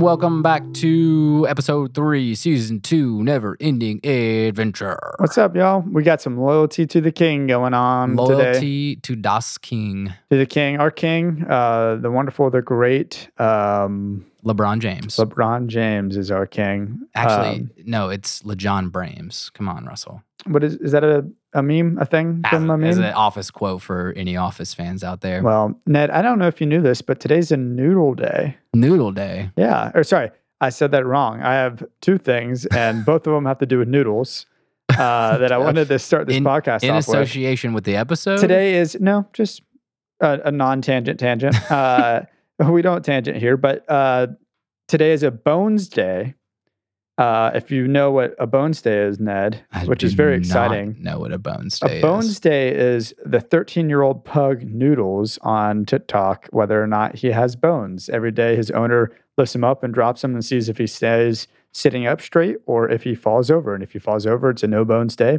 Welcome 0.00 0.42
back 0.42 0.62
to 0.76 1.46
episode 1.48 1.94
three, 1.94 2.34
season 2.34 2.80
two, 2.80 3.22
Never 3.22 3.56
Ending 3.60 4.00
Adventure. 4.04 4.98
What's 5.18 5.36
up, 5.36 5.54
y'all? 5.54 5.82
We 5.82 6.02
got 6.02 6.22
some 6.22 6.38
loyalty 6.38 6.86
to 6.86 7.00
the 7.00 7.12
king 7.12 7.46
going 7.46 7.74
on 7.74 8.16
today. 8.16 8.34
Loyalty 8.34 8.96
to 8.96 9.14
Das 9.14 9.58
King, 9.58 10.12
To 10.30 10.38
the 10.38 10.46
king, 10.46 10.78
our 10.80 10.90
king, 10.90 11.44
uh, 11.48 11.96
the 11.96 12.10
wonderful, 12.10 12.50
the 12.50 12.62
great, 12.62 13.28
um, 13.38 14.24
LeBron 14.44 14.80
James. 14.80 15.16
LeBron 15.16 15.66
James 15.68 16.16
is 16.16 16.30
our 16.30 16.46
king. 16.46 17.00
Actually, 17.14 17.60
Um, 17.60 17.70
no, 17.84 18.08
it's 18.08 18.42
LeJohn 18.42 18.90
Brames. 18.90 19.52
Come 19.54 19.68
on, 19.68 19.84
Russell. 19.84 20.22
what 20.46 20.64
is 20.64 20.76
is 20.76 20.92
that 20.92 21.04
a, 21.04 21.24
a 21.52 21.62
meme? 21.62 21.98
A 22.00 22.04
thing 22.06 22.40
As, 22.44 22.50
from 22.50 22.70
a 22.70 22.74
as 22.86 22.96
meme? 22.96 23.04
an 23.06 23.14
office 23.14 23.50
quote 23.50 23.82
for 23.82 24.12
any 24.16 24.36
office 24.36 24.72
fans 24.74 25.04
out 25.04 25.20
there. 25.20 25.42
Well, 25.42 25.78
Ned, 25.86 26.10
I 26.10 26.22
don't 26.22 26.38
know 26.38 26.46
if 26.48 26.60
you 26.60 26.66
knew 26.66 26.80
this, 26.80 27.02
but 27.02 27.20
today's 27.20 27.52
a 27.52 27.56
noodle 27.56 28.14
day. 28.14 28.56
Noodle 28.74 29.12
Day. 29.12 29.50
Yeah, 29.56 29.90
or 29.94 30.02
sorry, 30.04 30.30
I 30.60 30.70
said 30.70 30.90
that 30.92 31.04
wrong. 31.04 31.42
I 31.42 31.54
have 31.54 31.84
two 32.00 32.16
things, 32.18 32.66
and 32.66 33.04
both 33.10 33.26
of 33.26 33.32
them 33.34 33.44
have 33.46 33.58
to 33.58 33.66
do 33.66 33.78
with 33.78 33.88
noodles. 33.88 34.46
Uh, 34.88 35.38
that 35.38 35.52
I 35.52 35.58
wanted 35.66 35.88
to 35.88 35.98
start 35.98 36.26
this 36.26 36.36
In- 36.36 36.44
podcast 36.44 36.82
In 36.82 36.90
off 36.90 37.06
with. 37.06 37.16
association 37.16 37.72
with 37.74 37.84
the 37.84 37.96
episode. 37.96 38.38
Today 38.38 38.74
is 38.74 38.98
no, 39.00 39.26
just 39.32 39.62
a, 40.20 40.40
a 40.46 40.50
non-tangent 40.50 41.20
tangent. 41.20 41.54
Uh, 41.70 42.22
we 42.68 42.82
don't 42.82 43.04
tangent 43.04 43.38
here, 43.38 43.56
but 43.56 43.88
uh, 43.88 44.28
today 44.88 45.12
is 45.12 45.22
a 45.22 45.30
Bones 45.30 45.88
Day. 45.88 46.34
Uh, 47.16 47.50
if 47.54 47.70
you 47.70 47.86
know 47.86 48.10
what 48.10 48.34
a 48.38 48.46
Bones 48.46 48.80
Day 48.80 48.98
is, 48.98 49.20
Ned, 49.20 49.62
I 49.72 49.84
which 49.84 50.02
is 50.02 50.14
very 50.14 50.36
exciting. 50.36 50.96
Know 50.98 51.18
what 51.18 51.32
a 51.32 51.38
Bones 51.38 51.78
Day 51.78 51.98
A 51.98 52.02
Bones 52.02 52.26
is. 52.26 52.40
Day 52.40 52.74
is 52.74 53.14
the 53.24 53.38
13-year-old 53.38 54.24
pug 54.24 54.62
Noodles 54.62 55.38
on 55.42 55.84
TikTok, 55.84 56.48
whether 56.50 56.82
or 56.82 56.86
not 56.86 57.16
he 57.16 57.28
has 57.28 57.56
bones. 57.56 58.08
Every 58.08 58.30
day, 58.32 58.56
his 58.56 58.70
owner 58.70 59.12
lifts 59.36 59.54
him 59.54 59.64
up 59.64 59.82
and 59.82 59.92
drops 59.92 60.24
him 60.24 60.34
and 60.34 60.44
sees 60.44 60.68
if 60.68 60.78
he 60.78 60.86
stays 60.86 61.46
sitting 61.72 62.06
up 62.06 62.20
straight 62.20 62.56
or 62.66 62.88
if 62.88 63.02
he 63.02 63.14
falls 63.14 63.50
over. 63.50 63.74
And 63.74 63.82
if 63.82 63.92
he 63.92 63.98
falls 63.98 64.26
over, 64.26 64.50
it's 64.50 64.62
a 64.62 64.66
no 64.66 64.84
bones 64.84 65.14
day. 65.14 65.38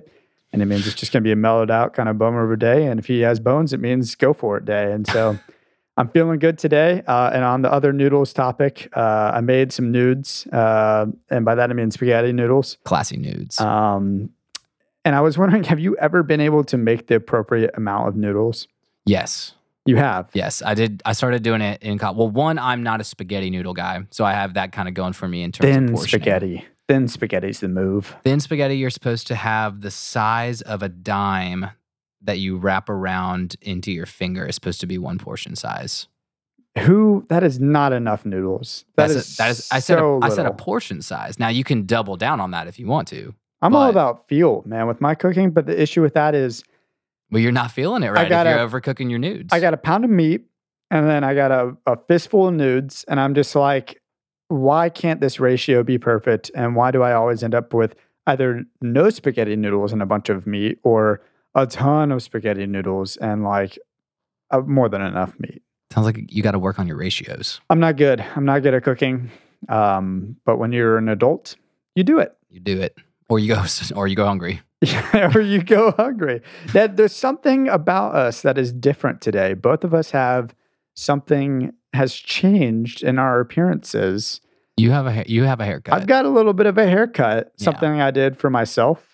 And 0.54 0.62
it 0.62 0.66
means 0.66 0.86
it's 0.86 0.96
just 0.96 1.12
going 1.12 1.24
to 1.24 1.28
be 1.28 1.32
a 1.32 1.36
mellowed 1.36 1.72
out 1.72 1.94
kind 1.94 2.10
of 2.10 2.18
bummer 2.18 2.44
of 2.44 2.52
a 2.52 2.58
day. 2.58 2.86
And 2.86 3.00
if 3.00 3.08
he 3.08 3.22
has 3.22 3.40
bones, 3.40 3.74
it 3.74 3.80
means 3.80 4.16
go 4.16 4.34
for 4.34 4.58
it 4.58 4.66
day. 4.66 4.92
And 4.92 5.08
so 5.08 5.40
I'm 6.02 6.10
feeling 6.10 6.40
good 6.40 6.58
today. 6.58 7.04
Uh, 7.06 7.30
and 7.32 7.44
on 7.44 7.62
the 7.62 7.72
other 7.72 7.94
noodles 7.94 8.34
topic, 8.34 8.90
uh, 8.98 9.32
I 9.36 9.42
made 9.42 9.72
some 9.72 9.92
nudes. 9.92 10.48
Uh, 10.48 11.06
and 11.30 11.46
by 11.46 11.54
that, 11.54 11.70
I 11.70 11.74
mean 11.74 11.92
spaghetti 11.92 12.34
noodles. 12.34 12.80
Classy 12.86 13.18
nudes. 13.18 13.62
Um, 13.62 14.32
and 15.06 15.16
I 15.16 15.22
was 15.22 15.38
wondering, 15.38 15.64
have 15.66 15.80
you 15.80 15.96
ever 15.98 16.24
been 16.24 16.42
able 16.42 16.64
to 16.64 16.78
make 16.78 17.06
the 17.06 17.14
appropriate 17.16 17.70
amount 17.76 18.08
of 18.08 18.16
noodles? 18.16 18.68
yes. 19.06 19.54
You 19.86 19.96
have. 19.96 20.30
Yes, 20.34 20.62
I 20.64 20.76
did. 20.76 21.02
I 21.06 21.14
started 21.14 21.42
doing 21.42 21.62
it 21.62 21.82
in 21.82 21.98
college. 21.98 22.16
Well, 22.16 22.30
one, 22.30 22.60
I'm 22.60 22.84
not 22.84 23.02
a 23.02 23.04
spaghetti 23.04 23.50
noodle 23.50 23.74
guy, 23.74 24.06
so 24.12 24.24
I 24.24 24.34
have 24.34 24.54
that 24.54 24.72
kind 24.72 24.88
of 24.88 24.94
going 24.94 25.14
for 25.14 25.28
me 25.28 25.42
in 25.42 25.52
terms 25.52 25.70
of 25.70 25.74
Thin 25.76 25.88
portioning. 25.96 26.08
spaghetti. 26.22 26.66
Thin 26.88 27.08
spaghetti's 27.08 27.62
the 27.62 27.68
move. 27.68 28.16
Thin 28.24 28.40
spaghetti, 28.40 28.78
you're 28.78 28.92
supposed 28.92 29.26
to 29.28 29.36
have 29.36 29.82
the 29.82 29.90
size 29.90 30.62
of 30.62 30.84
a 30.84 30.90
dime 30.90 31.72
that 32.24 32.40
you 32.40 32.58
wrap 32.58 32.90
around 32.90 33.56
into 33.62 33.92
your 33.92 34.06
finger 34.06 34.46
is 34.46 34.56
supposed 34.56 34.80
to 34.82 34.88
be 34.88 34.98
one 34.98 35.18
portion 35.18 35.56
size. 35.56 36.08
Who? 36.80 37.26
That 37.30 37.44
is 37.44 37.60
not 37.60 37.92
enough 37.94 38.26
noodles. 38.26 38.86
That 38.96 39.08
That's 39.10 39.28
is 39.28 39.34
a, 39.34 39.38
that 39.38 39.50
is. 39.52 39.70
I 39.72 39.80
said. 39.80 39.98
so 39.98 40.16
a, 40.16 40.20
I 40.26 40.30
said 40.30 40.46
a 40.46 40.54
portion 40.54 41.02
size. 41.02 41.38
Now 41.40 41.50
you 41.50 41.64
can 41.64 41.86
double 41.86 42.16
down 42.16 42.40
on 42.40 42.52
that 42.52 42.68
if 42.68 42.80
you 42.80 42.88
want 42.88 43.08
to. 43.10 43.34
I'm 43.62 43.76
all 43.76 43.90
about 43.90 44.28
feel, 44.28 44.64
man, 44.66 44.88
with 44.88 45.02
my 45.02 45.14
cooking. 45.14 45.52
But 45.52 45.66
the 45.66 45.80
issue 45.80 46.02
with 46.02 46.14
that 46.16 46.34
is, 46.34 46.64
Well, 47.30 47.42
you're 47.42 47.52
not 47.52 47.72
feeling 47.72 48.04
it 48.04 48.10
right 48.10 48.26
I 48.26 48.30
gotta- 48.30 48.50
if 48.52 48.56
you're 48.58 48.68
overcooking 48.82 49.10
your 49.10 49.20
nudes. 49.20 49.52
I 49.54 49.60
got 49.60 49.74
a 49.74 49.78
pound 49.78 50.04
of 50.06 50.10
meat, 50.10 50.46
and 50.90 51.08
then 51.08 51.24
I 51.24 51.36
got 51.36 51.52
a, 51.52 51.76
a 51.86 51.98
fistful 52.08 52.48
of 52.48 52.54
nudes, 52.54 53.04
and 53.08 53.20
I'm 53.20 53.36
just 53.36 53.54
like, 53.56 54.02
why 54.48 54.90
can't 54.90 55.22
this 55.22 55.40
ratio 55.40 55.84
be 55.84 55.98
perfect? 55.98 56.50
And 56.56 56.76
why 56.76 56.92
do 56.92 57.04
I 57.04 57.14
always 57.14 57.44
end 57.44 57.54
up 57.54 57.74
with 57.74 57.96
either 58.28 58.64
no 58.82 59.10
spaghetti 59.10 59.56
noodles 59.56 59.92
and 59.94 60.02
a 60.02 60.06
bunch 60.06 60.30
of 60.30 60.48
meat, 60.48 60.80
or 60.84 61.22
a 61.56 61.68
ton 61.68 62.12
of 62.12 62.24
spaghetti 62.24 62.66
noodles 62.66 63.18
and 63.18 63.44
like 63.44 63.78
uh, 64.52 64.60
more 64.62 64.90
than 64.90 65.02
enough 65.02 65.34
meat? 65.40 65.62
Sounds 65.92 66.06
like 66.06 66.18
you 66.30 66.42
got 66.42 66.52
to 66.52 66.60
work 66.60 66.80
on 66.80 66.88
your 66.88 66.98
ratios. 66.98 67.60
I'm 67.70 67.80
not 67.80 67.98
good. 67.98 68.24
I'm 68.36 68.46
not 68.46 68.62
good 68.64 68.74
at 68.74 68.84
cooking. 68.84 69.30
Um, 69.70 70.38
but 70.46 70.58
when 70.58 70.72
you're 70.72 70.98
an 70.98 71.10
adult, 71.10 71.56
you 71.96 72.04
do 72.04 72.20
it. 72.20 72.36
You 72.50 72.60
do 72.60 72.82
it, 72.82 72.98
or 73.30 73.40
you 73.40 73.54
go, 73.54 73.64
or 73.96 74.08
you 74.08 74.16
go 74.16 74.26
hungry. 74.26 74.62
or 75.14 75.42
you 75.42 75.62
go 75.62 75.92
hungry. 75.92 76.42
That 76.74 76.98
there's 76.98 77.16
something 77.16 77.68
about 77.70 78.16
us 78.16 78.42
that 78.42 78.58
is 78.58 78.72
different 78.72 79.22
today. 79.22 79.54
Both 79.54 79.84
of 79.84 79.94
us 79.94 80.12
have 80.12 80.56
something 80.96 81.74
has 81.94 82.14
changed 82.16 83.04
in 83.04 83.20
our 83.20 83.40
appearances. 83.40 84.42
You 84.78 84.92
have 84.92 85.06
a 85.06 85.24
you 85.28 85.44
have 85.44 85.60
a 85.60 85.66
haircut. 85.66 85.94
I've 85.94 86.08
got 86.08 86.26
a 86.26 86.30
little 86.30 86.54
bit 86.54 86.66
of 86.66 86.78
a 86.78 86.88
haircut, 86.88 87.52
Yeah. 87.58 87.64
something 87.66 88.02
I 88.02 88.12
did 88.12 88.38
for 88.38 88.50
myself. 88.50 89.11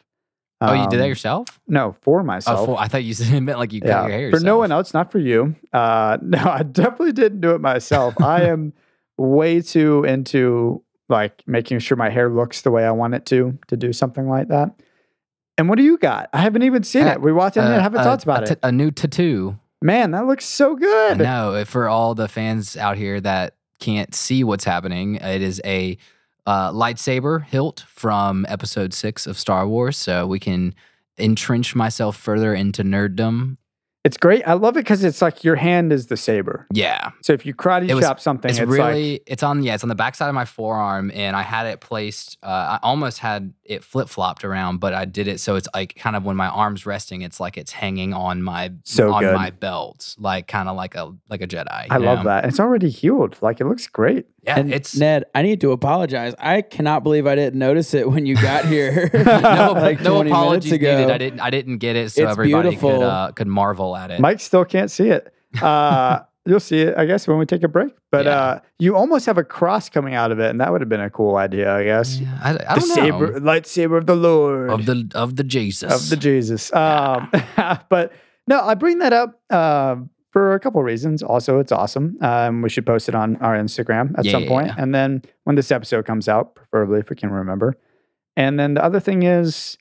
Oh, 0.62 0.73
you 0.73 0.88
did 0.90 1.00
that 1.00 1.03
Um, 1.03 1.09
yourself? 1.09 1.47
No, 1.68 1.95
for 2.01 2.22
Oh, 2.22 2.23
myself. 2.23 2.66
for, 2.66 2.79
I 2.79 2.88
thought 2.88 3.03
you 3.03 3.13
said 3.16 3.34
it 3.34 3.41
meant 3.41 3.59
like 3.59 3.73
you 3.73 3.81
cut 3.81 4.07
your 4.09 4.18
hair. 4.18 4.31
for 4.31 4.40
no 4.40 4.57
one 4.57 4.72
else, 4.72 4.94
not 4.94 5.12
for 5.12 5.19
you. 5.19 5.56
Uh, 5.73 6.18
no, 6.22 6.40
I 6.40 6.63
definitely 6.63 7.12
didn't 7.13 7.41
do 7.41 7.51
it 7.51 7.62
myself. 7.62 8.19
I 8.22 8.44
am 8.50 8.73
way 9.17 9.62
too 9.62 10.03
into 10.03 10.84
like 11.09 11.41
making 11.47 11.79
sure 11.79 11.96
my 11.97 12.09
hair 12.09 12.29
looks 12.29 12.62
the 12.62 12.72
way 12.72 12.85
I 12.85 12.91
want 12.91 13.13
it 13.13 13.25
to 13.28 13.57
to 13.67 13.78
do 13.78 13.94
something 13.94 14.28
like 14.28 14.50
that. 14.50 14.72
And 15.57 15.69
what 15.69 15.78
do 15.78 15.84
you 15.84 15.97
got? 15.97 16.29
I 16.34 16.40
haven't 16.41 16.63
even 16.63 16.84
seen 16.84 17.03
Uh, 17.07 17.13
it. 17.13 17.22
We 17.22 17.31
watched 17.34 17.57
it 17.57 17.62
and 17.62 17.73
Uh, 17.73 17.79
haven't 17.81 18.01
a- 18.01 18.03
talked 18.03 18.23
about 18.23 18.44
a 18.44 18.46
t- 18.47 18.51
it. 18.53 18.59
A 18.63 18.72
new 18.72 18.91
tattoo. 18.91 19.57
Man, 19.81 20.12
that 20.12 20.25
looks 20.28 20.46
so 20.46 20.75
good. 20.75 21.17
No, 21.19 21.63
For 21.66 21.88
all 21.88 22.13
the 22.16 22.28
fans 22.28 22.75
out 22.78 22.97
here 22.97 23.22
that 23.22 23.53
can't 23.79 24.13
see 24.13 24.44
what's 24.44 24.63
happening, 24.66 25.16
it 25.16 25.41
is 25.41 25.62
a 25.66 25.97
uh, 26.47 26.72
lightsaber 26.72 27.44
hilt 27.44 27.84
from 27.90 28.46
Episode 28.50 28.94
Six 28.94 29.28
of 29.28 29.38
Star 29.38 29.68
Wars, 29.68 29.97
so 29.97 30.25
we 30.25 30.40
can 30.40 30.74
entrench 31.19 31.75
myself 31.75 32.16
further 32.16 32.56
into 32.56 32.84
nerddom. 32.84 33.58
It's 34.07 34.16
great. 34.16 34.47
I 34.47 34.53
love 34.53 34.78
it 34.78 34.85
because 34.85 35.03
it's 35.03 35.22
like 35.22 35.44
your 35.44 35.57
hand 35.57 35.91
is 35.91 36.07
the 36.07 36.16
saber. 36.16 36.66
Yeah, 36.72 37.12
So 37.22 37.34
if 37.34 37.45
you 37.45 37.53
karate 37.53 37.90
It 37.90 37.94
was- 37.94 38.06
chop 38.06 38.22
something, 38.22 38.50
it's, 38.50 38.57
it's, 38.57 38.72
really 38.72 39.12
like 39.13 39.23
it's 39.28 39.44
on 39.44 39.63
yeah 39.63 39.73
it's 39.73 39.84
on 39.84 39.90
the 39.90 39.95
backside 39.95 40.29
of 40.29 40.35
my 40.35 40.45
forearm, 40.45 41.12
and 41.13 41.35
I 41.35 41.41
had 41.41 41.66
it 41.66 41.81
placed. 41.81 42.38
Uh, 42.41 42.47
I 42.47 42.79
almost 42.84 43.19
had 43.19 43.53
it 43.66 43.84
flip 43.84 44.07
flopped 44.07 44.46
around, 44.46 44.78
but 44.79 44.94
I 44.94 45.03
did 45.03 45.28
it 45.28 45.41
so 45.41 45.56
it's 45.57 45.67
like 45.75 45.94
kind 45.96 46.16
of 46.16 46.23
when 46.23 46.38
my 46.38 46.47
arm's 46.47 46.85
resting, 46.85 47.22
it's 47.22 47.41
like 47.41 47.57
it's 47.57 47.73
hanging 47.73 48.13
on 48.13 48.41
my 48.41 48.72
So 48.85 49.12
on 49.12 49.23
good. 49.23 49.35
my 49.35 49.50
belt, 49.50 50.16
like 50.17 50.47
kind 50.47 50.69
of 50.69 50.78
like 50.78 50.96
a 50.96 51.13
like 51.29 51.41
a 51.41 51.47
Jedi. 51.47 51.67
I 51.90 51.97
you 51.97 52.06
love 52.06 52.23
that. 52.23 52.46
It's 52.46 52.62
already 52.62 52.90
healed. 52.90 53.35
Like 53.41 53.59
it 53.59 53.66
looks 53.66 53.88
great. 53.88 54.25
Yeah, 54.44 54.59
and 54.59 54.73
it's 54.73 54.96
Ned, 54.96 55.25
I 55.35 55.41
need 55.41 55.59
to 55.59 55.73
apologize. 55.73 56.34
I 56.40 56.62
cannot 56.62 57.03
believe 57.03 57.28
I 57.28 57.35
didn't 57.35 57.59
notice 57.59 57.94
it 57.94 58.09
when 58.09 58.25
you 58.25 58.35
got 58.35 58.63
here. 58.73 59.09
no, 59.13 59.73
like 59.75 60.00
no 60.00 60.22
apologies 60.22 60.72
needed. 60.72 61.12
I 61.12 61.17
didn't. 61.17 61.41
I 61.41 61.50
didn't 61.50 61.79
get 61.79 61.97
it, 61.97 62.13
so 62.13 62.23
It's 62.23 62.31
everybody 62.31 62.78
could 62.78 63.01
uh, 63.01 63.34
could 63.34 63.47
marvel 63.47 63.97
at 63.97 64.12
it. 64.12 64.19
Mike 64.19 64.40
still 64.40 64.66
can't 64.66 64.90
see 64.91 65.09
it. 65.09 65.34
Uh, 65.62 66.19
you'll 66.46 66.59
see 66.59 66.80
it, 66.81 66.97
I 66.97 67.06
guess, 67.06 67.28
when 67.28 67.38
we 67.38 67.46
take 67.46 67.63
a 67.63 67.68
break. 67.68 67.94
But 68.12 68.25
Yeah. 68.25 68.31
uh, 68.40 68.59
you 68.80 68.96
almost 68.96 69.25
have 69.25 69.38
a 69.38 69.44
cross 69.44 69.90
coming 69.90 70.13
out 70.13 70.31
of 70.31 70.40
it, 70.40 70.50
and 70.50 70.62
that 70.62 70.72
would 70.72 70.81
have 70.81 70.90
been 70.90 71.02
a 71.02 71.09
cool 71.09 71.35
idea, 71.35 71.74
I 71.75 71.84
guess. 71.84 72.19
Yeah, 72.19 72.40
I, 72.41 72.52
I 72.69 72.75
the 72.75 72.81
saber, 72.81 73.40
lightsaber 73.40 73.97
of 73.97 74.06
the 74.06 74.16
Lord 74.16 74.69
of 74.69 74.85
the 74.85 75.09
of 75.13 75.35
the 75.35 75.44
Jesus 75.44 75.91
of 75.91 76.09
the 76.09 76.16
Jesus. 76.16 76.74
Um, 76.74 77.30
but 77.90 78.13
no, 78.47 78.62
I 78.62 78.75
bring 78.75 79.00
that 79.00 79.12
up 79.12 79.41
um, 79.52 80.09
for 80.31 80.53
a 80.53 80.59
couple 80.59 80.81
reasons. 80.84 81.22
Also, 81.22 81.59
it's 81.59 81.72
awesome. 81.74 82.18
Um, 82.22 82.62
we 82.62 82.69
should 82.69 82.85
post 82.85 83.09
it 83.09 83.16
on 83.16 83.35
our 83.38 83.56
Instagram 83.58 84.18
at 84.18 84.25
some 84.25 84.46
point, 84.46 84.68
Yeah. 84.68 84.75
and 84.78 84.96
then 84.96 85.22
when 85.44 85.56
this 85.58 85.69
episode 85.72 86.06
comes 86.06 86.29
out, 86.29 86.56
preferably 86.56 86.99
if 86.99 87.09
we 87.09 87.16
can 87.17 87.29
remember. 87.29 87.76
And 88.38 88.58
then 88.59 88.76
the 88.76 88.84
other 88.84 88.99
thing 89.02 89.23
is, 89.23 89.78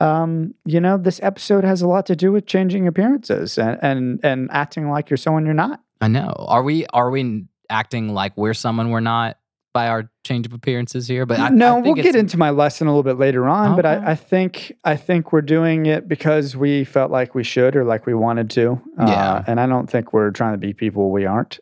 um, 0.00 0.54
you 0.64 0.80
know, 0.80 0.96
this 0.96 1.20
episode 1.22 1.64
has 1.64 1.82
a 1.82 1.88
lot 1.88 2.06
to 2.06 2.16
do 2.16 2.32
with 2.32 2.46
changing 2.46 2.86
appearances 2.86 3.58
and 3.58 3.78
and 3.82 4.20
and 4.22 4.48
acting 4.52 4.90
like 4.90 5.10
you're 5.10 5.16
someone 5.16 5.44
you're 5.44 5.54
not. 5.54 5.80
I 6.00 6.08
know. 6.08 6.34
Are 6.38 6.62
we 6.62 6.86
are 6.86 7.10
we 7.10 7.46
acting 7.68 8.14
like 8.14 8.36
we're 8.36 8.54
someone 8.54 8.90
we're 8.90 9.00
not 9.00 9.38
by 9.74 9.88
our 9.88 10.10
change 10.24 10.46
of 10.46 10.52
appearances 10.52 11.08
here? 11.08 11.26
But 11.26 11.40
I, 11.40 11.48
no, 11.48 11.78
I 11.78 11.80
we'll 11.80 11.94
get 11.94 12.14
into 12.14 12.38
my 12.38 12.50
lesson 12.50 12.86
a 12.86 12.90
little 12.90 13.02
bit 13.02 13.18
later 13.18 13.48
on. 13.48 13.74
But 13.74 13.86
I, 13.86 14.12
I 14.12 14.14
think 14.14 14.72
I 14.84 14.96
think 14.96 15.32
we're 15.32 15.42
doing 15.42 15.86
it 15.86 16.06
because 16.06 16.56
we 16.56 16.84
felt 16.84 17.10
like 17.10 17.34
we 17.34 17.42
should 17.42 17.74
or 17.74 17.84
like 17.84 18.06
we 18.06 18.14
wanted 18.14 18.50
to. 18.50 18.80
Yeah. 18.98 19.04
Uh, 19.04 19.44
and 19.48 19.60
I 19.60 19.66
don't 19.66 19.90
think 19.90 20.12
we're 20.12 20.30
trying 20.30 20.54
to 20.54 20.58
be 20.58 20.72
people 20.72 21.10
we 21.10 21.26
aren't. 21.26 21.58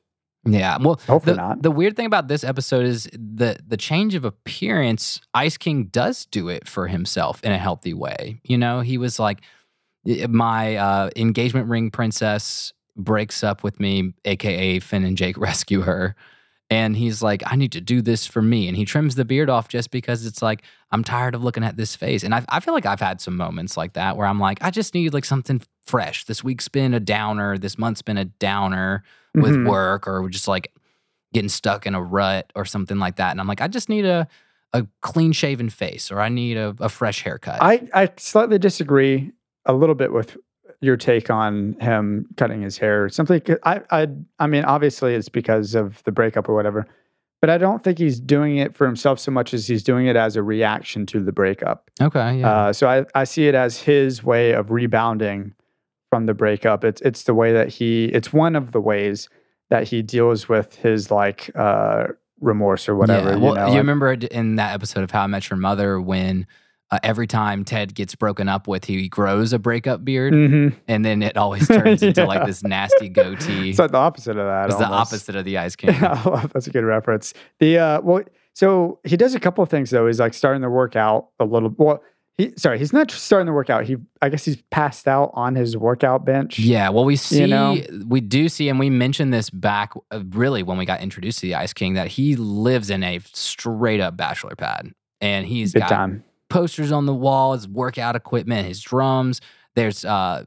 Yeah. 0.47 0.79
Well, 0.81 1.01
Hopefully 1.07 1.35
the, 1.35 1.43
not. 1.43 1.63
the 1.63 1.71
weird 1.71 1.97
thing 1.97 2.07
about 2.07 2.29
this 2.29 2.45
episode 2.45 2.87
is 2.87 3.09
the 3.13 3.59
the 3.67 3.77
change 3.77 4.15
of 4.15 4.25
appearance. 4.25 5.21
Ice 5.35 5.57
King 5.57 5.85
does 5.87 6.27
do 6.27 6.49
it 6.49 6.69
for 6.69 6.87
himself 6.87 7.43
in 7.43 7.53
a 7.53 7.59
healthy 7.59 7.95
way. 7.95 8.41
You 8.45 8.57
know, 8.59 8.81
he 8.81 8.99
was 8.99 9.19
like, 9.19 9.41
my 10.29 10.77
uh, 10.77 11.11
engagement 11.17 11.69
ring 11.69 11.91
princess 11.91 12.73
breaks 12.97 13.43
up 13.45 13.63
with 13.63 13.81
me, 13.81 14.15
aka 14.25 14.79
Finn 14.79 15.05
and 15.05 15.17
Jake 15.17 15.37
rescue 15.49 15.83
her, 15.83 16.15
And 16.71 16.97
he's 16.97 17.23
like, 17.23 17.43
I 17.47 17.57
need 17.57 17.73
to 17.73 17.81
do 17.81 18.01
this 18.03 18.27
for 18.27 18.41
me. 18.43 18.69
And 18.69 18.77
he 18.77 18.85
trims 18.85 19.15
the 19.15 19.25
beard 19.25 19.51
off 19.51 19.69
just 19.69 19.91
because 19.91 20.25
it's 20.27 20.43
like, 20.43 20.63
I'm 20.91 21.05
tired 21.05 21.35
of 21.35 21.43
looking 21.43 21.65
at 21.65 21.77
this 21.77 21.95
face. 21.95 22.23
And 22.23 22.35
I, 22.35 22.45
I 22.49 22.61
feel 22.61 22.75
like 22.75 22.87
I've 22.87 23.01
had 23.01 23.21
some 23.21 23.37
moments 23.37 23.77
like 23.77 23.95
that 23.95 24.17
where 24.17 24.27
I'm 24.27 24.41
like, 24.41 24.59
I 24.63 24.71
just 24.71 24.95
need 24.95 25.13
like 25.13 25.25
something 25.25 25.61
fresh. 25.87 26.25
This 26.25 26.43
week's 26.43 26.69
been 26.69 26.95
a 26.95 27.01
downer. 27.01 27.59
This 27.59 27.79
month's 27.79 28.03
been 28.03 28.19
a 28.19 28.25
downer 28.25 29.05
with 29.37 29.55
Mhm. 29.55 29.69
work 29.69 30.09
or 30.09 30.29
just 30.29 30.49
like 30.49 30.73
getting 31.33 31.49
stuck 31.49 31.87
in 31.87 31.95
a 31.95 32.03
rut 32.03 32.53
or 32.57 32.65
something 32.65 32.99
like 32.99 33.17
that. 33.17 33.31
And 33.31 33.41
I'm 33.41 33.47
like, 33.47 33.61
I 33.61 33.69
just 33.69 33.89
need 33.89 34.05
a, 34.07 34.27
a 34.73 34.87
clean 35.03 35.33
shaven 35.33 35.69
face 35.71 36.11
or 36.11 36.21
I 36.21 36.29
need 36.29 36.57
a, 36.57 36.75
a 36.81 36.89
fresh 36.89 37.23
haircut. 37.23 37.59
I, 37.63 37.89
I 37.95 38.11
slightly 38.17 38.59
disagree 38.59 39.31
a 39.67 39.73
little 39.75 39.95
bit 39.95 40.13
with 40.13 40.37
your 40.81 40.97
take 40.97 41.31
on 41.31 41.75
him 41.81 42.27
cutting 42.37 42.63
his 42.63 42.77
hair. 42.79 43.09
Simply, 43.09 43.43
I, 43.65 43.81
I, 43.91 44.09
I 44.39 44.47
mean, 44.47 44.65
obviously 44.65 45.15
it's 45.15 45.29
because 45.29 45.75
of 45.75 46.03
the 46.05 46.13
breakup 46.13 46.49
or 46.49 46.55
whatever, 46.55 46.87
but 47.41 47.51
I 47.51 47.59
don't 47.59 47.83
think 47.85 47.99
he's 47.99 48.19
doing 48.21 48.57
it 48.59 48.75
for 48.77 48.87
himself 48.87 49.19
so 49.19 49.31
much 49.31 49.53
as 49.55 49.67
he's 49.67 49.83
doing 49.83 50.07
it 50.07 50.17
as 50.17 50.37
a 50.37 50.43
reaction 50.43 51.05
to 51.07 51.21
the 51.23 51.33
breakup. 51.33 51.91
okay. 52.01 52.41
Yeah. 52.41 52.51
Uh, 52.51 52.73
so 52.73 52.89
I, 52.89 53.05
I 53.15 53.25
see 53.25 53.47
it 53.49 53.55
as 53.55 53.79
his 53.81 54.23
way 54.25 54.53
of 54.53 54.71
rebounding 54.71 55.55
from 56.17 56.27
the 56.27 56.35
breakup. 56.35 56.83
It's 56.85 57.01
it's 57.03 57.25
the 57.25 57.35
way 57.35 57.53
that 57.53 57.69
he 57.69 58.07
it's 58.07 58.33
one 58.33 58.57
of 58.57 58.73
the 58.73 58.81
ways 58.81 59.29
that 59.71 59.85
he 59.89 60.03
deals 60.03 60.49
with 60.49 60.75
his 60.77 61.11
like 61.11 61.51
uh, 61.55 62.09
remorse 62.41 62.89
or 62.89 62.95
whatever. 62.97 63.31
Yeah. 63.31 63.37
You 63.49 63.55
know, 63.55 63.67
you 63.73 63.77
remember 63.79 64.13
in 64.13 64.57
that 64.57 64.75
episode 64.75 65.05
of 65.05 65.11
How 65.11 65.23
I 65.23 65.27
Met 65.27 65.51
Your 65.51 65.57
Mother 65.59 66.01
when 66.01 66.47
uh, 66.93 67.01
every 67.03 67.27
time 67.27 67.65
Ted 67.65 67.95
gets 67.95 68.15
broken 68.15 68.49
up 68.49 68.69
with, 68.69 68.85
he 68.85 69.09
grows 69.09 69.53
a 69.53 69.59
breakup 69.59 70.05
beard, 70.05 70.33
Mhm. 70.33 70.73
and 70.87 71.05
then 71.05 71.21
it 71.21 71.37
always 71.43 71.67
turns 71.67 72.01
into 72.03 72.25
like 72.25 72.47
this 72.47 72.63
nasty 72.63 73.09
goatee. 73.09 73.71
It's 73.71 73.79
like 73.81 73.91
the 73.91 73.99
opposite 73.99 74.37
of 74.39 74.47
that. 74.47 74.67
it's 74.67 74.77
the 74.77 74.87
opposite 74.87 75.35
of 75.35 75.45
the 75.45 75.59
Ice. 75.59 75.77
I 75.85 76.23
love- 76.23 76.53
That's 76.53 76.69
a 76.69 76.71
good 76.71 76.85
reference. 76.85 77.35
The 77.59 77.79
uh, 77.79 78.01
well, 78.03 78.23
so 78.55 79.01
he 79.05 79.17
does 79.17 79.35
a 79.35 79.41
couple 79.41 79.63
of 79.65 79.69
things 79.69 79.91
though. 79.91 80.07
He's 80.07 80.21
like 80.21 80.33
starting 80.33 80.63
to 80.63 80.71
work 80.71 80.95
out 80.97 81.29
a 81.41 81.45
little. 81.45 81.75
Well, 81.77 82.03
he 82.39 82.53
sorry, 82.57 82.79
he's 82.79 82.93
not 82.93 83.11
starting 83.11 83.47
to 83.47 83.53
work 83.53 83.71
out. 83.71 83.87
He 83.87 83.97
I 84.21 84.29
guess 84.29 84.45
he's 84.45 84.61
passed 84.71 85.09
out 85.09 85.31
on 85.35 85.55
his 85.55 85.77
workout 85.77 86.25
bench. 86.25 86.59
Yeah, 86.59 86.91
well, 86.91 87.05
we 87.05 87.17
see, 87.17 87.47
know? 87.47 87.81
we 88.07 88.21
do 88.21 88.49
see, 88.49 88.69
and 88.69 88.79
we 88.79 88.91
mentioned 88.91 89.33
this 89.33 89.49
back 89.49 89.95
uh, 90.11 90.23
really 90.31 90.63
when 90.63 90.77
we 90.77 90.85
got 90.85 91.01
introduced 91.01 91.39
to 91.41 91.47
the 91.47 91.55
Ice 91.55 91.73
King 91.73 91.95
that 91.95 92.09
he 92.09 92.37
lives 92.37 92.91
in 92.91 93.03
a 93.03 93.21
straight 93.33 94.01
up 94.01 94.17
bachelor 94.17 94.55
pad, 94.55 94.93
and 95.21 95.47
he's 95.47 95.73
big 95.73 95.83
got 95.83 95.89
time. 95.89 96.25
posters 96.51 96.93
on 96.93 97.07
the 97.07 97.15
wall, 97.15 97.55
his 97.55 97.67
workout 97.67 98.17
equipment, 98.17 98.67
his 98.67 98.81
drums. 98.81 99.41
There's 99.75 100.05
uh 100.05 100.45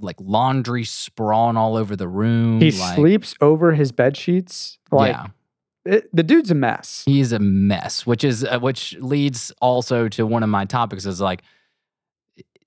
like 0.00 0.16
laundry 0.20 0.84
sprawling 0.84 1.56
all 1.56 1.76
over 1.76 1.96
the 1.96 2.08
room. 2.08 2.60
He 2.60 2.70
like, 2.70 2.94
sleeps 2.94 3.34
over 3.40 3.72
his 3.72 3.92
bed 3.92 4.16
sheets. 4.16 4.78
Like 4.90 5.12
yeah, 5.12 5.26
it, 5.86 6.08
the 6.14 6.22
dude's 6.22 6.50
a 6.50 6.54
mess. 6.54 7.02
he's 7.06 7.32
a 7.32 7.38
mess, 7.38 8.04
which 8.06 8.24
is 8.24 8.44
uh, 8.44 8.58
which 8.58 8.94
leads 9.00 9.52
also 9.60 10.08
to 10.08 10.26
one 10.26 10.42
of 10.42 10.48
my 10.48 10.64
topics 10.64 11.06
is 11.06 11.20
like 11.20 11.42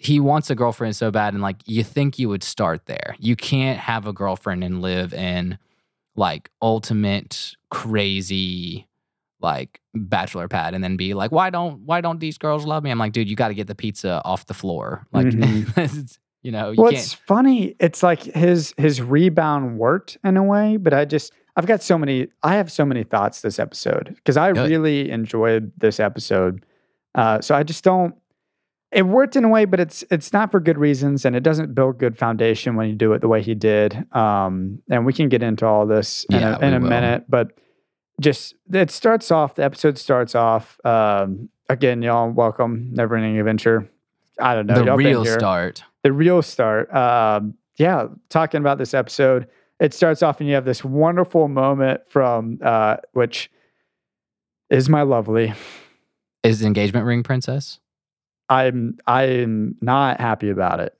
he 0.01 0.19
wants 0.19 0.49
a 0.49 0.55
girlfriend 0.55 0.95
so 0.95 1.11
bad, 1.11 1.33
and 1.33 1.41
like 1.43 1.57
you 1.65 1.83
think 1.83 2.17
you 2.17 2.29
would 2.29 2.43
start 2.43 2.85
there. 2.85 3.15
You 3.19 3.35
can't 3.35 3.77
have 3.79 4.07
a 4.07 4.13
girlfriend 4.13 4.63
and 4.63 4.81
live 4.81 5.13
in 5.13 5.57
like 6.15 6.49
ultimate 6.61 7.55
crazy 7.69 8.87
like 9.41 9.79
bachelor 9.95 10.49
pad 10.49 10.73
and 10.73 10.83
then 10.83 10.97
be 10.97 11.13
like 11.13 11.31
why 11.31 11.49
don't 11.49 11.79
why 11.85 12.01
don't 12.01 12.19
these 12.19 12.37
girls 12.37 12.65
love 12.65 12.83
me 12.83 12.89
i'm 12.89 12.97
like 12.99 13.13
dude 13.13 13.29
you 13.29 13.37
got 13.37 13.47
to 13.47 13.53
get 13.53 13.67
the 13.67 13.75
pizza 13.75 14.21
off 14.25 14.45
the 14.47 14.53
floor 14.53 15.07
like 15.13 15.27
Mhm. 15.27 16.17
you 16.41 16.51
know 16.51 16.71
you 16.71 16.81
Well, 16.81 16.91
it's 16.91 17.13
funny. 17.13 17.75
It's 17.79 18.03
like 18.03 18.21
his 18.23 18.73
his 18.77 19.01
rebound 19.01 19.77
worked 19.77 20.17
in 20.25 20.35
a 20.35 20.43
way, 20.43 20.75
but 20.77 20.93
I 20.93 21.05
just 21.05 21.31
I've 21.59 21.65
got 21.65 21.83
so 21.83 21.97
many. 21.97 22.29
I 22.41 22.55
have 22.55 22.71
so 22.71 22.85
many 22.85 23.03
thoughts 23.03 23.41
this 23.41 23.59
episode 23.59 24.15
because 24.15 24.37
I 24.37 24.53
Good. 24.53 24.69
really 24.69 25.11
enjoyed 25.11 25.73
this 25.77 25.99
episode. 25.99 26.65
Uh, 27.13 27.41
so 27.41 27.53
I 27.53 27.63
just 27.63 27.83
don't. 27.83 28.15
It 28.93 29.01
worked 29.05 29.35
in 29.35 29.43
a 29.43 29.49
way, 29.49 29.65
but 29.65 29.81
it's 29.81 30.01
it's 30.09 30.31
not 30.31 30.51
for 30.51 30.61
good 30.61 30.77
reasons, 30.77 31.25
and 31.25 31.35
it 31.35 31.43
doesn't 31.43 31.75
build 31.75 31.97
good 31.97 32.17
foundation 32.17 32.77
when 32.77 32.87
you 32.87 32.95
do 32.95 33.11
it 33.11 33.19
the 33.19 33.27
way 33.27 33.41
he 33.41 33.55
did. 33.55 34.07
Um, 34.15 34.81
and 34.89 35.05
we 35.05 35.11
can 35.11 35.27
get 35.27 35.43
into 35.43 35.65
all 35.65 35.85
this 35.85 36.25
in 36.29 36.39
Yeah, 36.39 36.55
a, 36.61 36.65
in 36.65 36.73
a 36.75 36.79
minute, 36.79 37.25
but 37.27 37.51
just 38.21 38.55
it 38.71 38.89
starts 38.89 39.29
off. 39.29 39.55
The 39.55 39.65
episode 39.65 39.97
starts 39.97 40.35
off. 40.35 40.79
Um, 40.85 41.49
again, 41.67 42.01
y'all 42.01 42.29
welcome, 42.29 42.91
never 42.93 43.17
ending 43.17 43.37
adventure. 43.37 43.89
I 44.39 44.55
don't 44.55 44.65
know. 44.65 44.85
the 44.85 44.95
real 44.95 45.25
start 45.25 45.83
the 46.03 46.13
real 46.13 46.41
start. 46.41 46.93
Um, 46.93 47.55
yeah, 47.77 48.07
talking 48.29 48.59
about 48.61 48.77
this 48.77 48.93
episode, 48.93 49.47
it 49.79 49.93
starts 49.93 50.21
off 50.21 50.39
and 50.39 50.49
you 50.49 50.55
have 50.55 50.65
this 50.65 50.83
wonderful 50.83 51.47
moment 51.47 52.01
from 52.09 52.59
uh, 52.61 52.97
which 53.13 53.49
is 54.69 54.89
my 54.89 55.01
lovely. 55.01 55.53
is 56.43 56.63
engagement 56.63 57.05
ring 57.05 57.23
princess 57.23 57.79
I'm 58.49 58.97
I'm 59.05 59.75
not 59.81 60.19
happy 60.19 60.49
about 60.49 60.79
it 60.79 60.97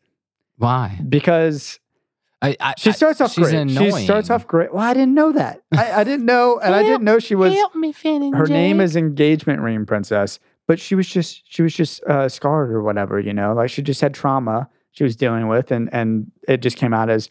why 0.58 1.00
because 1.08 1.80
I, 2.42 2.56
I 2.60 2.74
she 2.78 2.92
starts 2.92 3.20
off 3.20 3.36
great. 3.36 3.54
annoying. 3.54 3.98
She 3.98 4.04
starts 4.06 4.30
off 4.30 4.48
great. 4.48 4.74
Well, 4.74 4.84
I 4.84 4.94
didn't 4.94 5.14
know 5.14 5.34
that. 5.34 5.62
I, 5.74 5.92
I 5.92 6.04
didn't 6.06 6.26
know, 6.26 6.58
and 6.60 6.74
I 6.74 6.84
didn't 6.84 7.04
know 7.04 7.20
she 7.20 7.36
was. 7.36 7.54
Help 7.54 7.76
me 7.76 7.92
Finn 7.92 8.32
Her 8.34 8.46
name 8.46 8.80
is 8.80 8.96
engagement 8.96 9.62
ring 9.62 9.86
princess, 9.86 10.40
but 10.66 10.80
she 10.80 10.96
was 10.96 11.08
just 11.08 11.42
she 11.52 11.62
was 11.62 11.74
just 11.74 12.02
uh, 12.04 12.30
scarred 12.30 12.72
or 12.72 12.82
whatever. 12.82 13.20
You 13.20 13.34
know, 13.34 13.54
like 13.54 13.70
she 13.70 13.82
just 13.82 14.00
had 14.00 14.14
trauma 14.14 14.70
she 14.92 15.04
was 15.04 15.16
dealing 15.16 15.48
with, 15.48 15.72
and 15.72 15.90
and 15.94 16.32
it 16.48 16.62
just 16.62 16.78
came 16.78 16.94
out 16.94 17.10
as 17.10 17.30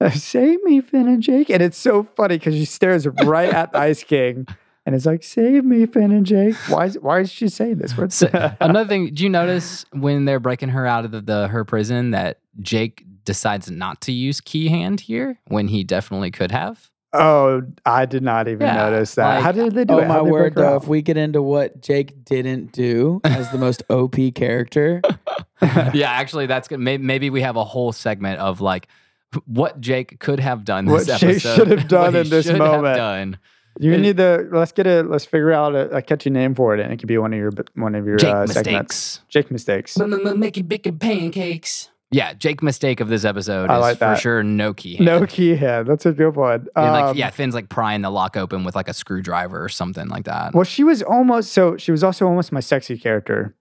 "Save 0.14 0.62
me, 0.64 0.80
Finn 0.80 1.08
and 1.08 1.22
Jake," 1.22 1.50
and 1.50 1.62
it's 1.62 1.78
so 1.78 2.02
funny 2.02 2.38
because 2.38 2.54
she 2.54 2.64
stares 2.64 3.06
right 3.06 3.50
at 3.50 3.72
the 3.72 3.78
Ice 3.78 4.02
King, 4.04 4.46
and 4.86 4.94
it's 4.94 5.06
like 5.06 5.22
"Save 5.22 5.64
me, 5.64 5.86
Finn 5.86 6.10
and 6.12 6.26
Jake." 6.26 6.54
Why 6.68 6.86
is 6.86 6.98
why 7.00 7.20
is 7.20 7.30
she 7.30 7.48
saying 7.48 7.78
this? 7.78 7.96
What's 7.96 8.16
So, 8.16 8.28
another 8.60 8.88
thing, 8.88 9.14
do 9.14 9.22
you 9.22 9.30
notice 9.30 9.84
when 9.92 10.24
they're 10.24 10.40
breaking 10.40 10.70
her 10.70 10.86
out 10.86 11.04
of 11.04 11.10
the, 11.12 11.20
the 11.20 11.48
her 11.48 11.64
prison 11.64 12.10
that 12.10 12.40
Jake 12.60 13.04
decides 13.24 13.70
not 13.70 14.00
to 14.02 14.12
use 14.12 14.40
key 14.40 14.68
hand 14.68 15.00
here 15.00 15.38
when 15.48 15.68
he 15.68 15.84
definitely 15.84 16.30
could 16.30 16.50
have? 16.50 16.90
oh, 17.16 17.62
I 17.86 18.06
did 18.06 18.24
not 18.24 18.48
even 18.48 18.66
Yeah, 18.66 18.74
notice 18.74 19.14
that. 19.14 19.40
How 19.40 19.52
did 19.52 19.72
they 19.74 19.84
do 19.84 19.94
Oh 19.94 19.98
it? 20.00 20.08
my 20.08 20.14
How'd 20.14 20.26
they 20.26 20.30
break 20.30 20.32
word, 20.32 20.54
though! 20.56 20.74
out? 20.74 20.82
If 20.82 20.88
we 20.88 21.00
get 21.00 21.16
into 21.16 21.40
what 21.40 21.80
Jake 21.80 22.24
didn't 22.24 22.72
do 22.72 23.20
as 23.22 23.48
the 23.52 23.58
most 23.58 23.84
OP 23.88 24.16
character, 24.34 25.00
yeah, 25.62 26.10
actually, 26.10 26.46
that's 26.46 26.66
good. 26.66 26.80
Maybe, 26.80 27.02
maybe 27.04 27.30
we 27.30 27.40
have 27.42 27.54
a 27.56 27.62
whole 27.64 27.92
segment 27.92 28.40
of 28.40 28.60
like 28.60 28.88
what 29.46 29.80
Jake 29.80 30.18
could 30.20 30.40
have 30.40 30.64
done 30.64 30.86
What 30.86 31.06
this 31.06 31.18
Jake 31.20 31.30
episode. 31.30 31.54
should 31.56 31.68
have 31.78 31.88
done 31.88 32.14
in 32.16 32.28
this 32.28 32.46
should 32.46 32.58
moment. 32.58 32.96
done. 32.96 33.38
You 33.80 33.92
It- 33.94 33.98
need 34.00 34.16
to 34.18 34.48
let's 34.52 34.72
get 34.72 34.86
a 34.86 35.02
let's 35.02 35.24
figure 35.24 35.52
out 35.52 35.74
a, 35.74 35.96
a 35.96 36.02
catchy 36.02 36.30
name 36.30 36.54
for 36.54 36.74
it, 36.74 36.80
and 36.80 36.92
it 36.92 36.98
could 36.98 37.08
be 37.08 37.18
one 37.18 37.32
of 37.32 37.38
your 37.38 37.50
one 37.74 37.94
of 37.94 38.06
your 38.06 38.16
Jake 38.16 38.32
uh, 38.34 38.46
segments. 38.46 39.20
mistakes. 39.20 39.20
Jake 39.28 39.50
mistakes. 39.50 39.98
Making 39.98 40.66
big 40.66 41.00
pancakes. 41.00 41.90
Yeah, 42.10 42.32
Jake 42.34 42.62
mistake 42.62 43.00
of 43.00 43.08
this 43.08 43.24
episode 43.24 43.70
I 43.70 43.76
is 43.76 43.80
like 43.80 43.98
for 43.98 44.14
sure 44.14 44.44
no 44.44 44.72
key 44.72 44.94
hand. 44.96 45.06
No 45.06 45.26
key 45.26 45.56
hand. 45.56 45.88
That's 45.88 46.06
a 46.06 46.12
good 46.12 46.36
one. 46.36 46.68
And 46.76 46.92
like 46.92 47.04
Um, 47.06 47.16
yeah, 47.16 47.30
Finn's 47.30 47.54
like 47.56 47.68
prying 47.68 48.02
the 48.02 48.10
lock 48.10 48.36
open 48.36 48.62
with 48.62 48.76
like 48.76 48.86
a 48.88 48.94
screwdriver 48.94 49.64
or 49.64 49.68
something 49.68 50.06
like 50.08 50.26
that. 50.26 50.54
Well, 50.54 50.62
she 50.62 50.84
was 50.84 51.02
almost 51.02 51.50
so 51.52 51.76
she 51.76 51.90
was 51.90 52.04
also 52.04 52.28
almost 52.28 52.52
my 52.52 52.60
sexy 52.60 52.96
character. 52.96 53.56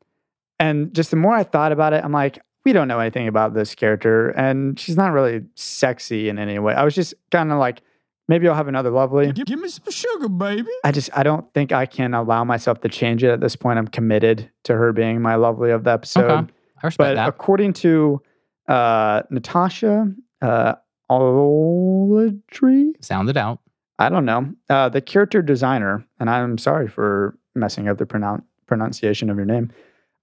And 0.60 0.94
just 0.94 1.10
the 1.10 1.18
more 1.18 1.34
I 1.34 1.42
thought 1.44 1.72
about 1.72 1.94
it, 1.94 2.03
I'm 2.03 2.12
like, 2.12 2.39
we 2.65 2.74
don't 2.74 2.88
know 2.88 3.00
anything 3.00 3.27
about 3.27 3.53
this 3.53 3.75
character, 3.75 4.29
and 4.29 4.79
she's 4.79 4.96
not 4.98 5.12
really 5.12 5.43
sexy 5.55 6.29
in 6.29 6.39
any 6.39 6.60
way. 6.60 6.74
I 6.74 6.84
was 6.84 6.96
just 6.96 7.13
kind 7.32 7.51
of 7.51 7.60
like, 7.60 7.82
maybe 8.27 8.48
I'll 8.48 8.55
have 8.55 8.67
another 8.67 8.89
lovely. 8.89 9.32
Give, 9.32 9.46
give 9.46 9.60
me 9.60 9.67
some 9.67 9.91
sugar, 9.91 10.29
baby. 10.29 10.70
I 10.84 10.91
just 10.91 11.10
I 11.17 11.24
don't 11.24 11.51
think 11.53 11.72
I 11.72 11.86
can 11.86 12.13
allow 12.13 12.43
myself 12.43 12.79
to 12.82 12.89
change 12.89 13.24
it 13.24 13.29
at 13.29 13.41
this 13.41 13.55
point. 13.55 13.79
I'm 13.79 13.88
committed 13.88 14.50
to 14.63 14.74
her 14.75 14.93
being 14.93 15.22
my 15.22 15.36
lovely 15.36 15.72
of 15.72 15.84
the 15.84 15.91
episode. 15.91 16.29
Okay. 16.29 16.53
I 16.82 16.88
respect 16.88 16.98
But 17.10 17.15
that. 17.15 17.27
according 17.29 17.74
to 17.74 18.22
uh, 18.67 19.24
Natasha 19.29 20.13
uh, 20.41 20.75
Aldridge, 21.10 22.96
Sound 23.01 23.29
it 23.29 23.38
out. 23.38 23.60
I 24.00 24.10
don't 24.10 24.25
know. 24.25 24.53
Uh, 24.70 24.89
the 24.89 25.01
character 25.01 25.41
designer, 25.41 26.05
and 26.20 26.29
I'm 26.29 26.58
sorry 26.58 26.88
for 26.88 27.38
messing 27.55 27.88
up 27.88 27.98
the 27.98 28.05
pronoun- 28.05 28.43
pronunciation 28.65 29.29
of 29.29 29.38
your 29.38 29.46
name. 29.46 29.72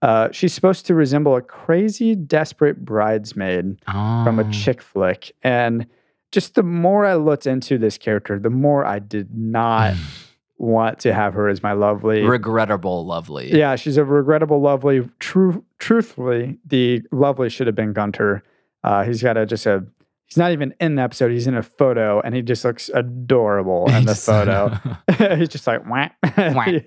Uh, 0.02 0.28
she's 0.32 0.54
supposed 0.54 0.86
to 0.86 0.94
resemble 0.94 1.36
a 1.36 1.42
crazy, 1.42 2.14
desperate 2.14 2.84
bridesmaid 2.84 3.76
from 3.86 4.38
a 4.38 4.44
Oh. 4.44 4.50
chick 4.50 4.80
flick. 4.80 5.32
And 5.42 5.86
just 6.32 6.54
the 6.54 6.62
more 6.62 7.04
I 7.04 7.14
looked 7.16 7.46
into 7.46 7.76
this 7.76 7.98
character, 7.98 8.38
the 8.38 8.50
more 8.50 8.84
I 8.84 8.98
did 8.98 9.36
not 9.36 9.94
want 10.58 11.00
to 11.00 11.12
have 11.12 11.34
her 11.34 11.48
as 11.48 11.62
my 11.62 11.72
lovely. 11.72 12.22
regrettable 12.22 13.04
lovely. 13.04 13.50
yeah, 13.56 13.76
she's 13.76 13.96
a 13.96 14.04
regrettable 14.04 14.60
lovely. 14.60 15.08
True, 15.18 15.64
truthfully, 15.78 16.58
the 16.66 17.02
lovely 17.12 17.48
should 17.50 17.66
have 17.66 17.76
been 17.76 17.92
Gunter. 17.92 18.42
Uh, 18.82 19.04
he's 19.04 19.22
got 19.22 19.36
a 19.36 19.44
just 19.44 19.66
a. 19.66 19.84
He's 20.24 20.36
not 20.36 20.52
even 20.52 20.72
in 20.80 20.94
the 20.94 21.02
episode. 21.02 21.32
He's 21.32 21.48
in 21.48 21.56
a 21.56 21.62
photo, 21.62 22.20
and 22.20 22.36
he 22.36 22.40
just 22.42 22.64
looks 22.64 22.88
adorable 22.94 23.90
in 23.90 24.04
the 24.06 24.14
photo. 24.14 24.78
he's 25.36 25.48
just 25.48 25.66
like 25.66 25.84
wah. 25.86 26.08
Wah. 26.54 26.64
Yeah. 26.68 26.80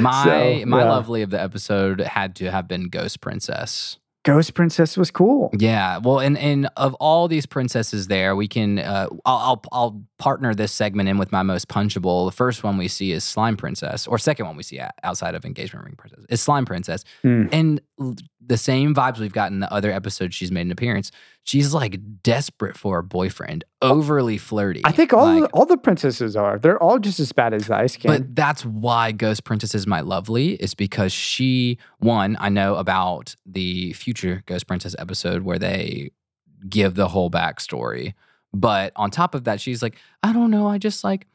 My 0.00 0.24
So, 0.24 0.66
my 0.66 0.80
yeah. 0.80 0.90
lovely 0.90 1.22
of 1.22 1.30
the 1.30 1.40
episode 1.40 2.00
had 2.00 2.36
to 2.36 2.50
have 2.50 2.68
been 2.68 2.88
Ghost 2.88 3.20
Princess. 3.20 3.98
Ghost 4.22 4.52
Princess 4.52 4.98
was 4.98 5.10
cool. 5.10 5.48
Yeah, 5.58 5.96
well, 5.96 6.18
and 6.20 6.36
and 6.36 6.68
of 6.76 6.92
all 7.00 7.26
these 7.26 7.46
princesses, 7.46 8.08
there 8.08 8.36
we 8.36 8.48
can. 8.48 8.78
Uh, 8.78 9.06
I'll, 9.24 9.38
I'll 9.38 9.62
I'll 9.72 10.02
partner 10.18 10.54
this 10.54 10.72
segment 10.72 11.08
in 11.08 11.16
with 11.16 11.32
my 11.32 11.42
most 11.42 11.68
punchable. 11.68 12.28
The 12.28 12.36
first 12.36 12.62
one 12.62 12.76
we 12.76 12.86
see 12.86 13.12
is 13.12 13.24
Slime 13.24 13.56
Princess, 13.56 14.06
or 14.06 14.18
second 14.18 14.44
one 14.44 14.56
we 14.56 14.62
see 14.62 14.78
outside 15.04 15.34
of 15.34 15.46
Engagement 15.46 15.86
Ring 15.86 15.94
Princess 15.96 16.26
is 16.28 16.42
Slime 16.42 16.66
Princess, 16.66 17.02
Hmm. 17.22 17.46
and 17.50 17.80
the 18.50 18.56
same 18.56 18.92
vibes 18.92 19.18
we've 19.18 19.32
got 19.32 19.52
in 19.52 19.60
the 19.60 19.72
other 19.72 19.92
episodes 19.92 20.34
she's 20.34 20.50
made 20.50 20.62
an 20.62 20.72
appearance. 20.72 21.12
She's 21.44 21.72
like 21.72 22.00
desperate 22.24 22.76
for 22.76 22.98
a 22.98 23.02
boyfriend, 23.04 23.62
overly 23.80 24.38
flirty. 24.38 24.82
I 24.84 24.90
think 24.90 25.12
all 25.12 25.24
like, 25.24 25.42
the, 25.42 25.56
all 25.56 25.66
the 25.66 25.76
princesses 25.76 26.34
are. 26.34 26.58
They're 26.58 26.82
all 26.82 26.98
just 26.98 27.20
as 27.20 27.30
bad 27.30 27.54
as 27.54 27.68
the 27.68 27.76
Ice 27.76 27.94
King. 27.94 28.10
But 28.10 28.34
that's 28.34 28.64
why 28.66 29.12
Ghost 29.12 29.44
Princess 29.44 29.72
is 29.72 29.86
my 29.86 30.00
lovely, 30.00 30.54
is 30.54 30.74
because 30.74 31.12
she, 31.12 31.78
one, 32.00 32.36
I 32.40 32.48
know 32.48 32.74
about 32.74 33.36
the 33.46 33.92
future 33.92 34.42
Ghost 34.46 34.66
Princess 34.66 34.96
episode 34.98 35.42
where 35.42 35.58
they 35.58 36.10
give 36.68 36.96
the 36.96 37.06
whole 37.06 37.30
backstory. 37.30 38.14
But 38.52 38.92
on 38.96 39.12
top 39.12 39.36
of 39.36 39.44
that, 39.44 39.60
she's 39.60 39.80
like, 39.80 39.96
I 40.24 40.32
don't 40.32 40.50
know, 40.50 40.66
I 40.66 40.78
just 40.78 41.04
like 41.04 41.28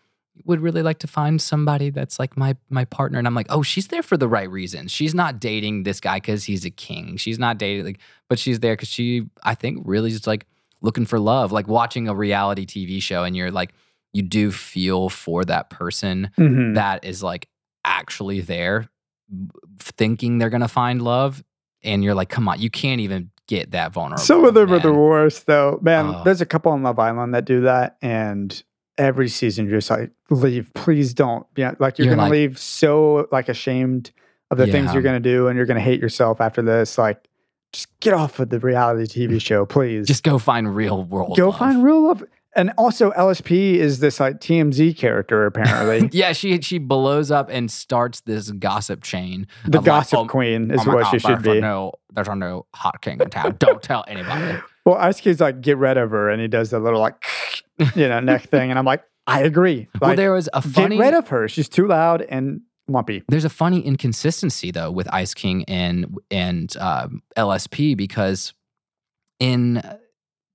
would 0.43 0.59
really 0.59 0.81
like 0.81 0.99
to 0.99 1.07
find 1.07 1.41
somebody 1.41 1.89
that's 1.89 2.19
like 2.19 2.35
my 2.37 2.55
my 2.69 2.85
partner. 2.85 3.17
And 3.17 3.25
I'm 3.27 3.33
like, 3.35 3.47
oh, 3.49 3.61
she's 3.63 3.87
there 3.87 4.03
for 4.03 4.17
the 4.17 4.27
right 4.27 4.49
reasons. 4.49 4.91
She's 4.91 5.15
not 5.15 5.39
dating 5.39 5.83
this 5.83 5.99
guy 5.99 6.17
because 6.17 6.43
he's 6.43 6.65
a 6.65 6.69
king. 6.69 7.17
She's 7.17 7.39
not 7.39 7.57
dating 7.57 7.85
like, 7.85 7.99
but 8.29 8.37
she's 8.37 8.59
there 8.59 8.73
because 8.73 8.89
she, 8.89 9.23
I 9.43 9.55
think, 9.55 9.81
really 9.85 10.11
just 10.11 10.27
like 10.27 10.45
looking 10.81 11.05
for 11.05 11.19
love, 11.19 11.51
like 11.51 11.67
watching 11.67 12.07
a 12.07 12.13
reality 12.15 12.65
TV 12.65 13.01
show, 13.01 13.23
and 13.23 13.35
you're 13.35 13.49
like, 13.51 13.73
you 14.13 14.21
do 14.21 14.51
feel 14.51 15.09
for 15.09 15.43
that 15.45 15.69
person 15.69 16.29
Mhm. 16.37 16.75
that 16.75 17.03
is 17.05 17.23
like 17.23 17.47
actually 17.83 18.41
there 18.41 18.89
thinking 19.79 20.37
they're 20.37 20.49
gonna 20.49 20.67
find 20.67 21.01
love 21.01 21.43
and 21.83 22.03
you're 22.03 22.15
like 22.15 22.29
come 22.29 22.47
on 22.47 22.59
you 22.59 22.69
can't 22.69 23.01
even 23.01 23.29
get 23.47 23.71
that 23.71 23.91
vulnerable 23.93 24.23
Some 24.23 24.43
of 24.45 24.53
them 24.55 24.71
are 24.73 24.79
the 24.79 24.89
man. 24.91 24.97
worst, 24.97 25.45
though. 25.45 25.77
Man, 25.83 26.07
Oh. 26.07 26.23
there's 26.23 26.41
a 26.41 26.47
couple 26.47 26.71
on 26.71 26.81
Love 26.81 26.97
Island 26.97 27.35
that 27.35 27.45
do 27.45 27.61
that, 27.61 27.95
and 28.01 28.63
every 28.97 29.29
season 29.29 29.65
you're 29.67 29.77
just 29.77 29.89
like, 29.89 30.11
leave, 30.29 30.71
please 30.73 31.13
don't. 31.13 31.45
Yeah, 31.55 31.73
like 31.79 31.97
you're, 31.97 32.07
You're 32.07 32.15
gonna 32.15 32.29
like- 32.29 32.31
leave 32.31 32.59
so 32.59 33.27
like 33.31 33.49
ashamed 33.49 34.11
of 34.51 34.57
the 34.57 34.67
things 34.67 34.93
you're 34.93 35.01
gonna 35.03 35.19
do, 35.19 35.47
and 35.47 35.57
you're 35.57 35.65
gonna 35.65 35.79
hate 35.79 35.99
yourself 35.99 36.39
after 36.39 36.61
this. 36.61 36.97
Like, 36.97 37.27
just 37.73 37.87
get 37.99 38.13
off 38.13 38.39
of 38.39 38.49
the 38.49 38.59
reality 38.59 39.27
TV 39.27 39.41
show, 39.41 39.65
please. 39.65 40.07
just 40.07 40.23
go 40.23 40.37
find 40.37 40.75
real 40.75 41.03
world 41.03 41.35
go 41.35 41.49
love. 41.49 41.57
find 41.59 41.83
real 41.83 42.03
love. 42.07 42.23
And 42.57 42.71
also, 42.77 43.11
LSP 43.11 43.73
is 43.75 43.99
this 43.99 44.21
like 44.21 44.39
TMZ 44.39 44.95
character 44.97 45.45
apparently. 45.45 46.09
yeah 46.17 46.31
she 46.31 46.61
she 46.61 46.77
blows 46.77 47.29
up 47.31 47.49
and 47.51 47.69
starts 47.69 48.21
this 48.21 48.49
gossip 48.51 49.03
chain 49.03 49.45
the 49.65 49.79
of 49.79 49.83
like, 49.83 49.85
gossip 49.85 50.19
oh, 50.19 50.25
queen 50.27 50.71
is 50.71 50.79
oh 50.87 50.93
what 50.93 51.03
God, 51.03 51.11
she 51.11 51.19
should 51.19 51.41
be. 51.41 51.59
no, 51.59 51.91
there's 52.13 52.29
no 52.29 52.65
hot 52.73 53.01
king 53.01 53.19
in 53.19 53.29
town 53.29 53.57
don't 53.59 53.83
tell 53.83 54.05
anybody 54.07 54.57
Well, 54.85 54.95
Ice 54.97 55.19
Kid's 55.19 55.41
like, 55.41 55.61
get 55.61 55.77
rid 55.77 55.97
of 55.97 56.11
her, 56.11 56.29
and 56.29 56.39
he 56.39 56.47
does 56.47 56.69
the 56.69 56.79
little 56.79 56.99
like, 56.99 57.15
you 57.95 58.07
know, 58.07 58.19
neck 58.19 58.49
thing, 58.49 58.69
and 58.69 58.79
I'm 58.79 58.85
like, 58.85 59.03
I 59.27 59.41
agree. 59.41 59.87
well 60.01 60.15
there 60.15 60.31
was 60.33 60.49
a 60.53 60.61
funny 60.61 60.97
get 60.97 61.03
rid 61.03 61.13
of 61.13 61.27
her. 61.29 61.47
She's 61.47 61.69
too 61.69 61.87
loud 61.87 62.21
and 62.21 62.61
lumpy. 62.87 63.23
there's 63.29 63.45
a 63.45 63.49
funny 63.49 63.81
inconsistency 63.81 64.69
though 64.71 64.91
with 64.91 65.11
Ice 65.11 65.33
King 65.33 65.63
and 65.67 66.17
and 66.29 66.75
um, 66.77 67.23
LSP 67.35 67.97
because 67.97 68.53
in 69.39 69.81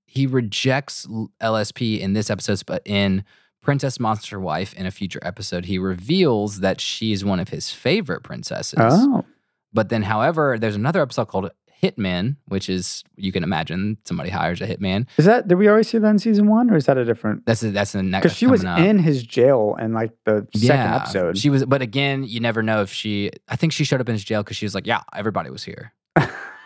he 0.05 0.27
rejects 0.27 1.07
LSP 1.41 1.99
in 1.99 2.13
this 2.13 2.29
episode, 2.29 2.61
but 2.65 2.81
in 2.85 3.23
Princess 3.61 3.99
Monster 3.99 4.39
Wife 4.39 4.73
in 4.73 4.85
a 4.85 4.91
future 4.91 5.19
episode, 5.21 5.65
he 5.65 5.77
reveals 5.77 6.59
that 6.59 6.81
she's 6.81 7.23
one 7.23 7.39
of 7.39 7.49
his 7.49 7.71
favorite 7.71 8.21
princesses. 8.21 8.79
Oh, 8.79 9.23
But 9.71 9.87
then, 9.87 10.01
however, 10.01 10.57
there's 10.59 10.75
another 10.75 11.01
episode 11.01 11.27
called 11.29 11.51
Hitman, 11.81 12.35
which 12.47 12.69
is 12.69 13.03
you 13.15 13.31
can 13.31 13.43
imagine 13.43 13.97
somebody 14.05 14.29
hires 14.29 14.61
a 14.61 14.67
hitman. 14.67 15.07
is 15.17 15.25
that? 15.25 15.47
Did 15.47 15.55
we 15.55 15.67
already 15.67 15.83
see 15.83 15.97
that 15.97 16.07
in 16.09 16.19
season 16.19 16.47
one, 16.47 16.69
or 16.69 16.75
is 16.75 16.85
that 16.85 16.97
a 16.97 17.05
different? 17.05 17.45
That's 17.45 17.63
a, 17.63 17.71
that's 17.71 17.93
the 17.93 18.03
next 18.03 18.23
Because 18.23 18.37
she 18.37 18.45
was 18.47 18.63
in 18.63 18.99
his 18.99 19.23
jail 19.23 19.75
in 19.79 19.93
like 19.93 20.11
the 20.25 20.47
second 20.55 20.93
episode. 20.93 21.37
She 21.37 21.49
was, 21.49 21.65
but 21.65 21.81
again, 21.81 22.23
you 22.23 22.39
never 22.39 22.61
know 22.61 22.81
if 22.81 22.91
she. 22.91 23.31
I 23.49 23.55
think 23.55 23.73
she 23.73 23.83
showed 23.83 23.99
up 24.01 24.07
in 24.09 24.13
his 24.13 24.23
jail 24.23 24.43
because 24.43 24.57
she 24.57 24.65
was 24.65 24.75
like, 24.75 24.85
"Yeah, 24.85 25.01
everybody 25.13 25.49
was 25.49 25.63
here." 25.63 25.91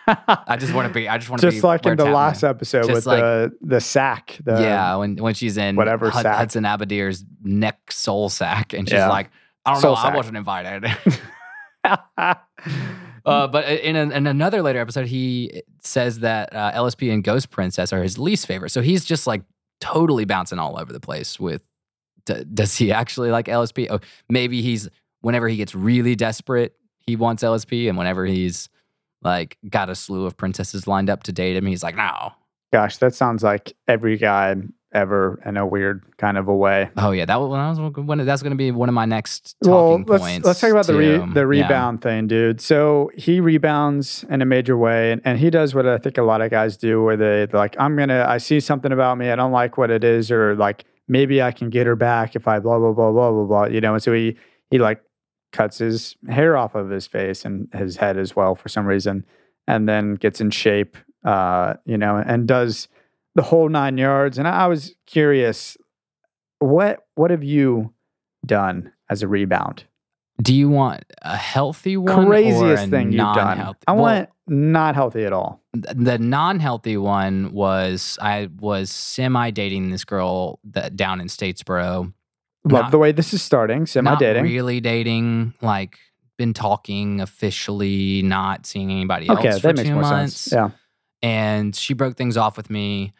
I 0.08 0.56
just 0.58 0.72
want 0.74 0.86
to 0.88 0.94
be. 0.94 1.08
I 1.08 1.18
just 1.18 1.30
want 1.30 1.40
to 1.40 1.48
be 1.48 1.52
just 1.52 1.64
like 1.64 1.84
in 1.86 1.96
the 1.96 2.04
happening. 2.04 2.14
last 2.14 2.44
episode 2.44 2.82
Just 2.82 2.92
with 2.92 3.06
like- 3.06 3.20
the 3.20 3.52
the 3.62 3.80
sack. 3.80 4.38
The, 4.44 4.60
yeah, 4.60 4.94
when 4.96 5.16
when 5.16 5.34
she's 5.34 5.56
in 5.56 5.76
whatever 5.76 6.10
Hud- 6.10 6.22
sack. 6.22 6.36
Hudson 6.36 6.64
Abadeer's 6.64 7.24
neck 7.42 7.90
soul 7.90 8.28
sack, 8.28 8.72
and 8.72 8.86
she's 8.88 8.92
Yeah. 8.98 9.08
like, 9.08 9.30
"I 9.64 9.72
don't 9.72 9.80
Soul 9.80 9.94
know, 9.94 10.02
sack. 10.02 10.12
I 10.12 10.16
wasn't 10.16 10.36
invited." 10.36 10.84
uh, 13.26 13.46
but 13.48 13.68
in, 13.68 13.96
an 13.96 14.12
in 14.12 14.26
another 14.26 14.62
later 14.62 14.78
episode, 14.78 15.06
he 15.06 15.62
says 15.80 16.20
that 16.20 16.54
uh, 16.54 16.72
LSP 16.72 17.12
and 17.12 17.24
Ghost 17.24 17.50
Princess 17.50 17.92
are 17.92 18.02
his 18.02 18.18
least 18.18 18.46
favorite. 18.46 18.70
So 18.70 18.82
he's 18.82 19.04
just 19.04 19.26
like 19.26 19.42
totally 19.80 20.24
bouncing 20.24 20.58
all 20.58 20.78
over 20.78 20.92
the 20.92 21.00
place 21.00 21.38
with. 21.38 21.62
D- 22.24 22.44
does 22.52 22.76
he 22.76 22.92
actually 22.92 23.30
like 23.30 23.46
LSP? 23.46 23.88
Oh, 23.90 24.00
maybe 24.28 24.62
he's 24.62 24.88
whenever 25.20 25.48
he 25.48 25.56
gets 25.56 25.74
really 25.74 26.14
desperate, 26.14 26.76
he 26.98 27.16
wants 27.16 27.42
LSP, 27.42 27.88
and 27.88 27.98
whenever 27.98 28.24
he's 28.24 28.68
like 29.22 29.58
got 29.68 29.90
a 29.90 29.94
slew 29.94 30.24
of 30.24 30.36
princesses 30.36 30.86
lined 30.86 31.10
up 31.10 31.24
to 31.24 31.32
date 31.32 31.56
him, 31.56 31.66
he's 31.66 31.82
like, 31.82 31.96
no. 31.96 32.32
Gosh, 32.72 32.98
that 32.98 33.14
sounds 33.14 33.42
like 33.42 33.76
every 33.88 34.16
guy 34.16 34.54
ever 34.96 35.40
in 35.44 35.56
a 35.56 35.66
weird 35.66 36.04
kind 36.16 36.38
of 36.38 36.48
a 36.48 36.54
way. 36.56 36.90
Oh 36.96 37.10
yeah, 37.12 37.24
that 37.26 37.36
was, 37.40 37.78
one. 37.98 38.18
That's 38.24 38.42
going 38.42 38.50
to 38.50 38.56
be 38.56 38.70
one 38.70 38.88
of 38.88 38.94
my 38.94 39.04
next 39.04 39.54
Well, 39.62 39.90
talking 39.98 40.04
let's 40.06 40.22
points. 40.22 40.46
let's 40.46 40.60
talk 40.60 40.70
about 40.70 40.86
the 40.86 40.94
re- 40.94 41.18
the 41.18 41.40
Yeah. 41.40 41.42
rebound 41.42 42.00
thing, 42.02 42.26
dude. 42.26 42.60
So 42.60 43.10
he 43.16 43.38
rebounds 43.40 44.24
in 44.30 44.42
a 44.42 44.46
major 44.46 44.76
way, 44.76 45.12
and, 45.12 45.20
and 45.24 45.38
he 45.38 45.50
does 45.50 45.74
what 45.74 45.86
I 45.86 45.98
think 45.98 46.18
a 46.18 46.22
lot 46.22 46.40
of 46.40 46.50
guys 46.50 46.76
do, 46.76 47.02
where 47.02 47.16
they 47.16 47.46
like, 47.52 47.76
I'm 47.78 47.96
gonna, 47.96 48.24
I 48.26 48.38
see 48.38 48.58
something 48.58 48.90
about 48.92 49.18
me, 49.18 49.30
I 49.30 49.36
don't 49.36 49.52
like 49.52 49.76
what 49.78 49.90
it 49.90 50.02
is, 50.02 50.30
or 50.30 50.56
like 50.56 50.84
maybe 51.06 51.40
I 51.42 51.52
can 51.52 51.70
get 51.70 51.86
her 51.86 51.96
back 51.96 52.34
if 52.34 52.48
I 52.48 52.58
blah 52.58 52.78
blah 52.78 52.92
blah 52.92 53.12
blah 53.12 53.30
blah 53.30 53.44
blah, 53.44 53.64
you 53.66 53.80
know. 53.80 53.94
And 53.94 54.02
so 54.02 54.12
he 54.12 54.36
he 54.70 54.78
like 54.78 55.02
cuts 55.52 55.78
his 55.78 56.16
hair 56.28 56.56
off 56.56 56.74
of 56.74 56.90
his 56.90 57.06
face 57.06 57.44
and 57.44 57.68
his 57.72 57.96
head 57.96 58.18
as 58.18 58.34
well 58.34 58.54
for 58.54 58.68
some 58.68 58.86
reason, 58.86 59.24
and 59.68 59.88
then 59.88 60.14
gets 60.14 60.40
in 60.40 60.50
shape, 60.50 60.96
uh, 61.24 61.74
you 61.84 61.96
know, 61.98 62.16
and 62.16 62.48
does 62.48 62.88
the 63.36 63.42
whole 63.42 63.68
nine 63.68 63.96
yards. 63.98 64.38
And 64.38 64.48
I 64.48 64.66
was 64.66 64.96
curious, 65.06 65.76
what 66.58 67.06
what 67.14 67.30
have 67.30 67.44
you 67.44 67.92
done 68.44 68.92
as 69.08 69.22
a 69.22 69.28
rebound? 69.28 69.84
Do 70.42 70.54
you 70.54 70.68
want 70.68 71.04
a 71.22 71.36
healthy 71.36 71.96
one? 71.96 72.24
or 72.24 72.26
craziest 72.26 72.88
thing 72.90 73.12
you've 73.12 73.18
done. 73.34 73.74
I 73.86 73.92
Well, 73.92 74.02
want 74.02 74.28
not 74.48 74.94
healthy 74.94 75.24
at 75.24 75.32
all. 75.32 75.62
the 75.72 76.18
non-healthy 76.18 76.96
one 76.98 77.52
was 77.52 78.18
I 78.20 78.48
was 78.60 78.90
semi 78.90 79.50
dating 79.50 79.90
this 79.90 80.04
girl 80.04 80.58
that 80.64 80.94
down 80.96 81.20
in 81.20 81.28
Statesboro. 81.28 82.12
Love 82.64 82.82
Not- 82.82 82.90
the 82.90 82.98
way 82.98 83.12
this 83.12 83.32
is 83.32 83.42
starting. 83.42 83.86
Semi 83.86 84.14
dating. 84.16 84.42
really 84.44 84.80
dating. 84.80 85.54
Like 85.62 85.98
been 86.36 86.52
talking 86.52 87.20
officially, 87.22 88.20
not 88.22 88.66
seeing 88.66 88.90
anybody 88.90 89.28
else 89.28 89.60
for 89.60 89.72
two 89.72 89.94
months. 89.94 90.50
Yeah. 90.52 90.70
and 91.22 91.74
she 91.74 91.94
broke 91.94 92.16
things 92.18 92.36
off 92.36 92.58
with 92.58 92.68
me 92.68 93.14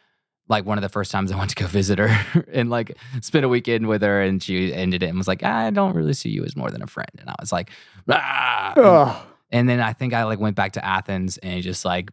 like 0.49 0.65
one 0.65 0.77
of 0.77 0.81
the 0.81 0.89
first 0.89 1.11
times 1.11 1.31
I 1.31 1.37
went 1.37 1.49
to 1.51 1.55
go 1.55 1.67
visit 1.67 1.99
her 1.99 2.45
and 2.53 2.69
like 2.69 2.97
spent 3.21 3.43
a 3.45 3.49
weekend 3.49 3.87
with 3.87 4.01
her 4.01 4.21
and 4.21 4.41
she 4.41 4.73
ended 4.73 5.03
it 5.03 5.07
and 5.07 5.17
was 5.17 5.27
like, 5.27 5.43
I 5.43 5.69
don't 5.71 5.95
really 5.95 6.13
see 6.13 6.29
you 6.29 6.43
as 6.45 6.55
more 6.55 6.71
than 6.71 6.81
a 6.81 6.87
friend. 6.87 7.11
And 7.19 7.29
I 7.29 7.35
was 7.39 7.51
like, 7.51 7.69
ah. 8.09 8.73
Ugh. 8.77 9.27
And 9.51 9.67
then 9.69 9.79
I 9.79 9.93
think 9.93 10.13
I 10.13 10.23
like 10.23 10.39
went 10.39 10.55
back 10.55 10.73
to 10.73 10.83
Athens 10.85 11.37
and 11.37 11.61
just 11.63 11.85
like 11.85 12.11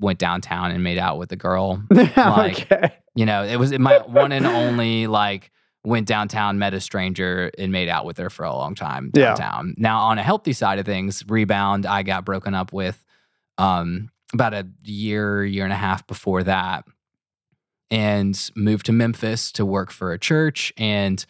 went 0.00 0.18
downtown 0.18 0.70
and 0.72 0.82
made 0.82 0.98
out 0.98 1.18
with 1.18 1.28
the 1.28 1.36
girl. 1.36 1.82
okay. 1.92 2.92
You 3.14 3.26
know, 3.26 3.44
it 3.44 3.56
was 3.56 3.72
my 3.78 3.98
one 3.98 4.32
and 4.32 4.46
only 4.46 5.06
like 5.06 5.50
went 5.84 6.08
downtown, 6.08 6.58
met 6.58 6.72
a 6.74 6.80
stranger, 6.80 7.50
and 7.58 7.70
made 7.70 7.88
out 7.90 8.06
with 8.06 8.16
her 8.18 8.30
for 8.30 8.44
a 8.44 8.52
long 8.54 8.74
time 8.74 9.10
Yeah. 9.14 9.34
downtown. 9.34 9.74
Now, 9.76 10.00
on 10.00 10.18
a 10.18 10.22
healthy 10.22 10.52
side 10.54 10.78
of 10.78 10.86
things, 10.86 11.22
rebound, 11.28 11.84
I 11.86 12.02
got 12.02 12.24
broken 12.24 12.54
up 12.54 12.72
with 12.72 13.02
um, 13.58 14.10
about 14.32 14.54
a 14.54 14.66
year, 14.82 15.44
year 15.44 15.64
and 15.64 15.72
a 15.72 15.76
half 15.76 16.06
before 16.06 16.42
that, 16.44 16.84
and 17.94 18.50
moved 18.56 18.86
to 18.86 18.92
Memphis 18.92 19.52
to 19.52 19.64
work 19.64 19.92
for 19.92 20.12
a 20.12 20.18
church. 20.18 20.72
And 20.76 21.24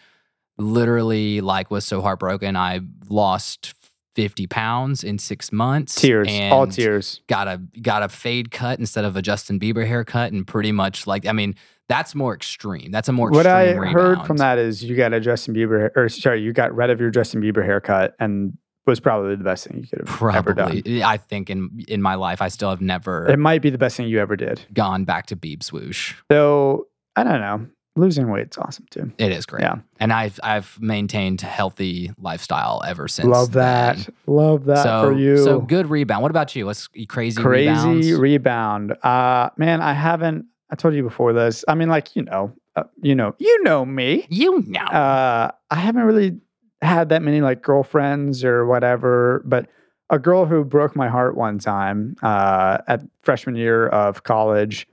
literally, 0.56 1.42
like, 1.42 1.71
was 1.71 1.85
so 1.85 2.00
heartbroken. 2.00 2.56
I 2.56 2.80
lost 3.09 3.75
50 4.14 4.47
pounds 4.47 5.04
in 5.04 5.18
six 5.18 5.52
months. 5.52 5.94
Tears. 5.94 6.28
all 6.50 6.66
tears. 6.66 7.21
got 7.26 7.49
a 7.49 7.61
got 7.83 8.02
a 8.02 8.09
fade 8.09 8.50
cut 8.50 8.78
instead 8.78 9.04
of 9.04 9.16
a 9.16 9.23
Justin 9.23 9.61
Bieber 9.61 9.87
haircut, 9.87 10.33
and 10.33 10.47
pretty 10.47 10.73
much 10.73 11.06
like 11.06 11.26
I 11.26 11.33
mean 11.33 11.54
that's 11.88 12.14
more 12.14 12.35
extreme. 12.35 12.90
That's 12.90 13.09
a 13.09 13.12
more 13.12 13.30
What 13.30 13.47
I 13.47 13.68
extreme 13.68 13.92
heard 13.92 14.25
from 14.25 14.38
that 14.38 14.56
is 14.56 14.83
you 14.83 14.97
got 14.97 15.12
a 15.12 15.21
Justin 15.21 15.54
Bieber, 15.54 15.90
or 15.94 16.09
sorry, 16.09 16.40
you 16.40 16.54
got 16.54 16.75
rid 16.75 16.88
of 16.88 16.99
your 16.99 17.11
Justin 17.11 17.42
Bieber 17.42 17.62
haircut 17.62 18.14
and 18.18 18.56
was 18.87 19.00
probably 19.00 19.35
the 19.37 19.45
best 19.45 19.67
thing 19.67 19.79
you 19.79 19.87
could 19.87 20.07
have 20.07 20.35
ever 20.35 20.53
done. 20.55 20.71
Probably, 20.71 21.03
I 21.03 21.17
think 21.17 21.50
in 21.50 21.85
in 21.88 22.03
my 22.03 22.14
life, 22.14 22.43
I 22.43 22.49
still 22.49 22.71
have 22.71 22.81
never 22.81 23.26
It 23.29 23.38
might 23.38 23.62
be 23.62 23.71
the 23.71 23.79
best 23.79 23.97
thing 23.97 24.09
you 24.09 24.21
ever 24.21 24.37
did. 24.37 24.61
gone 24.73 25.05
back 25.05 25.26
to 25.26 25.37
Beeb 25.37 25.62
swoosh. 25.62 26.14
So 26.31 26.88
I 27.17 27.23
don't 27.25 27.41
know. 27.41 27.67
losing 27.97 28.29
weight's 28.31 28.59
awesome 28.59 28.87
too. 28.91 29.12
It 29.19 29.31
is 29.31 29.47
great. 29.47 29.62
Yeah. 29.62 29.76
And 30.00 30.12
I've 30.12 30.38
I've 30.43 30.79
maintained 30.81 31.41
healthy 31.41 32.11
lifestyle 32.19 32.83
ever 32.87 33.07
since. 33.09 33.29
Love 33.29 33.53
that. 33.53 33.97
then. 33.97 34.07
Love 34.26 34.64
that 34.64 34.83
so, 34.83 35.03
for 35.05 35.12
you. 35.12 35.38
So 35.38 35.61
good 35.61 35.88
rebound. 35.88 36.23
What 36.23 36.31
about 36.31 36.55
you? 36.57 36.67
What's 36.67 36.88
crazy 37.09 37.41
crazy 37.41 37.69
rebounds? 37.69 38.12
rebound. 38.12 38.93
Uh, 39.03 39.50
man, 39.57 39.81
I 39.81 39.93
haven't. 39.93 40.47
I 40.71 40.76
told 40.76 40.95
you 40.95 41.03
before 41.05 41.33
this. 41.33 41.64
I 41.69 41.75
mean, 41.76 41.88
like 41.88 42.17
you 42.17 42.23
know, 42.23 42.53
uh, 42.75 42.83
you 43.00 43.14
know, 43.14 43.35
you 43.38 43.62
know 43.62 43.85
me. 43.85 44.26
you 44.29 44.62
know. 44.67 44.81
Uh, 44.81 45.50
I 45.71 45.75
haven't 45.76 46.03
really 46.03 46.41
had 46.85 47.09
that 47.09 47.23
many 47.23 47.41
like 47.41 47.62
girlfriends 47.62 48.45
or 48.45 48.67
whatever, 48.67 49.43
but 49.45 49.69
a 50.11 50.19
girl 50.19 50.47
who 50.47 50.64
broke 50.64 50.95
my 50.95 51.09
heart 51.09 51.37
one 51.37 51.59
time 51.59 52.17
uh, 52.23 52.79
at 52.87 53.03
freshman 53.23 53.57
year 53.57 53.88
of 53.88 54.23
college. 54.23 54.87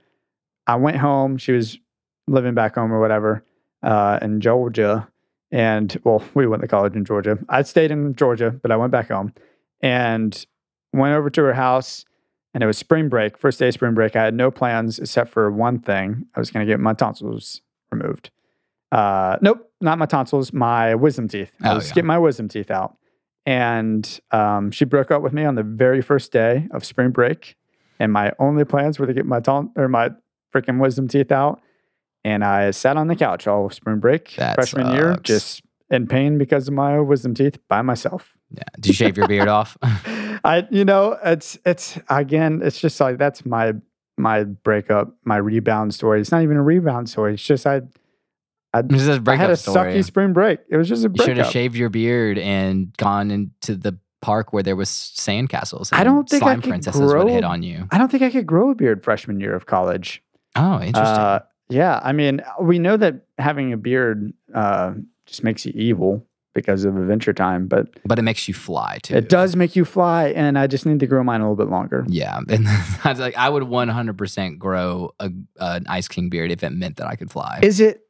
I 0.66 0.76
went 0.76 0.96
home. 0.96 1.36
She 1.38 1.52
was 1.52 1.78
living 2.26 2.54
back 2.54 2.76
home 2.76 2.92
or 2.92 3.00
whatever 3.00 3.44
uh, 3.82 4.18
in 4.22 4.40
Georgia, 4.40 5.08
and 5.50 5.96
well, 6.04 6.22
we 6.34 6.46
went 6.46 6.62
to 6.62 6.68
college 6.68 6.94
in 6.94 7.04
Georgia. 7.04 7.38
I 7.48 7.62
stayed 7.62 7.90
in 7.90 8.14
Georgia, 8.14 8.50
but 8.50 8.70
I 8.70 8.76
went 8.76 8.90
back 8.90 9.08
home 9.08 9.34
and 9.80 10.46
went 10.92 11.14
over 11.14 11.30
to 11.30 11.42
her 11.42 11.54
house. 11.54 12.04
And 12.54 12.62
it 12.62 12.66
was 12.66 12.76
spring 12.76 13.08
break, 13.08 13.38
first 13.38 13.58
day 13.58 13.68
of 13.68 13.74
spring 13.74 13.94
break. 13.94 14.14
I 14.14 14.24
had 14.24 14.34
no 14.34 14.50
plans 14.50 14.98
except 14.98 15.30
for 15.30 15.50
one 15.50 15.78
thing. 15.78 16.26
I 16.34 16.38
was 16.38 16.50
going 16.50 16.66
to 16.66 16.70
get 16.70 16.80
my 16.80 16.92
tonsils 16.92 17.62
removed. 17.90 18.30
Uh, 18.92 19.38
nope, 19.40 19.70
not 19.80 19.98
my 19.98 20.06
tonsils, 20.06 20.52
my 20.52 20.94
wisdom 20.94 21.26
teeth. 21.26 21.50
I 21.62 21.70
Oh, 21.72 21.74
was 21.76 21.88
yeah. 21.88 21.94
getting 21.94 22.06
my 22.08 22.18
wisdom 22.18 22.46
teeth 22.48 22.70
out. 22.70 22.96
And 23.46 24.20
um, 24.30 24.70
she 24.70 24.84
broke 24.84 25.10
up 25.10 25.22
with 25.22 25.32
me 25.32 25.44
on 25.44 25.56
the 25.56 25.62
very 25.64 26.00
first 26.02 26.30
day 26.30 26.68
of 26.72 26.84
spring 26.84 27.10
break. 27.10 27.56
And 27.98 28.12
my 28.12 28.32
only 28.38 28.64
plans 28.64 28.98
were 28.98 29.06
to 29.06 29.12
get 29.14 29.26
my 29.26 29.40
ton 29.40 29.70
or 29.76 29.88
my 29.88 30.10
freaking 30.54 30.78
wisdom 30.78 31.08
teeth 31.08 31.32
out. 31.32 31.60
And 32.24 32.44
I 32.44 32.70
sat 32.70 32.96
on 32.96 33.08
the 33.08 33.16
couch 33.16 33.46
all 33.48 33.66
of 33.66 33.74
spring 33.74 33.98
break, 33.98 34.34
That 34.36 34.54
freshman 34.54 34.92
year, 34.92 35.16
just 35.22 35.62
in 35.90 36.06
pain 36.06 36.38
because 36.38 36.68
of 36.68 36.74
my 36.74 37.00
wisdom 37.00 37.34
teeth 37.34 37.58
by 37.68 37.82
myself. 37.82 38.36
yeah. 38.50 38.62
Did 38.76 38.86
you 38.88 38.92
shave 38.94 39.16
your 39.16 39.26
beard 39.26 39.48
off? 39.48 39.76
I, 40.44 40.66
you 40.70 40.84
know, 40.84 41.18
it's 41.24 41.58
it's 41.66 41.98
again, 42.08 42.60
it's 42.62 42.80
just 42.80 43.00
like 43.00 43.18
that's 43.18 43.44
my 43.44 43.72
my 44.18 44.44
breakup, 44.44 45.14
my 45.24 45.36
rebound 45.36 45.94
story. 45.94 46.20
It's 46.20 46.30
not 46.30 46.42
even 46.42 46.56
a 46.56 46.62
rebound 46.62 47.08
story. 47.08 47.34
It's 47.34 47.42
just 47.42 47.66
I 47.66 47.82
I, 48.74 48.82
This 48.82 49.02
is 49.02 49.08
a 49.08 49.12
I 49.14 49.18
breakup 49.18 49.40
had 49.42 49.50
a 49.50 49.56
story. 49.56 49.94
sucky 49.94 50.04
spring 50.04 50.32
break. 50.32 50.60
It 50.68 50.76
was 50.76 50.88
just 50.88 51.04
a 51.04 51.08
break. 51.08 51.26
You 51.28 51.34
should 51.34 51.38
have 51.38 51.52
shaved 51.52 51.76
your 51.76 51.88
beard 51.90 52.38
and 52.38 52.96
gone 52.96 53.30
into 53.30 53.74
the 53.76 53.98
park 54.22 54.52
where 54.52 54.62
there 54.62 54.76
was 54.76 54.88
sandcastles. 54.88 55.90
I 55.92 56.04
don't 56.04 56.28
think 56.28 56.42
I 56.42 56.54
could 56.54 56.64
princesses 56.64 57.00
would 57.00 57.08
grow- 57.08 57.26
hit 57.26 57.44
on 57.44 57.62
you. 57.62 57.86
I 57.90 57.98
don't 57.98 58.10
think 58.10 58.22
I 58.22 58.30
could 58.30 58.46
grow 58.46 58.70
a 58.70 58.74
beard 58.74 59.02
freshman 59.04 59.40
year 59.40 59.54
of 59.54 59.66
college. 59.66 60.22
Oh, 60.56 60.74
interesting. 60.80 60.94
Uh, 61.02 61.40
yeah, 61.68 62.00
I 62.02 62.12
mean, 62.12 62.42
we 62.60 62.78
know 62.78 62.96
that 62.98 63.26
having 63.38 63.72
a 63.72 63.76
beard 63.76 64.32
uh, 64.54 64.92
just 65.26 65.42
makes 65.42 65.64
you 65.64 65.72
evil 65.74 66.24
because 66.54 66.84
of 66.84 66.96
Adventure 66.98 67.32
Time, 67.32 67.66
but 67.66 67.88
but 68.04 68.18
it 68.18 68.22
makes 68.22 68.46
you 68.46 68.52
fly 68.52 68.98
too. 69.02 69.14
it 69.16 69.30
does 69.30 69.56
make 69.56 69.74
you 69.74 69.86
fly, 69.86 70.26
and 70.28 70.58
I 70.58 70.66
just 70.66 70.84
need 70.84 71.00
to 71.00 71.06
grow 71.06 71.24
mine 71.24 71.40
a 71.40 71.44
little 71.50 71.56
bit 71.64 71.70
longer. 71.70 72.04
Yeah, 72.08 72.38
and 72.48 72.68
I 72.68 73.10
was 73.10 73.18
like, 73.20 73.36
I 73.38 73.48
would 73.48 73.62
100% 73.62 74.58
grow 74.58 75.12
a, 75.18 75.30
an 75.58 75.86
Ice 75.88 76.08
King 76.08 76.28
beard 76.28 76.52
if 76.52 76.62
it 76.62 76.70
meant 76.70 76.96
that 76.98 77.06
I 77.06 77.16
could 77.16 77.30
fly. 77.30 77.60
Is 77.62 77.80
it 77.80 78.02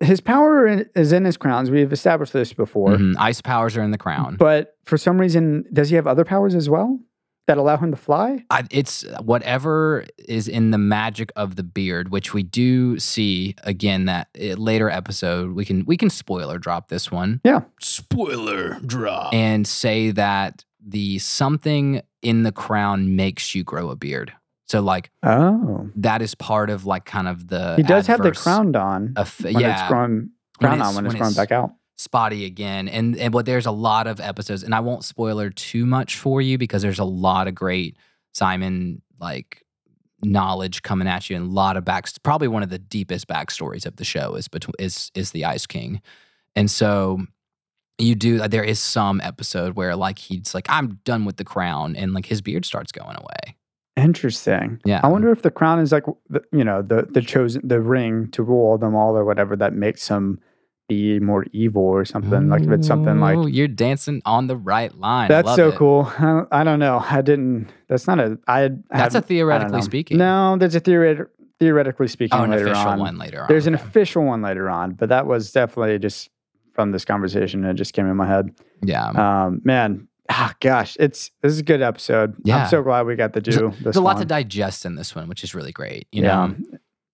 his 0.00 0.20
power 0.20 0.66
is 0.94 1.12
in 1.12 1.24
his 1.24 1.36
crowns? 1.36 1.70
We've 1.70 1.92
established 1.92 2.32
this 2.32 2.52
before, 2.52 2.96
Mhm. 2.96 3.14
Ice 3.18 3.40
powers 3.40 3.76
are 3.76 3.82
in 3.82 3.90
the 3.90 3.98
crown. 3.98 4.36
but 4.38 4.76
for 4.84 4.96
some 4.98 5.20
reason, 5.20 5.64
does 5.72 5.90
he 5.90 5.96
have 5.96 6.06
other 6.06 6.24
powers 6.24 6.54
as 6.54 6.68
well 6.70 6.98
that 7.46 7.58
allow 7.58 7.76
him 7.76 7.90
to 7.90 7.96
fly? 7.96 8.44
I, 8.50 8.64
it's 8.70 9.02
whatever 9.22 10.04
is 10.18 10.46
in 10.48 10.70
the 10.70 10.78
magic 10.78 11.32
of 11.36 11.56
the 11.56 11.62
beard, 11.62 12.10
which 12.10 12.32
we 12.32 12.42
do 12.42 12.98
see 12.98 13.54
again 13.64 14.04
that 14.06 14.28
uh, 14.40 14.54
later 14.54 14.88
episode. 14.88 15.52
We 15.52 15.64
can 15.64 15.84
we 15.86 15.96
can 15.96 16.10
spoiler 16.10 16.58
drop 16.58 16.88
this 16.88 17.10
one. 17.10 17.40
Yeah. 17.44 17.60
spoiler 17.80 18.78
drop, 18.86 19.32
and 19.34 19.66
say 19.66 20.10
that 20.12 20.64
the 20.84 21.18
something 21.18 22.00
in 22.22 22.42
the 22.42 22.52
crown 22.52 23.16
makes 23.16 23.54
you 23.54 23.62
grow 23.64 23.90
a 23.90 23.96
beard. 23.96 24.32
So 24.70 24.80
like 24.80 25.10
Oh, 25.24 25.90
that 25.96 26.22
is 26.22 26.36
part 26.36 26.70
of 26.70 26.86
like 26.86 27.04
kind 27.04 27.26
of 27.26 27.48
the 27.48 27.74
he 27.76 27.82
does 27.82 28.06
have 28.06 28.22
the 28.22 28.30
crown 28.30 28.74
on 28.76 29.14
eff- 29.16 29.42
when 29.42 29.58
yeah, 29.58 29.82
it's 29.82 29.90
When 29.90 30.30
crown 30.60 30.74
it's- 30.74 30.88
on 30.88 30.94
when 30.94 31.06
it's 31.06 31.14
when 31.14 31.22
it's- 31.22 31.36
back 31.36 31.50
out. 31.50 31.72
spotty 31.98 32.44
again. 32.44 32.86
And 32.88 33.16
and 33.16 33.32
but 33.32 33.46
there's 33.46 33.66
a 33.66 33.72
lot 33.72 34.06
of 34.06 34.20
episodes 34.20 34.62
and 34.62 34.72
i 34.74 34.80
won't 34.80 35.04
spoiler 35.04 35.50
too 35.50 35.84
much 35.86 36.16
for 36.16 36.40
you 36.40 36.56
because 36.56 36.82
there's 36.82 37.00
a 37.00 37.04
lot 37.04 37.48
of 37.48 37.54
great 37.54 37.96
simon 38.32 39.02
like 39.18 39.64
knowledge 40.22 40.82
coming 40.82 41.08
at 41.08 41.28
you 41.28 41.36
and 41.36 41.46
a 41.50 41.52
lot 41.52 41.76
of 41.76 41.84
back 41.84 42.06
probably 42.22 42.46
one 42.48 42.62
of 42.62 42.68
the 42.70 42.78
deepest 42.78 43.26
backstories 43.26 43.86
of 43.86 43.96
the 43.96 44.04
show 44.04 44.34
is 44.34 44.46
between 44.48 44.74
is 44.78 45.10
is 45.14 45.32
the 45.32 45.44
ice 45.44 45.66
king. 45.66 46.00
And 46.54 46.70
so 46.70 47.24
you 47.98 48.14
do 48.14 48.46
there 48.48 48.64
is 48.64 48.78
some 48.78 49.20
episode 49.22 49.74
where 49.76 49.96
like 49.96 50.18
he's 50.18 50.54
like 50.54 50.66
i'm 50.70 51.00
done 51.04 51.24
with 51.26 51.36
the 51.38 51.44
crown 51.44 51.96
and 51.96 52.12
like 52.14 52.24
his 52.26 52.40
beard 52.40 52.64
starts 52.64 52.92
going 52.92 53.16
away 53.16 53.56
Interesting. 53.96 54.80
Yeah. 54.84 55.00
I 55.02 55.08
wonder 55.08 55.30
if 55.30 55.42
the 55.42 55.50
crown 55.50 55.80
is 55.80 55.92
like 55.92 56.04
the, 56.28 56.42
you 56.52 56.64
know 56.64 56.82
the 56.82 57.06
the 57.10 57.20
chosen 57.20 57.66
the 57.66 57.80
ring 57.80 58.30
to 58.32 58.42
rule 58.42 58.78
them 58.78 58.94
all 58.94 59.16
or 59.16 59.24
whatever 59.24 59.56
that 59.56 59.74
makes 59.74 60.08
him 60.08 60.40
be 60.88 61.20
more 61.20 61.46
evil 61.52 61.82
or 61.82 62.04
something. 62.04 62.48
Like 62.48 62.62
if 62.62 62.70
it's 62.70 62.86
something 62.86 63.20
like 63.20 63.38
you're 63.54 63.68
dancing 63.68 64.22
on 64.24 64.48
the 64.48 64.56
right 64.56 64.92
line 64.96 65.28
that's 65.28 65.46
love 65.46 65.56
so 65.56 65.68
it. 65.68 65.76
cool. 65.76 66.12
I 66.18 66.22
don't, 66.22 66.48
I 66.52 66.64
don't 66.64 66.78
know. 66.78 67.04
I 67.08 67.20
didn't. 67.22 67.68
That's 67.88 68.06
not 68.06 68.18
a. 68.18 68.38
I. 68.48 68.70
that's 68.90 69.14
a 69.14 69.22
theoretically 69.22 69.82
speaking 69.82 70.18
No, 70.18 70.56
there's 70.58 70.74
a 70.74 70.80
theoretic 70.80 71.28
theoretically 71.60 72.08
speaking 72.08 72.38
oh 72.38 72.44
an 72.44 72.50
later 72.50 72.66
official 72.68 72.88
on. 72.88 72.98
one 72.98 73.18
later 73.18 73.42
on 73.42 73.48
There's 73.48 73.66
an 73.66 73.74
official 73.74 74.24
one 74.24 74.40
later 74.42 74.68
on, 74.68 74.92
but 74.92 75.10
that 75.10 75.26
was 75.26 75.52
definitely 75.52 75.98
just 75.98 76.30
from 76.72 76.90
this 76.92 77.04
conversation. 77.04 77.64
It 77.64 77.74
just 77.74 77.92
came 77.92 78.06
in 78.06 78.16
my 78.16 78.26
head. 78.26 78.50
yeah 78.82 79.08
Um, 79.10 79.60
man, 79.62 80.08
ah, 80.30 80.54
gosh, 80.60 80.96
it's 80.98 81.30
this 81.42 81.52
is 81.52 81.58
a 81.58 81.62
good 81.62 81.82
episode. 81.82 82.34
Yeah. 82.44 82.62
I'm 82.64 82.68
so 82.68 82.82
glad 82.82 83.04
we 83.06 83.16
got 83.16 83.32
to 83.34 83.40
do 83.40 83.50
this. 83.70 83.78
There's 83.82 83.96
a 83.96 84.00
lot 84.00 84.18
to 84.18 84.24
digest 84.24 84.86
in 84.86 84.94
this 84.94 85.14
one, 85.14 85.28
which 85.28 85.44
is 85.44 85.54
really 85.54 85.72
great. 85.72 86.06
You 86.12 86.22
Yeah. 86.22 86.46
know, 86.46 86.56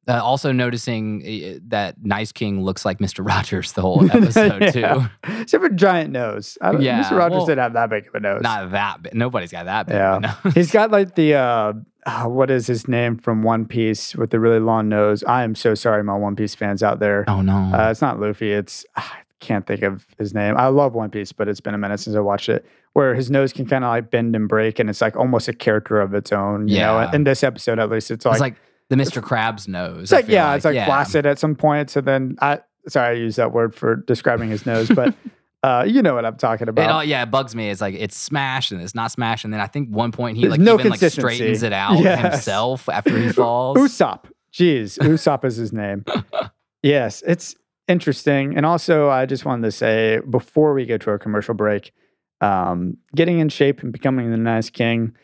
uh, 0.09 0.23
also 0.23 0.53
noticing 0.53 1.21
uh, 1.27 1.59
that 1.69 1.97
Nice 2.05 2.31
King 2.31 2.63
looks 2.63 2.85
like 2.85 2.99
Mr. 2.99 3.27
Rogers 3.27 3.73
the 3.73 3.83
whole 3.83 4.09
episode 4.09 4.63
Yeah. 4.75 5.09
too. 5.25 5.33
Except 5.41 5.65
for 5.65 5.69
giant 5.71 6.13
nose. 6.13 6.57
I 6.61 6.71
don't, 6.73 6.81
Yeah, 6.83 7.03
Mr. 7.03 7.19
Rogers 7.19 7.39
well, 7.39 7.47
didn't 7.47 7.63
have 7.65 7.73
that 7.73 7.91
big 7.91 8.07
of 8.07 8.15
a 8.15 8.21
nose. 8.21 8.41
Not 8.43 8.71
that 8.71 9.03
big. 9.03 9.15
Nobody's 9.15 9.51
got 9.51 9.65
that 9.65 9.87
big. 9.89 9.97
Yeah. 9.97 10.17
of 10.17 10.23
a 10.25 10.27
nose. 10.45 10.55
He's 10.55 10.71
got 10.71 10.93
like 10.93 11.17
the 11.17 11.35
uh, 11.35 11.73
uh, 12.07 12.25
what 12.27 12.53
is 12.53 12.69
his 12.69 12.87
name 12.87 13.17
from 13.19 13.43
One 13.43 13.67
Piece 13.67 14.15
with 14.15 14.31
the 14.31 14.39
really 14.39 14.61
long 14.61 14.89
nose. 14.89 15.25
I 15.25 15.43
am 15.43 15.57
so 15.57 15.75
sorry, 15.75 16.05
my 16.05 16.15
One 16.15 16.37
Piece 16.37 16.55
fans 16.55 16.85
out 16.85 17.01
there. 17.01 17.25
oh 17.27 17.43
no. 17.43 17.73
Uh, 17.75 17.91
it's 17.91 18.01
not 18.01 18.21
Luffy. 18.21 18.53
It's 18.53 18.85
ah, 18.95 19.19
can't 19.41 19.67
think 19.67 19.83
of 19.83 20.07
his 20.19 20.35
name. 20.35 20.57
I 20.57 20.67
love 20.69 20.95
One 20.95 21.11
Piece, 21.11 21.33
but 21.33 21.49
it's 21.49 21.61
been 21.61 21.75
a 21.75 21.79
minute 21.79 22.01
since 22.01 22.17
I 22.17 22.21
watched 22.21 22.49
it. 22.49 22.65
Where 22.95 23.15
his 23.15 23.31
nose 23.31 23.53
can 23.53 23.67
kind 23.67 23.85
of 23.85 23.89
like 23.91 24.11
bend 24.11 24.35
and 24.35 24.49
break, 24.49 24.79
and 24.79 24.89
it's 24.89 25.01
like 25.03 25.17
almost 25.17 25.49
a 25.49 25.53
character 25.53 26.01
of 26.01 26.15
its 26.15 26.33
own. 26.33 26.69
You 26.69 26.79
know, 26.79 27.01
Yeah. 27.01 27.11
in 27.15 27.25
this 27.25 27.45
episode 27.45 27.79
at 27.79 27.91
least, 27.91 28.11
it's 28.11 28.25
like 28.25 28.33
it's 28.35 28.41
like 28.41 28.55
the 28.89 28.97
Mr. 28.97 29.23
Krabs 29.23 29.69
nose. 29.69 30.05
It's 30.05 30.13
like 30.13 30.29
yeah, 30.29 30.55
it's 30.55 30.65
like 30.65 30.75
Yeah. 30.75 30.87
flaccid 30.87 31.27
at 31.27 31.39
some 31.39 31.55
point. 31.55 31.91
So 31.91 32.01
then 32.01 32.37
I 32.41 32.61
sorry 32.89 33.09
I 33.17 33.21
use 33.21 33.37
that 33.37 33.53
word 33.53 33.75
for 33.75 33.97
describing 33.97 34.49
his 34.49 34.65
nose, 34.65 34.89
but 34.89 35.15
uh, 35.63 35.85
you 35.87 36.01
know 36.01 36.15
what 36.15 36.25
I'm 36.25 36.37
talking 36.39 36.67
It 36.67 36.71
about. 36.71 36.91
all, 36.91 37.05
yeah, 37.05 37.23
it 37.23 37.31
bugs 37.31 37.55
me. 37.55 37.69
It's 37.69 37.83
like 37.83 37.95
it's 37.99 38.17
smashed 38.17 38.73
and 38.73 38.81
it's 38.81 38.95
not 38.95 39.11
smashed, 39.13 39.45
and 39.45 39.53
then 39.53 39.61
I 39.61 39.67
think 39.67 39.91
one 39.91 40.13
point 40.13 40.39
he 40.39 40.49
like 40.49 40.61
no 40.61 40.79
even 40.81 40.93
like 40.93 41.01
straightens 41.01 41.63
it 41.63 41.75
out 41.75 41.99
Yes. 41.99 42.23
himself 42.23 42.89
after 42.89 43.19
he 43.19 43.29
falls. 43.33 43.77
Usopp. 43.77 44.25
Jeez, 44.55 44.99
Usopp 45.01 45.45
is 45.45 45.57
his 45.57 45.71
name. 45.75 46.03
yes, 46.83 47.23
it's 47.27 47.55
interesting. 47.89 48.57
And 48.57 48.65
also, 48.67 49.09
I 49.09 49.27
just 49.27 49.45
wanted 49.45 49.63
to 49.63 49.73
say 49.73 50.21
before 50.29 50.75
we 50.75 50.87
go 50.87 50.99
to 50.99 51.11
our 51.11 51.19
commercial 51.19 51.55
break, 51.55 51.93
um, 52.41 52.97
getting 53.15 53.39
in 53.39 53.49
shape 53.49 53.83
and 53.83 53.93
becoming 53.93 54.31
the 54.31 54.37
nice 54.37 54.71
king. 54.71 55.15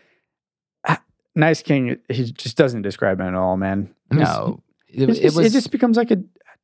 ah, 0.86 1.02
Nice 1.34 1.62
king, 1.62 1.98
he 2.08 2.32
just 2.32 2.56
doesn't 2.56 2.82
describe 2.82 3.20
it 3.20 3.24
at 3.24 3.34
all, 3.34 3.56
man. 3.56 3.94
No, 4.10 4.62
it, 4.88 5.08
it 5.10 5.22
just- 5.22 5.36
was. 5.36 5.46
it 5.46 5.52
just 5.52 5.70
becomes 5.70 5.96
like 5.96 6.10
a. 6.10 6.22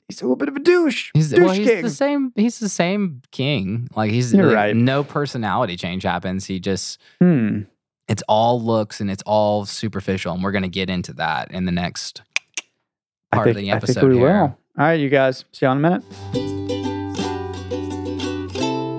He's 0.08 0.22
a 0.22 0.24
little 0.24 0.36
bit 0.36 0.48
of 0.48 0.56
a 0.56 0.60
douche. 0.60 1.10
He's, 1.12 1.28
douche 1.28 1.40
well, 1.40 1.52
he's 1.52 1.68
king. 1.68 1.82
the 1.82 1.90
same. 1.90 2.32
He's 2.34 2.58
the 2.60 2.68
same 2.70 3.20
king. 3.30 3.88
Like 3.94 4.10
he's 4.10 4.32
like, 4.32 4.54
right. 4.54 4.74
no 4.74 5.04
personality 5.04 5.76
change 5.76 6.02
happens. 6.02 6.46
He 6.46 6.60
just 6.60 6.98
Hmm. 7.20 7.64
it's 8.08 8.22
all 8.26 8.58
looks 8.62 9.02
and 9.02 9.10
it's 9.10 9.22
all 9.26 9.66
superficial, 9.66 10.32
and 10.32 10.42
we're 10.42 10.52
gonna 10.52 10.68
get 10.68 10.88
into 10.88 11.12
that 11.14 11.50
in 11.50 11.66
the 11.66 11.72
next 11.72 12.22
part 13.32 13.44
think, 13.44 13.56
of 13.58 13.60
the 13.62 13.70
I 13.72 13.76
episode 13.76 14.00
think 14.00 14.12
we 14.12 14.18
here. 14.18 14.26
will. 14.44 14.58
All 14.78 14.84
right, 14.84 15.00
you 15.00 15.08
guys. 15.08 15.44
See 15.50 15.66
you 15.66 15.72
in 15.72 15.78
a 15.78 15.80
minute. 15.80 16.04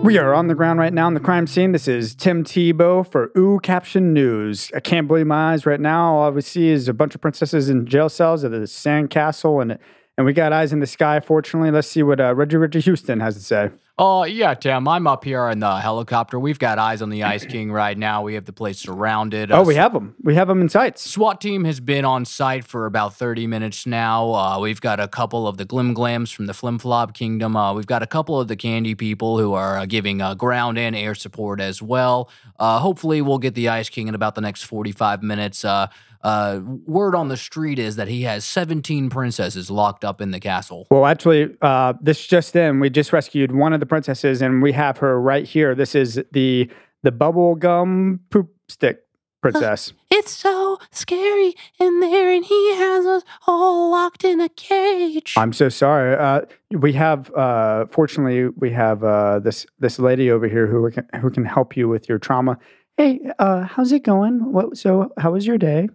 We 0.04 0.18
are 0.18 0.34
on 0.34 0.48
the 0.48 0.56
ground 0.56 0.78
right 0.78 0.92
now 0.92 1.06
on 1.06 1.14
the 1.14 1.22
crime 1.22 1.48
scene. 1.48 1.72
This 1.72 1.88
is 1.88 2.16
Tim 2.16 2.44
Tebow 2.44 3.10
for 3.10 3.32
Ooo 3.38 3.62
Caption 3.62 4.12
News. 4.12 4.70
I 4.76 4.82
can't 4.82 5.08
believe 5.08 5.26
my 5.26 5.54
eyes 5.54 5.66
right 5.66 5.80
now. 5.80 6.18
All 6.18 6.32
we 6.32 6.42
see 6.42 6.68
is 6.68 6.90
a 6.90 6.94
bunch 6.94 7.16
of 7.16 7.22
princesses 7.22 7.70
in 7.70 7.86
jail 7.86 8.10
cells 8.10 8.44
at 8.44 8.52
the 8.52 8.68
sand 8.68 9.10
castle, 9.10 9.62
and 9.62 9.80
and 10.18 10.26
we 10.26 10.34
got 10.34 10.52
eyes 10.52 10.74
in 10.74 10.82
the 10.82 10.86
sky. 10.86 11.22
Fortunately, 11.22 11.72
let's 11.72 11.88
see 11.88 12.04
what 12.04 12.20
uh, 12.20 12.36
Reggie 12.36 12.58
Reggie 12.58 12.82
Houston 12.82 13.22
has 13.22 13.36
to 13.36 13.42
say. 13.42 13.70
Oh, 14.02 14.24
yeah, 14.24 14.54
Tim. 14.54 14.88
I'm 14.88 15.08
up 15.08 15.26
here 15.26 15.50
in 15.50 15.60
the 15.60 15.76
helicopter. 15.82 16.40
We've 16.40 16.58
got 16.58 16.80
eyes 16.80 17.02
on 17.02 17.10
the 17.10 17.24
Ice 17.26 17.46
King 17.54 17.70
right 17.70 17.98
now. 17.98 18.24
We 18.24 18.36
have 18.36 18.46
the 18.46 18.54
place 18.54 18.80
surrounded. 18.80 19.52
Oh, 19.52 19.60
Uh, 19.60 19.64
we 19.66 19.76
have 19.76 19.92
them. 19.92 20.16
We 20.24 20.36
have 20.36 20.48
them 20.48 20.62
in 20.62 20.70
sights. 20.70 21.02
SWAT 21.04 21.42
team 21.42 21.66
has 21.66 21.82
been 21.82 22.06
on 22.06 22.24
site 22.24 22.64
for 22.64 22.86
about 22.86 23.14
30 23.14 23.46
minutes 23.46 23.86
now. 23.86 24.34
Uh, 24.34 24.58
we've 24.62 24.80
got 24.80 25.02
a 25.02 25.10
couple 25.10 25.50
of 25.50 25.58
the 25.58 25.66
Glim 25.66 25.94
Glams 25.94 26.34
from 26.34 26.46
the 26.46 26.54
Flim 26.54 26.80
Flop 26.80 27.14
Kingdom. 27.14 27.58
Uh, 27.58 27.74
we've 27.74 27.88
got 27.88 28.02
a 28.02 28.08
couple 28.08 28.40
of 28.40 28.48
the 28.48 28.56
Candy 28.56 28.96
people 28.96 29.38
who 29.38 29.54
are 29.54 29.80
uh, 29.80 29.86
giving 29.86 30.22
uh, 30.22 30.34
ground 30.34 30.78
and 30.80 30.96
air 30.96 31.14
support 31.14 31.60
as 31.60 31.82
well. 31.82 32.30
Uh, 32.58 32.80
hopefully, 32.80 33.22
we'll 33.22 33.38
get 33.38 33.54
the 33.54 33.68
Ice 33.68 33.90
King 33.90 34.08
in 34.08 34.16
about 34.16 34.34
the 34.34 34.42
next 34.42 34.64
45 34.64 35.22
minutes. 35.24 35.66
Uh, 36.22 36.60
word 36.86 37.16
on 37.16 37.30
the 37.30 37.38
street 37.38 37.80
is 37.80 37.96
that 37.96 38.08
he 38.08 38.24
has 38.24 38.44
17 38.44 39.10
princesses 39.10 39.72
locked 39.72 40.04
up 40.04 40.20
in 40.20 40.32
the 40.32 40.40
castle. 40.40 40.88
Well, 40.92 41.06
actually, 41.06 41.56
uh, 41.62 41.94
this 42.02 42.26
just 42.28 42.56
in, 42.56 42.80
we 42.80 42.90
just 42.90 43.14
rescued 43.14 43.54
one 43.54 43.74
of 43.74 43.80
the 43.80 43.86
princesses, 43.86 44.42
and 44.42 44.62
we 44.62 44.74
have 44.74 44.98
her 44.98 45.20
right 45.20 45.46
here. 45.46 45.76
This 45.76 45.96
is 45.96 46.22
the 46.32 46.70
the 47.02 47.12
bubble 47.12 47.56
gum 47.56 48.20
poop 48.30 48.50
stick 48.68 49.04
princess. 49.42 49.94
It's 50.12 50.32
so 50.32 50.78
scary 50.92 51.56
in 51.80 52.00
there, 52.00 52.30
and 52.32 52.44
he 52.44 52.76
has 52.76 53.06
us 53.06 53.24
all 53.48 53.92
locked 53.92 54.24
in 54.24 54.42
a 54.42 54.50
cage. 54.50 55.36
I'm 55.38 55.54
so 55.54 55.70
sorry. 55.70 56.16
Uh, 56.16 56.42
we 56.72 56.94
have, 56.94 57.34
uh, 57.34 57.86
fortunately, 57.88 58.50
we 58.58 58.72
have 58.72 59.04
uh, 59.04 59.40
this 59.40 59.66
this 59.80 60.00
lady 60.00 60.30
over 60.32 60.48
here 60.48 60.68
who 60.68 60.90
can 60.92 61.08
who 61.22 61.30
can 61.30 61.46
help 61.46 61.78
you 61.78 61.88
with 61.88 62.10
your 62.10 62.20
trauma. 62.20 62.58
Hey, 62.98 63.22
uh, 63.40 63.64
how's 63.64 63.94
it 63.94 64.04
going? 64.04 64.52
What? 64.52 64.78
So, 64.78 65.14
how 65.18 65.32
was 65.32 65.48
your 65.48 65.58
day? 65.58 65.88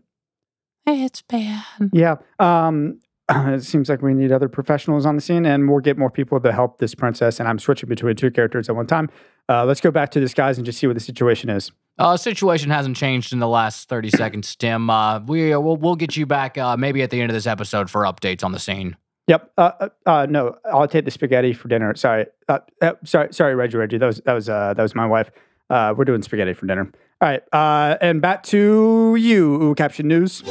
It's 0.87 1.23
bad. 1.23 1.65
Yeah. 1.93 2.17
Um, 2.39 3.01
it 3.31 3.65
seems 3.65 3.89
like 3.89 4.03
we 4.03 4.13
need 4.15 4.33
other 4.33 4.49
professionals 4.49 5.07
on 5.07 5.17
the 5.17 5.23
scene, 5.23 5.47
and 5.47 5.71
we'll 5.71 5.81
get 5.81 5.97
more 5.97 6.11
people 6.11 6.39
to 6.41 6.53
help 6.53 6.79
this 6.79 6.95
princess. 6.95 7.41
And 7.41 7.49
I'm 7.49 7.59
switching 7.59 7.89
between 7.89 8.17
two 8.17 8.31
characters 8.31 8.69
at 8.69 8.77
one 8.77 8.87
time. 8.87 9.11
Uh, 9.49 9.65
let's 9.65 9.81
go 9.81 9.91
back 9.91 10.11
to 10.13 10.21
this 10.21 10.35
guys 10.35 10.59
and 10.59 10.65
just 10.65 10.79
see 10.79 10.87
what 10.87 10.95
the 10.95 11.01
situation 11.01 11.51
is. 11.51 11.73
Uh, 11.99 12.17
situation 12.17 12.71
hasn't 12.71 12.97
changed 12.97 13.33
in 13.33 13.39
the 13.39 13.49
last 13.49 13.89
30 13.89 14.11
seconds, 14.17 14.55
Tim. 14.57 14.91
Uh, 14.91 15.21
we, 15.21 15.57
we'll, 15.57 15.77
we'll 15.77 15.97
get 15.97 16.17
you 16.17 16.27
back 16.27 16.59
uh, 16.59 16.77
maybe 16.77 17.03
at 17.03 17.11
the 17.11 17.21
end 17.21 17.31
of 17.31 17.35
this 17.35 17.47
episode 17.47 17.89
for 17.89 18.03
updates 18.03 18.45
on 18.45 18.53
the 18.53 18.59
scene. 18.59 18.97
Yep. 19.27 19.53
Uh, 19.57 19.71
uh, 19.81 19.89
uh, 20.07 20.27
no, 20.29 20.57
I'll 20.71 20.89
take 20.89 21.05
the 21.05 21.11
spaghetti 21.11 21.53
for 21.53 21.69
dinner. 21.69 21.95
Sorry. 21.95 22.27
Uh, 22.49 22.59
uh, 22.83 22.93
sorry. 23.05 23.33
Sorry, 23.33 23.55
Reggie. 23.55 23.79
Reggie. 23.79 23.99
That 23.99 24.07
was 24.07 24.21
that 24.27 24.35
was 24.35 24.49
uh, 24.49 24.75
that 24.75 24.83
was 24.83 24.95
my 24.95 25.07
wife. 25.07 25.31
Uh, 25.71 25.95
we're 25.97 26.05
doing 26.05 26.23
spaghetti 26.23 26.53
for 26.53 26.67
dinner. 26.67 26.93
All 27.21 27.29
right. 27.29 27.43
Uh, 27.53 27.97
and 28.01 28.21
back 28.21 28.43
to 28.45 29.15
you, 29.17 29.75
Caption 29.77 30.09
News. 30.09 30.43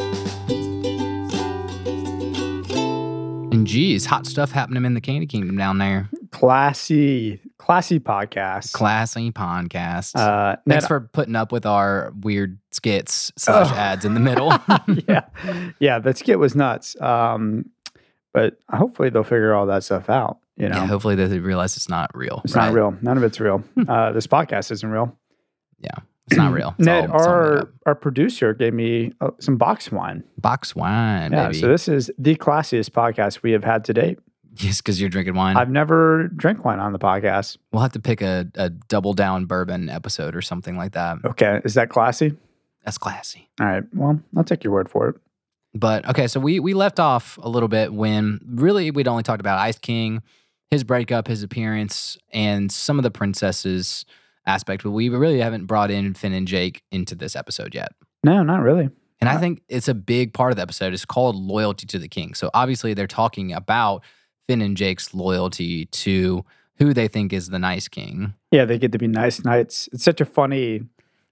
And 3.51 3.67
geez, 3.67 4.05
hot 4.05 4.25
stuff 4.25 4.51
happening 4.51 4.83
in 4.85 4.93
the 4.95 5.01
Candy 5.01 5.27
Kingdom 5.27 5.57
down 5.57 5.77
there. 5.77 6.09
Classy, 6.31 7.39
classy 7.59 7.99
podcast. 7.99 8.71
Classy 8.73 9.31
podcast. 9.31 10.15
Uh, 10.15 10.55
Thanks 10.67 10.83
Ned, 10.83 10.87
for 10.87 11.01
putting 11.01 11.35
up 11.35 11.51
with 11.51 11.65
our 11.67 12.11
weird 12.21 12.57
skits 12.71 13.31
slash 13.37 13.67
Oh. 13.71 13.75
ads 13.75 14.05
in 14.05 14.15
the 14.15 14.19
middle. 14.19 14.51
yeah, 15.07 15.25
yeah. 15.79 15.99
That 15.99 16.17
skit 16.17 16.39
was 16.39 16.55
nuts. 16.55 16.99
Um, 16.99 17.69
but 18.33 18.57
hopefully 18.73 19.11
they'll 19.11 19.23
figure 19.23 19.53
all 19.53 19.67
that 19.67 19.83
stuff 19.83 20.09
out. 20.09 20.39
You 20.57 20.69
know, 20.69 20.77
Yeah, 20.77 20.87
hopefully 20.87 21.13
they 21.15 21.37
realize 21.39 21.77
it's 21.77 21.89
not 21.89 22.09
real. 22.15 22.41
it's 22.43 22.55
right? 22.55 22.65
not 22.65 22.73
real. 22.73 22.97
None 23.03 23.17
of 23.17 23.23
it's 23.23 23.39
real. 23.39 23.63
uh, 23.87 24.11
this 24.13 24.25
podcast 24.25 24.71
isn't 24.71 24.89
real. 24.89 25.15
It's 26.27 26.37
not 26.37 26.53
real. 26.59 26.75
It's 26.77 26.85
Ned, 26.85 27.09
all- 27.09 27.15
it's 27.17 27.25
all 27.27 27.33
made 27.33 27.45
our 27.49 27.69
our 27.87 27.95
producer 27.95 28.53
gave 28.53 28.73
me 28.73 29.13
uh, 29.21 29.31
some 29.39 29.57
box 29.57 29.91
wine. 29.91 30.23
box 30.37 30.75
wine, 30.75 31.31
Yeah, 31.31 31.47
baby. 31.47 31.59
so 31.59 31.67
this 31.67 31.87
is 31.87 32.11
the 32.17 32.35
classiest 32.35 32.91
podcast 32.91 33.43
we 33.43 33.51
have 33.51 33.63
had 33.63 33.83
to 33.85 33.93
date. 33.93 34.19
Yes, 34.57 34.81
because 34.81 35.01
you're 35.01 35.09
drinking 35.09 35.33
wine. 35.33 35.57
I've 35.57 35.71
never 35.71 36.27
drank 36.35 36.63
wine 36.63 36.79
on 36.79 36.93
the 36.93 36.99
podcast. 36.99 37.57
we'll 37.71 37.81
have 37.81 37.93
to 37.93 37.99
pick 37.99 38.21
a, 38.21 38.47
a 38.55 38.69
double 38.69 39.13
down 39.13 39.45
bourbon 39.45 39.89
episode 39.89 40.35
or 40.35 40.41
something 40.43 40.77
like 40.77 40.91
that. 40.91 41.17
Okay, 41.25 41.59
is 41.65 41.73
that 41.73 41.89
classy? 41.89 42.37
That's 42.85 42.97
classy. 42.99 43.49
All 43.59 43.65
right, 43.65 43.83
well, 43.93 44.19
I'll 44.37 44.43
take 44.43 44.63
your 44.63 44.71
word 44.73 44.89
for 44.89 45.09
it. 45.09 45.15
But 45.73 46.07
okay, 46.09 46.27
so 46.27 46.39
we 46.39 46.59
we 46.59 46.75
left 46.75 46.99
off 46.99 47.39
a 47.41 47.49
little 47.49 47.67
bit 47.69 47.93
when 47.93 48.39
really 48.47 48.91
we'd 48.91 49.07
only 49.07 49.23
talked 49.23 49.39
about 49.41 49.57
Ice 49.57 49.79
King, 49.79 50.21
his 50.69 50.83
breakup, 50.83 51.27
his 51.27 51.41
appearance, 51.41 52.15
and 52.31 52.71
some 52.71 52.99
of 52.99 53.03
the 53.03 53.09
princesses 53.11 54.05
aspect, 54.45 54.83
but 54.83 54.91
we 54.91 55.09
really 55.09 55.39
haven't 55.39 55.65
brought 55.65 55.91
in 55.91 56.13
Finn 56.13 56.33
and 56.33 56.47
Jake 56.47 56.83
into 56.91 57.15
this 57.15 57.35
episode 57.35 57.73
yet. 57.73 57.91
No, 58.23 58.43
not 58.43 58.61
really. 58.61 58.89
And 59.21 59.29
I 59.29 59.35
Uh, 59.35 59.39
think 59.39 59.61
it's 59.69 59.87
a 59.87 59.93
big 59.93 60.33
part 60.33 60.51
of 60.51 60.57
the 60.57 60.61
episode. 60.61 60.93
It's 60.93 61.05
called 61.05 61.35
loyalty 61.35 61.85
to 61.87 61.99
the 61.99 62.07
king. 62.09 62.33
So 62.33 62.49
obviously 62.53 62.93
they're 62.93 63.07
talking 63.07 63.53
about 63.53 64.03
Finn 64.47 64.61
and 64.61 64.75
Jake's 64.75 65.13
loyalty 65.13 65.85
to 65.85 66.43
who 66.77 66.93
they 66.93 67.07
think 67.07 67.31
is 67.31 67.49
the 67.49 67.59
nice 67.59 67.87
king. 67.87 68.33
Yeah, 68.51 68.65
they 68.65 68.77
get 68.77 68.91
to 68.91 68.97
be 68.97 69.07
nice 69.07 69.43
knights. 69.45 69.87
It's 69.93 70.03
such 70.03 70.19
a 70.19 70.25
funny, 70.25 70.81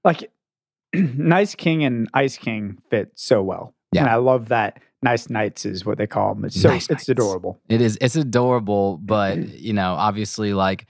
like, 0.05 0.31
nice 0.93 1.55
king 1.55 1.83
and 1.83 2.09
ice 2.13 2.37
king 2.37 2.77
fit 2.89 3.11
so 3.15 3.41
well. 3.41 3.73
Yeah. 3.91 4.01
and 4.01 4.09
I 4.09 4.15
love 4.15 4.49
that. 4.49 4.79
Nice 5.03 5.29
knights 5.29 5.65
is 5.65 5.83
what 5.85 5.97
they 5.97 6.05
call 6.07 6.35
them. 6.35 6.45
It's 6.45 6.61
so 6.61 6.69
Nice 6.69 6.83
it's 6.83 6.89
knights. 6.91 7.09
adorable. 7.09 7.59
It 7.67 7.81
is 7.81 7.97
it's 7.99 8.15
adorable, 8.15 8.97
but 8.97 9.37
you 9.59 9.73
know, 9.73 9.95
obviously 9.95 10.53
like 10.53 10.85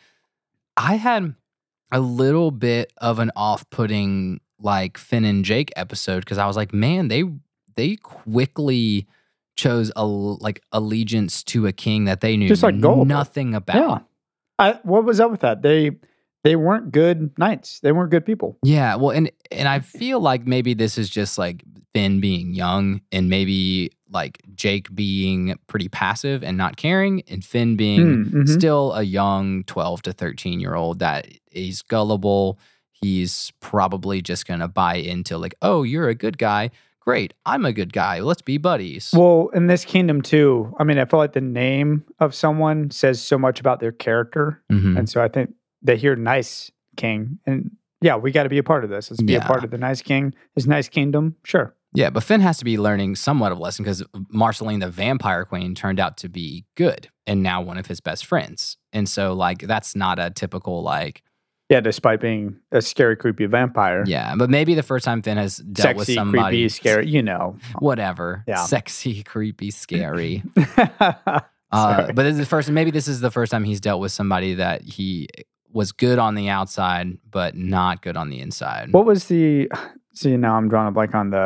I 0.78 0.96
had 0.96 1.34
a 1.92 2.00
little 2.00 2.52
bit 2.52 2.94
of 2.98 3.20
an 3.20 3.32
off-putting 3.36 4.40
like 4.60 4.98
Finn 4.98 5.26
and 5.26 5.44
Jake 5.44 5.72
episode 5.76 6.20
because 6.20 6.38
I 6.38 6.46
was 6.48 6.56
like, 6.56 6.74
man, 6.74 7.08
they 7.08 7.24
they 7.76 7.96
quickly 7.98 9.08
chose 9.56 9.92
a 9.96 10.06
like 10.06 10.62
allegiance 10.72 11.44
to 11.44 11.68
a 11.68 11.72
king 11.72 12.06
that 12.06 12.22
they 12.22 12.38
knew 12.38 12.48
Just 12.48 12.64
like 12.64 12.76
nothing 12.76 13.54
about. 13.54 13.76
Yeah. 13.76 14.00
I, 14.60 14.80
what 14.84 15.04
was 15.04 15.20
up 15.20 15.32
with 15.32 15.42
that? 15.42 15.62
They 15.62 15.92
they 16.44 16.56
weren't 16.56 16.92
good 16.92 17.32
knights. 17.38 17.80
They 17.82 17.92
weren't 17.92 18.12
good 18.12 18.26
people. 18.26 18.58
Yeah, 18.64 18.96
well, 18.96 19.12
and 19.12 19.32
and 19.52 19.68
I 19.68 19.80
feel 19.80 20.20
like 20.20 20.46
maybe 20.48 20.74
this 20.74 20.98
is 20.98 21.10
just 21.10 21.38
like 21.38 21.64
Finn 21.94 22.20
being 22.22 22.54
young, 22.54 23.02
and 23.12 23.30
maybe 23.30 23.92
like 24.10 24.42
Jake 24.56 24.94
being 24.94 25.56
pretty 25.68 25.88
passive 25.88 26.44
and 26.44 26.58
not 26.58 26.76
caring, 26.78 27.22
and 27.30 27.44
Finn 27.46 27.76
being 27.78 28.26
Mm, 28.26 28.32
mhm. 28.32 28.50
still 28.50 28.94
a 28.94 29.04
young 29.04 29.64
twelve 29.66 30.02
to 30.04 30.14
thirteen 30.14 30.60
year 30.60 30.76
old 30.76 31.00
that 31.00 31.28
he's 31.52 31.82
gullible. 31.82 32.60
He's 32.92 33.52
probably 33.62 34.22
just 34.22 34.46
gonna 34.48 34.68
buy 34.68 34.96
into 34.96 35.38
like, 35.38 35.56
oh, 35.62 35.84
you're 35.84 36.10
a 36.10 36.16
good 36.16 36.38
guy. 36.38 36.70
Great, 37.00 37.34
I'm 37.48 37.66
a 37.66 37.74
good 37.74 37.94
guy. 37.94 38.20
Let's 38.20 38.44
be 38.44 38.58
buddies. 38.60 39.12
Well, 39.16 39.50
in 39.56 39.66
this 39.66 39.84
kingdom 39.86 40.22
too, 40.22 40.76
I 40.78 40.84
mean, 40.84 41.00
I 41.00 41.06
feel 41.06 41.20
like 41.20 41.34
the 41.34 41.42
name 41.42 42.04
of 42.20 42.36
someone 42.36 42.92
says 42.92 43.20
so 43.22 43.40
much 43.40 43.60
about 43.60 43.80
their 43.80 43.92
character, 43.92 44.62
Mhm. 44.72 44.98
and 45.00 45.10
so 45.10 45.22
I 45.24 45.28
think 45.28 45.52
they 45.82 45.98
hear 45.98 46.15
"nice 46.15 46.72
king," 46.98 47.39
and 47.46 47.72
yeah, 48.02 48.15
we 48.15 48.32
got 48.32 48.44
to 48.44 48.50
be 48.50 48.58
a 48.58 48.63
part 48.63 48.84
of 48.84 48.89
this. 48.89 49.12
Let's 49.12 49.22
be 49.22 49.36
a 49.36 49.41
part 49.41 49.63
of 49.63 49.72
the 49.72 49.78
nice 49.78 50.02
king, 50.02 50.34
his 50.56 50.67
nice 50.67 50.89
kingdom. 50.89 51.36
Sure. 51.44 51.76
Yeah, 51.94 52.10
but 52.10 52.24
Finn 52.24 52.39
has 52.41 52.58
to 52.60 52.65
be 52.65 52.78
learning 52.78 53.15
somewhat 53.17 53.52
of 53.52 53.58
a 53.58 53.62
lesson 53.62 53.84
because 53.84 54.02
Marceline, 54.30 54.80
the 54.80 54.89
vampire 54.89 55.44
queen, 55.44 55.76
turned 55.76 56.00
out 56.00 56.15
to 56.17 56.30
be 56.30 56.65
good 56.76 57.10
and 57.28 57.44
now 57.44 57.62
one 57.62 57.78
of 57.78 57.86
his 57.86 58.00
best 58.00 58.26
friends. 58.26 58.78
And 58.94 59.10
so, 59.10 59.34
like, 59.34 59.60
that's 59.60 59.94
not 59.94 60.17
a 60.17 60.30
typical, 60.30 60.84
like, 60.84 61.22
Yeah, 61.70 61.82
despite 61.82 62.22
being 62.22 62.56
a 62.72 62.82
scary, 62.82 63.17
creepy 63.17 63.46
vampire. 63.46 64.06
yeah, 64.08 64.36
but 64.38 64.50
maybe 64.50 64.74
the 64.74 64.84
first 64.84 65.04
time 65.04 65.22
Finn 65.22 65.36
has 65.38 65.58
dealt 65.58 65.98
with 65.98 66.10
somebody, 66.10 66.60
creepy, 66.60 66.70
scary. 66.70 67.08
You 67.10 67.24
know. 67.24 67.58
whatever, 67.80 68.46
Yeah. 68.48 68.63
sexy, 68.63 69.22
creepy, 69.24 69.70
scary. 69.70 70.44
Sorry. 70.78 71.41
uh, 71.74 72.12
but 72.13 72.24
this 72.24 72.34
is 72.34 72.39
the 72.39 72.46
first, 72.46 72.70
maybe 72.70 72.91
this 72.91 73.08
is 73.08 73.20
the 73.22 73.32
first 73.32 73.52
time 73.52 73.63
he's 73.63 73.80
dealt 73.82 74.02
with 74.02 74.12
somebody 74.13 74.56
that 74.56 74.82
he 74.82 75.28
was 75.74 75.92
good 75.92 76.20
on 76.20 76.36
the 76.36 76.50
outside, 76.50 77.18
but 77.30 77.56
not 77.56 78.02
good 78.02 78.18
on 78.18 78.30
the 78.30 78.40
inside. 78.40 78.92
what 78.94 79.06
was 79.06 79.26
the? 79.26 79.70
See, 80.14 80.36
now 80.36 80.56
I'm 80.58 80.68
drawing 80.68 80.90
a 80.90 80.92
blank 80.92 81.16
on 81.16 81.30
the 81.30 81.40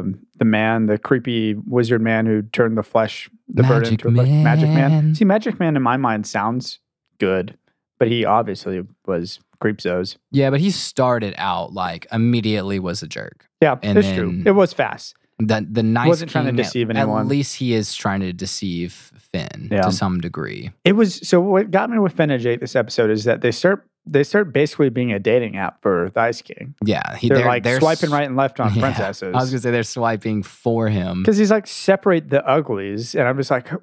um, 0.00 0.18
the 0.38 0.44
man, 0.44 0.86
the 0.86 0.98
creepy 0.98 1.54
wizard 1.54 2.02
man 2.02 2.26
who 2.26 2.42
turned 2.42 2.76
the 2.76 2.82
flesh, 2.82 3.30
the 3.48 3.62
bird 3.62 3.82
Magic 3.84 3.92
into 3.92 4.08
a 4.08 4.12
flesh- 4.12 4.28
magic 4.28 4.68
man. 4.70 5.14
See, 5.14 5.24
magic 5.24 5.60
man 5.60 5.76
in 5.76 5.82
my 5.82 5.96
mind 5.96 6.26
sounds 6.26 6.80
good, 7.18 7.56
but 7.98 8.08
he 8.08 8.24
obviously 8.24 8.82
was 9.06 9.38
creepzos. 9.62 10.16
yeah, 10.32 10.50
but 10.50 10.58
he 10.60 10.70
started 10.70 11.34
out 11.36 11.72
like 11.72 12.06
immediately 12.10 12.78
was 12.80 13.02
a 13.02 13.06
jerk. 13.06 13.46
Yeah, 13.60 13.76
And 13.82 13.96
it's 13.98 14.10
true. 14.10 14.42
It 14.46 14.52
was 14.52 14.72
fast. 14.72 15.14
The 15.40 15.66
the 15.70 15.82
nice 15.82 16.08
Wasn't 16.08 16.30
trying 16.30 16.44
to 16.44 16.50
king, 16.50 16.90
at- 16.96 17.08
At 17.08 17.26
least 17.26 17.56
he 17.56 17.74
is 17.74 17.94
trying 17.94 18.20
to 18.20 18.32
deceive 18.32 18.92
Finn 19.32 19.68
Yeah. 19.70 19.82
to 19.82 19.92
some 19.92 20.20
degree. 20.20 20.70
It 20.84 20.92
was 20.92 21.26
so. 21.26 21.40
What 21.40 21.70
got 21.70 21.90
me 21.90 21.98
with 21.98 22.12
Finn 22.12 22.30
and 22.30 22.42
Jake 22.42 22.60
this 22.60 22.76
episode 22.76 23.10
is 23.10 23.24
that 23.24 23.40
they 23.40 23.50
start 23.50 23.86
they 24.10 24.24
start 24.24 24.52
basically 24.52 24.90
being 24.90 25.12
a 25.12 25.18
dating 25.18 25.56
app 25.56 25.80
for 25.82 26.10
the 26.12 26.20
Ice 26.20 26.42
King. 26.42 26.74
Yeah, 26.84 27.16
he, 27.16 27.28
They're, 27.28 27.46
like 27.46 27.64
swiping 27.66 28.08
s- 28.08 28.12
right 28.12 28.24
and 28.26 28.36
left 28.36 28.60
on 28.60 28.74
Yeah, 28.74 28.80
princesses. 28.82 29.34
I 29.34 29.38
was 29.40 29.50
gonna 29.50 29.60
say 29.60 29.70
they're 29.70 29.82
swiping 29.82 30.42
for 30.42 30.88
him. 30.88 31.22
because 31.22 31.38
he's 31.38 31.50
like 31.50 31.66
separate 31.66 32.28
the 32.30 32.46
uglies, 32.46 33.14
and 33.14 33.26
I'm 33.28 33.36
just 33.36 33.50
like, 33.50 33.68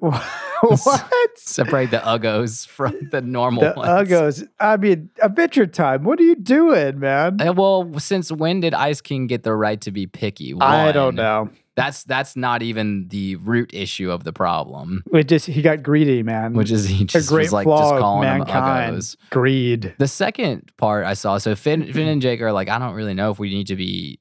what? 0.60 1.10
Separate 1.36 1.90
the 1.90 1.98
uggos 1.98 2.66
from 2.66 3.08
the 3.10 3.20
normal 3.20 3.62
The 3.64 3.72
ones. 3.76 4.08
Uggos. 4.10 4.48
I 4.60 4.76
mean, 4.76 5.10
Adventure 5.22 5.66
Time. 5.66 6.04
What 6.04 6.18
are 6.20 6.24
you 6.24 6.34
doing, 6.34 6.98
man? 6.98 7.40
Uh, 7.40 7.52
Well, 7.52 7.98
since 7.98 8.30
when 8.32 8.60
did 8.60 8.74
Ice 8.74 9.00
King 9.00 9.26
get 9.26 9.42
the 9.44 9.54
right 9.54 9.80
to 9.82 9.90
be 9.90 10.06
picky? 10.06 10.54
I 10.60 10.92
don't 10.92 11.14
know. 11.14 11.50
That's 11.78 12.02
that's 12.02 12.34
not 12.34 12.60
even 12.62 13.06
the 13.06 13.36
root 13.36 13.72
issue 13.72 14.10
of 14.10 14.24
the 14.24 14.32
problem, 14.32 15.04
We 15.12 15.22
just 15.22 15.46
he 15.46 15.62
got 15.62 15.80
greedy, 15.80 16.24
man. 16.24 16.54
which 16.54 16.72
is 16.72 16.88
he 16.88 17.04
a 17.04 17.22
great 17.22 17.44
was 17.44 17.52
like 17.52 17.64
flaw 17.64 17.82
just 17.82 17.94
of 17.94 18.00
calling 18.00 18.28
them 18.28 18.38
mankind. 18.38 18.96
uggos. 18.96 19.16
Greed. 19.30 19.94
The 19.96 20.08
second 20.08 20.72
part 20.76 21.06
I 21.06 21.14
saw, 21.14 21.38
so 21.38 21.54
Finn, 21.54 21.92
Finn 21.92 22.08
and 22.14 22.20
Jake 22.20 22.40
are 22.40 22.50
like, 22.50 22.68
I 22.68 22.80
don't 22.80 22.94
really 22.94 23.14
know 23.14 23.30
if 23.30 23.38
we 23.38 23.50
need 23.50 23.68
to 23.68 23.76
be. 23.76 24.18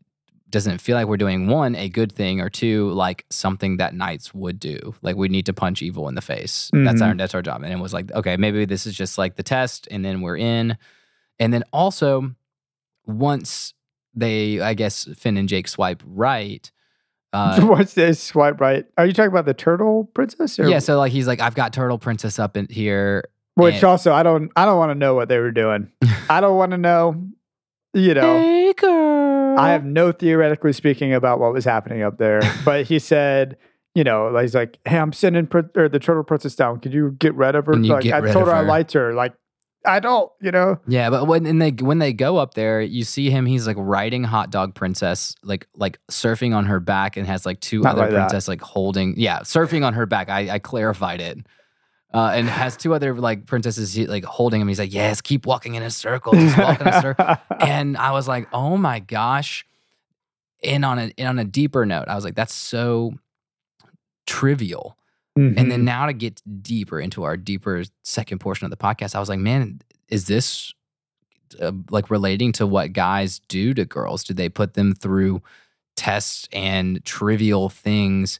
Doesn't 0.51 0.77
feel 0.77 0.95
like 0.95 1.07
we're 1.07 1.17
doing 1.17 1.47
one 1.47 1.75
a 1.75 1.89
good 1.89 2.11
thing 2.11 2.41
or 2.41 2.49
two 2.49 2.91
like 2.91 3.25
something 3.31 3.77
that 3.77 3.95
knights 3.95 4.35
would 4.35 4.59
do. 4.59 4.93
Like 5.01 5.15
we 5.15 5.27
need 5.27 5.47
to 5.47 5.53
punch 5.53 5.81
evil 5.81 6.07
in 6.09 6.15
the 6.15 6.21
face. 6.21 6.69
That's 6.71 7.01
our 7.01 7.09
mm-hmm. 7.09 7.17
that's 7.17 7.33
our 7.33 7.41
job. 7.41 7.63
And 7.63 7.73
it 7.73 7.79
was 7.79 7.91
like, 7.91 8.11
okay, 8.13 8.37
maybe 8.37 8.65
this 8.65 8.85
is 8.85 8.95
just 8.95 9.17
like 9.17 9.35
the 9.35 9.43
test, 9.43 9.87
and 9.89 10.05
then 10.05 10.21
we're 10.21 10.37
in. 10.37 10.77
And 11.39 11.51
then 11.51 11.63
also, 11.73 12.35
once 13.07 13.73
they, 14.13 14.59
I 14.59 14.75
guess 14.75 15.09
Finn 15.17 15.37
and 15.37 15.49
Jake 15.49 15.67
swipe 15.67 16.03
right. 16.05 16.71
Uh, 17.37 17.61
What's 17.67 17.93
this 17.93 18.21
swipe 18.21 18.59
right? 18.59 18.85
Are 18.97 19.05
you 19.05 19.13
talking 19.13 19.31
about 19.31 19.45
the 19.45 19.53
turtle 19.53 20.05
princess? 20.13 20.57
Or, 20.59 20.67
yeah, 20.67 20.79
so 20.79 20.97
like 20.97 21.11
he's 21.11 21.27
like, 21.27 21.39
I've 21.39 21.55
got 21.55 21.73
Turtle 21.73 21.97
Princess 21.97 22.39
up 22.39 22.57
in 22.57 22.67
here. 22.69 23.29
Which 23.55 23.75
and- 23.75 23.83
also, 23.85 24.13
I 24.13 24.23
don't. 24.23 24.51
I 24.55 24.65
don't 24.65 24.77
want 24.77 24.91
to 24.91 24.95
know 24.95 25.15
what 25.15 25.29
they 25.29 25.39
were 25.39 25.51
doing. 25.51 25.91
I 26.29 26.41
don't 26.41 26.57
want 26.57 26.71
to 26.71 26.77
know. 26.77 27.27
You 27.93 28.13
know, 28.13 28.39
Hey 28.39 28.73
girl. 28.73 29.57
I 29.57 29.71
have 29.71 29.83
no 29.83 30.11
theoretically 30.11 30.73
speaking 30.73 31.13
about 31.13 31.39
what 31.39 31.53
was 31.53 31.65
happening 31.65 32.03
up 32.03 32.17
there. 32.19 32.41
but 32.65 32.85
he 32.85 32.99
said, 32.99 33.57
you 33.95 34.03
know, 34.03 34.27
like, 34.27 34.43
he's 34.43 34.53
like, 34.53 34.77
"Hey, 34.85 34.97
I'm 34.97 35.13
sending 35.13 35.47
pr- 35.47 35.71
or 35.75 35.89
the 35.89 35.97
turtle 35.97 36.23
princess 36.23 36.55
down. 36.55 36.79
Could 36.79 36.93
you 36.93 37.11
get 37.11 37.33
rid 37.33 37.55
of 37.55 37.65
her? 37.65 37.75
Like, 37.75 38.05
I 38.05 38.21
told 38.21 38.43
of 38.43 38.47
her 38.49 38.53
I 38.53 38.61
liked 38.61 38.93
her. 38.93 39.13
Like, 39.13 39.33
I 39.85 39.99
don't. 39.99 40.29
You 40.41 40.51
know, 40.51 40.79
Yeah, 40.87 41.09
but 41.09 41.25
when 41.27 41.59
they 41.59 41.69
when 41.71 41.99
they 41.99 42.11
go 42.13 42.37
up 42.37 42.55
there, 42.55 42.81
you 42.81 43.03
see 43.03 43.29
him. 43.29 43.45
He's 43.45 43.65
like 43.67 43.77
riding 43.79 44.23
hot 44.23 44.49
dog 44.49 44.75
princess, 44.75 45.35
like 45.43 45.67
like 45.75 45.99
surfing 46.11 46.55
on 46.55 46.65
her 46.65 46.79
back, 46.79 47.15
and 47.17 47.25
has 47.27 47.45
like 47.45 47.59
two 47.61 47.81
Not 47.81 47.93
other 47.93 48.01
like 48.01 48.11
that. 48.11 48.17
princess 48.29 48.47
like 48.47 48.61
holding. 48.61 49.13
Yeah, 49.17 49.39
surfing 49.41 49.85
on 49.85 49.93
her 49.93 50.05
back. 50.05 50.29
I, 50.29 50.49
I 50.55 50.59
clarified 50.59 51.21
it. 51.21 51.39
Uh, 52.13 52.31
and 52.35 52.47
has 52.47 52.77
two 52.77 52.93
other 52.93 53.13
like 53.13 53.45
princesses 53.45 53.93
he- 53.93 54.07
like 54.07 54.23
holding 54.23 54.61
him. 54.61 54.67
He's 54.67 54.79
like, 54.79 54.93
yes, 54.93 55.19
keep 55.21 55.45
walking 55.45 55.75
in 55.75 55.83
a 55.83 55.89
circle, 55.91 56.33
just 56.33 56.57
walk 56.57 56.79
in 56.81 56.87
a 56.87 57.01
circle. 57.01 57.35
And 57.59 57.97
I 57.97 58.11
was 58.11 58.27
like, 58.29 58.47
oh 58.53 58.77
my 58.77 58.99
gosh. 58.99 59.65
And 60.63 60.83
on 60.85 60.99
a 60.99 61.11
and 61.17 61.27
on 61.27 61.37
a 61.37 61.43
deeper 61.45 61.85
note, 61.85 62.05
I 62.07 62.15
was 62.15 62.23
like, 62.23 62.35
that's 62.35 62.53
so 62.53 63.13
trivial. 64.25 64.97
And 65.37 65.55
Mm-hmm. 65.55 65.69
then 65.69 65.85
now 65.85 66.05
to 66.07 66.13
get 66.13 66.41
deeper 66.63 66.99
into 66.99 67.23
our 67.23 67.37
deeper 67.37 67.83
second 68.03 68.39
portion 68.39 68.65
of 68.65 68.71
the 68.71 68.77
podcast, 68.77 69.13
I 69.15 69.19
was 69.19 69.29
like, 69.29 69.39
man, 69.39 69.79
is 70.09 70.25
this 70.25 70.73
uh, 71.61 71.71
like 71.91 72.09
relating 72.09 72.51
to 72.53 72.65
what 72.67 72.93
guys 72.93 73.39
do 73.47 73.73
to 73.75 73.85
girls? 73.85 74.23
Do 74.23 74.33
they 74.33 74.49
put 74.49 74.73
them 74.73 74.93
through 74.95 75.41
tests 75.95 76.47
and 76.51 77.03
trivial 77.05 77.69
things 77.69 78.39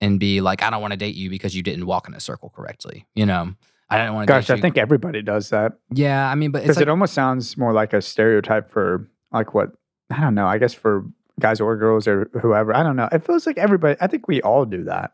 and 0.00 0.18
be 0.20 0.40
like, 0.40 0.62
I 0.62 0.70
don't 0.70 0.80
want 0.80 0.92
to 0.92 0.96
date 0.96 1.14
you 1.14 1.28
because 1.30 1.54
you 1.54 1.62
didn't 1.62 1.86
walk 1.86 2.08
in 2.08 2.14
a 2.14 2.20
circle 2.20 2.50
correctly? 2.50 3.06
You 3.14 3.26
know, 3.26 3.54
I 3.90 3.98
don't 3.98 4.14
want 4.14 4.26
to 4.26 4.32
Gosh, 4.32 4.50
I 4.50 4.60
think 4.60 4.78
everybody 4.78 5.22
does 5.22 5.50
that 5.50 5.74
yeah, 5.92 6.30
I 6.30 6.34
mean, 6.34 6.50
but 6.50 6.58
it's 6.58 6.64
because 6.64 6.76
like, 6.76 6.82
it 6.84 6.88
almost 6.88 7.14
sounds 7.14 7.56
more 7.56 7.72
like 7.72 7.92
a 7.92 8.00
stereotype 8.02 8.70
for 8.70 9.08
like 9.32 9.54
what 9.54 9.72
I 10.10 10.20
don't 10.20 10.34
know. 10.34 10.46
I 10.46 10.58
guess 10.58 10.72
for 10.74 11.04
guys 11.40 11.60
or 11.60 11.76
girls 11.76 12.06
or 12.08 12.30
whoever. 12.40 12.74
I 12.74 12.82
don't 12.82 12.96
know. 12.96 13.08
It 13.12 13.24
feels 13.24 13.46
like 13.46 13.58
everybody. 13.58 13.96
I 14.00 14.06
think 14.06 14.26
we 14.28 14.40
all 14.42 14.64
do 14.64 14.84
that, 14.84 15.12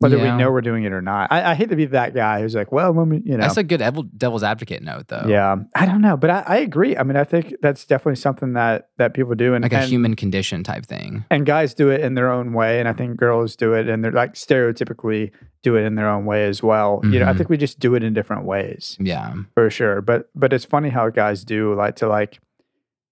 whether 0.00 0.16
Yeah. 0.16 0.32
we 0.34 0.42
know 0.42 0.50
we're 0.50 0.62
doing 0.62 0.84
it 0.84 0.92
or 0.92 1.02
not. 1.02 1.30
I, 1.30 1.50
I 1.50 1.54
hate 1.54 1.68
to 1.68 1.76
be 1.76 1.84
that 1.86 2.14
guy 2.14 2.40
who's 2.40 2.54
like, 2.54 2.72
well, 2.72 2.90
let 2.92 3.06
me, 3.06 3.20
you 3.24 3.36
know. 3.36 3.42
that's 3.42 3.58
a 3.58 3.62
good 3.62 3.80
devil's 4.16 4.42
advocate 4.42 4.82
note, 4.82 5.08
though. 5.08 5.26
Yeah, 5.28 5.56
I 5.76 5.84
don't 5.86 6.00
know, 6.00 6.16
but 6.16 6.30
I, 6.30 6.42
I 6.46 6.56
agree. 6.56 6.96
I 6.96 7.02
mean, 7.02 7.16
I 7.16 7.24
think 7.24 7.54
that's 7.60 7.84
definitely 7.84 8.16
something 8.16 8.54
that 8.54 8.88
that 8.98 9.14
people 9.14 9.34
do, 9.34 9.54
and 9.54 9.62
Like 9.62 9.72
a 9.74 9.78
and, 9.80 9.88
human 9.90 10.16
condition 10.16 10.64
type 10.64 10.86
thing. 10.86 11.24
and 11.30 11.44
guys 11.46 11.74
do 11.74 11.90
it 11.90 12.00
in 12.00 12.14
their 12.14 12.30
own 12.30 12.52
way, 12.54 12.80
and 12.80 12.88
I 12.88 12.92
think 12.94 13.16
girls 13.18 13.56
do 13.56 13.74
it, 13.74 13.88
and 13.88 14.02
they're 14.02 14.10
like 14.12 14.34
stereotypically 14.34 15.30
do 15.62 15.76
it 15.76 15.82
in 15.82 15.94
their 15.94 16.08
own 16.08 16.24
way 16.24 16.46
as 16.46 16.62
well. 16.62 17.00
You 17.04 17.18
know, 17.20 17.26
I 17.26 17.32
Mhm. 17.32 17.36
think 17.36 17.50
we 17.50 17.58
just 17.58 17.78
do 17.78 17.94
it 17.94 18.02
in 18.02 18.14
different 18.14 18.44
ways 18.46 18.96
Yeah. 18.98 19.34
for 19.54 19.68
sure. 19.68 20.00
But 20.00 20.30
but 20.34 20.52
it's 20.54 20.64
funny 20.64 20.88
how 20.88 21.10
guys 21.10 21.44
do 21.44 21.74
like 21.74 21.96
to 21.96 22.08
like 22.08 22.40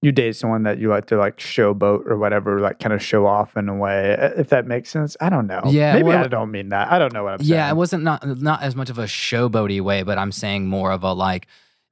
you 0.01 0.13
date 0.13 0.37
someone 0.37 0.63
that 0.63 0.79
you 0.79 0.89
like 0.89 1.07
to 1.07 1.17
like 1.17 1.39
showboat 1.39 2.07
or 2.07 2.17
whatever, 2.19 2.61
like 2.61 2.79
kind 2.79 2.93
of 2.93 3.03
show 3.03 3.27
off 3.27 3.57
in 3.57 3.69
a 3.69 3.75
way. 3.75 4.17
If 4.37 4.49
that 4.51 4.67
makes 4.67 4.91
sense, 4.91 5.17
I 5.21 5.29
don't 5.29 5.47
know. 5.49 5.63
Yeah, 5.67 5.95
maybe 5.95 6.05
well- 6.05 6.25
I 6.25 6.29
don't 6.29 6.51
mean 6.53 6.69
that. 6.69 6.91
I 6.93 6.99
don't 6.99 7.13
know 7.13 7.25
what 7.25 7.33
I'm 7.35 7.39
Yeah, 7.41 7.47
saying. 7.47 7.59
Yeah, 7.59 7.71
it 7.71 7.77
wasn't 7.77 8.05
not 8.05 8.25
not 8.41 8.63
as 8.63 8.77
much 8.77 8.91
of 8.91 8.99
a 8.99 9.05
showboaty 9.05 9.81
way, 9.81 10.03
but 10.05 10.17
I'm 10.19 10.31
saying 10.33 10.67
more 10.69 10.93
of 10.93 11.03
a 11.03 11.13
like 11.13 11.49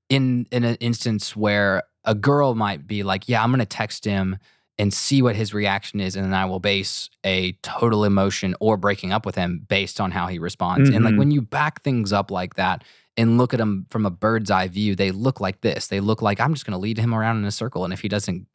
in 0.08 0.46
in 0.52 0.62
an 0.64 0.76
instance 0.76 1.34
where 1.34 1.82
a 2.04 2.14
girl 2.14 2.54
might 2.54 2.86
be 2.86 3.02
like, 3.02 3.28
"Yeah, 3.28 3.42
I'm 3.42 3.50
going 3.50 3.58
to 3.58 3.66
text 3.66 4.04
him 4.04 4.38
and 4.78 4.92
see 4.94 5.22
what 5.22 5.34
his 5.34 5.52
reaction 5.52 5.98
is, 6.00 6.14
and 6.14 6.24
then 6.24 6.34
I 6.34 6.44
will 6.44 6.60
base 6.60 7.10
a 7.24 7.52
total 7.62 8.04
emotion 8.04 8.54
or 8.60 8.76
breaking 8.76 9.10
up 9.10 9.26
with 9.26 9.34
him 9.34 9.64
based 9.68 10.00
on 10.00 10.12
how 10.12 10.28
he 10.28 10.38
responds." 10.38 10.90
And 10.90 11.04
like 11.04 11.14
Mhm. 11.14 11.18
when 11.18 11.30
you 11.32 11.42
back 11.42 11.82
things 11.82 12.12
up 12.12 12.30
like 12.30 12.54
that 12.54 12.84
and 13.16 13.38
look 13.38 13.54
at 13.54 13.58
them 13.58 13.86
from 13.88 14.06
a 14.06 14.10
bird's 14.10 14.50
eye 14.50 14.68
view, 14.68 14.94
they 14.94 15.10
look 15.10 15.40
like 15.40 15.60
this. 15.62 15.86
They 15.86 16.00
look 16.00 16.22
like 16.22 16.40
I'm 16.40 16.54
just 16.54 16.66
going 16.66 16.72
to 16.72 16.78
lead 16.78 16.98
him 16.98 17.14
around 17.14 17.38
in 17.38 17.44
a 17.44 17.52
circle, 17.52 17.84
and 17.84 17.92
if 17.92 18.00
he 18.00 18.08
doesn't 18.08 18.46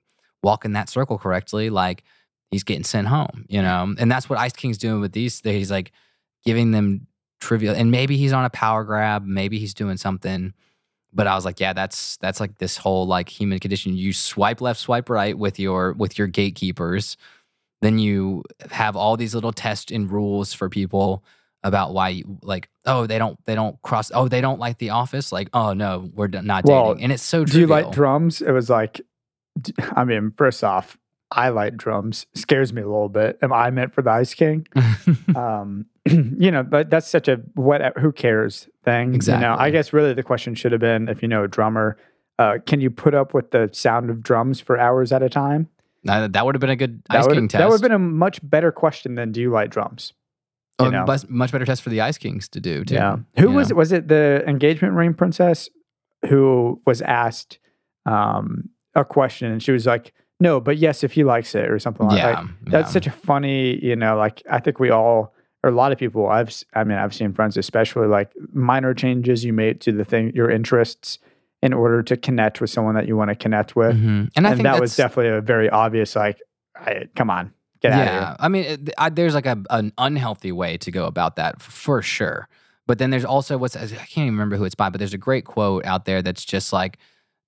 walk 0.43 0.65
in 0.65 0.73
that 0.73 0.89
circle 0.89 1.17
correctly, 1.17 1.69
like 1.69 2.03
he's 2.49 2.63
getting 2.63 2.83
sent 2.83 3.07
home, 3.07 3.45
you 3.47 3.61
know. 3.61 3.93
And 3.97 4.11
that's 4.11 4.29
what 4.29 4.39
Ice 4.39 4.53
King's 4.53 4.77
doing 4.77 5.01
with 5.01 5.13
these. 5.13 5.41
He's 5.43 5.71
like 5.71 5.91
giving 6.43 6.71
them 6.71 7.07
trivial 7.41 7.75
and 7.75 7.91
maybe 7.91 8.15
he's 8.15 8.31
on 8.31 8.45
a 8.45 8.49
power 8.49 8.83
grab 8.83 9.25
maybe 9.25 9.59
he's 9.59 9.73
doing 9.73 9.97
something 9.97 10.53
but 11.11 11.27
i 11.27 11.35
was 11.35 11.43
like 11.43 11.59
yeah 11.59 11.73
that's 11.73 12.15
that's 12.17 12.39
like 12.39 12.57
this 12.59 12.77
whole 12.77 13.05
like 13.07 13.27
human 13.27 13.59
condition 13.59 13.97
you 13.97 14.13
swipe 14.13 14.61
left 14.61 14.79
swipe 14.79 15.09
right 15.09 15.37
with 15.37 15.59
your 15.59 15.93
with 15.93 16.17
your 16.17 16.27
gatekeepers 16.27 17.17
then 17.81 17.97
you 17.97 18.43
have 18.69 18.95
all 18.95 19.17
these 19.17 19.33
little 19.33 19.51
tests 19.51 19.91
and 19.91 20.11
rules 20.11 20.53
for 20.53 20.69
people 20.69 21.23
about 21.63 21.93
why 21.93 22.09
you 22.09 22.39
like 22.41 22.69
oh 22.85 23.05
they 23.05 23.17
don't 23.19 23.37
they 23.45 23.53
don't 23.55 23.79
cross 23.83 24.11
oh 24.13 24.27
they 24.27 24.41
don't 24.41 24.59
like 24.59 24.79
the 24.79 24.89
office 24.89 25.31
like 25.31 25.47
oh 25.53 25.73
no 25.73 26.09
we're 26.13 26.27
not 26.27 26.65
Well, 26.65 26.93
dating 26.93 27.03
and 27.03 27.13
it's 27.13 27.23
so 27.23 27.45
Do 27.45 27.59
you 27.59 27.67
like 27.67 27.91
drums? 27.91 28.41
It 28.41 28.51
was 28.51 28.69
like, 28.69 29.01
i 29.95 30.03
mean, 30.03 30.31
first 30.35 30.63
off, 30.63 30.97
I 31.31 31.49
like 31.49 31.77
drums. 31.77 32.25
Scares 32.33 32.73
me 32.73 32.81
a 32.81 32.85
little 32.85 33.09
bit. 33.09 33.37
Am 33.41 33.53
I 33.53 33.69
meant 33.69 33.93
for 33.93 34.01
the 34.01 34.11
Ice 34.11 34.33
King? 34.33 34.67
um, 35.35 35.85
you 36.05 36.51
know, 36.51 36.63
but 36.63 36.89
that's 36.89 37.07
such 37.07 37.27
a 37.27 37.37
what? 37.53 37.97
Who 37.99 38.11
cares 38.11 38.67
thing? 38.83 39.07
You 39.07 39.11
know, 39.11 39.15
Exactly. 39.15 39.65
I 39.65 39.69
guess 39.69 39.93
really 39.93 40.13
the 40.13 40.23
question 40.23 40.55
should 40.55 40.71
have 40.71 40.81
been, 40.81 41.07
if 41.07 41.21
you 41.21 41.27
know 41.27 41.43
a 41.43 41.47
drummer, 41.47 41.97
uh, 42.39 42.57
can 42.65 42.81
you 42.81 42.89
put 42.89 43.13
up 43.13 43.33
with 43.33 43.51
the 43.51 43.69
sound 43.71 44.09
of 44.09 44.21
drums 44.23 44.59
for 44.59 44.77
hours 44.77 45.11
at 45.11 45.21
a 45.23 45.29
time? 45.29 45.69
that, 46.03 46.33
that 46.33 46.45
would 46.45 46.55
have 46.55 46.59
been 46.59 46.71
a 46.71 46.75
good 46.75 47.03
That 47.09 47.19
ice 47.19 47.27
king 47.27 47.47
test 47.47 47.59
that 47.59 47.67
would 47.69 47.75
have 47.75 47.81
been 47.81 47.91
a 47.91 47.99
much 47.99 48.39
better 48.41 48.71
question 48.71 49.15
than 49.15 49.31
do 49.31 49.39
you 49.39 49.51
like 49.51 49.69
drums? 49.69 50.13
Oh, 50.79 50.89
know. 50.89 51.05
bus- 51.05 51.27
much 51.29 51.51
better 51.51 51.65
test 51.65 51.81
for 51.83 51.89
the 51.89 52.01
ice 52.01 52.17
kings 52.17 52.47
to 52.49 52.59
do 52.59 52.83
too 52.83 52.95
Yeah. 52.95 53.17
Who 53.37 53.51
was 53.51 53.69
know? 53.69 53.75
was 53.75 53.91
it? 53.91 54.07
The 54.07 54.43
engagement 54.47 54.93
ring 54.95 55.13
princess 55.13 55.69
who 56.29 56.81
was 56.85 57.01
asked 57.03 57.59
um, 58.05 58.69
a 58.95 59.05
question 59.05 59.51
and 59.51 59.61
she 59.61 59.71
was 59.71 59.85
like, 59.85 60.13
"No, 60.39 60.59
but 60.59 60.77
yes, 60.77 61.03
if 61.03 61.11
he 61.13 61.23
likes 61.23 61.53
it," 61.55 61.69
or 61.69 61.77
something 61.79 62.07
like 62.07 62.21
that. 62.21 62.43
yeah, 62.43 62.47
That's 62.63 62.89
yeah. 62.89 62.93
such 62.93 63.07
a 63.07 63.11
funny, 63.11 63.83
you 63.83 63.95
know, 63.95 64.17
like 64.17 64.41
I 64.49 64.59
think 64.59 64.79
we 64.79 64.89
all 64.89 65.33
or 65.63 65.69
a 65.69 65.73
lot 65.73 65.91
of 65.91 65.99
people 65.99 66.27
I've 66.27 66.51
I 66.73 66.83
mean 66.83 66.97
I've 66.97 67.13
seen 67.13 67.33
friends 67.33 67.57
especially 67.57 68.07
like 68.07 68.31
minor 68.51 68.93
changes 68.95 69.43
you 69.45 69.53
made 69.53 69.79
to 69.81 69.91
the 69.91 70.03
thing 70.05 70.31
your 70.33 70.49
interests 70.49 71.19
in 71.61 71.73
order 71.73 72.01
to 72.01 72.17
connect 72.17 72.59
with 72.59 72.71
someone 72.71 72.95
that 72.95 73.07
you 73.07 73.15
want 73.15 73.29
to 73.29 73.35
connect 73.35 73.75
with. 73.75 73.95
Mhm. 73.95 74.29
and 74.35 74.47
I 74.47 74.51
and 74.51 74.57
think 74.57 74.63
that 74.63 74.81
was 74.81 74.95
definitely 74.95 75.29
a 75.29 75.41
very 75.41 75.69
obvious 75.69 76.15
like 76.15 76.39
I, 76.75 77.03
come 77.15 77.29
on, 77.29 77.53
get 77.81 77.93
here. 77.93 78.35
I 78.39 78.47
mean, 78.47 78.63
it, 78.63 78.89
I, 78.97 79.09
there's 79.09 79.33
like 79.33 79.45
a, 79.45 79.61
an 79.69 79.91
unhealthy 79.97 80.51
way 80.51 80.77
to 80.77 80.91
go 80.91 81.05
about 81.05 81.35
that 81.35 81.61
for 81.61 82.01
sure. 82.01 82.47
But 82.87 82.97
then 82.97 83.09
there's 83.09 83.25
also 83.25 83.57
what's 83.57 83.75
I 83.75 83.87
can't 83.87 84.17
even 84.17 84.33
remember 84.33 84.57
who 84.57 84.65
it's 84.65 84.75
by, 84.75 84.89
but 84.89 84.99
there's 84.99 85.13
a 85.13 85.17
great 85.17 85.45
quote 85.45 85.85
out 85.85 86.05
there 86.05 86.21
that's 86.21 86.43
just 86.43 86.73
like, 86.73 86.97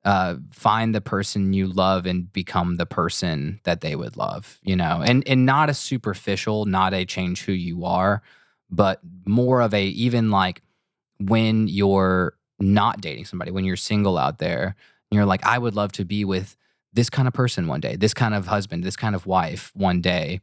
uh, 0.05 0.35
find 0.51 0.93
the 0.93 1.01
person 1.01 1.53
you 1.53 1.67
love 1.67 2.05
and 2.05 2.31
become 2.33 2.75
the 2.75 2.85
person 2.85 3.59
that 3.63 3.81
they 3.81 3.95
would 3.95 4.17
love, 4.17 4.59
you 4.61 4.75
know, 4.75 5.01
and 5.03 5.27
and 5.27 5.45
not 5.45 5.69
a 5.69 5.73
superficial, 5.73 6.65
not 6.65 6.93
a 6.93 7.05
change 7.05 7.43
who 7.43 7.53
you 7.53 7.85
are, 7.85 8.21
but 8.69 8.99
more 9.25 9.61
of 9.61 9.73
a 9.73 9.85
even 9.85 10.29
like 10.29 10.61
when 11.19 11.67
you're 11.67 12.35
not 12.59 13.01
dating 13.01 13.25
somebody, 13.25 13.51
when 13.51 13.65
you're 13.65 13.77
single 13.77 14.17
out 14.17 14.39
there, 14.39 14.75
and 15.09 15.15
you're 15.15 15.25
like, 15.25 15.45
I 15.45 15.57
would 15.57 15.75
love 15.75 15.93
to 15.93 16.05
be 16.05 16.25
with 16.25 16.57
this 16.93 17.09
kind 17.09 17.27
of 17.27 17.33
person 17.33 17.67
one 17.67 17.79
day, 17.81 17.95
this 17.95 18.13
kind 18.13 18.33
of 18.33 18.47
husband, 18.47 18.83
this 18.83 18.95
kind 18.95 19.15
of 19.15 19.25
wife 19.25 19.71
one 19.75 20.01
day. 20.01 20.41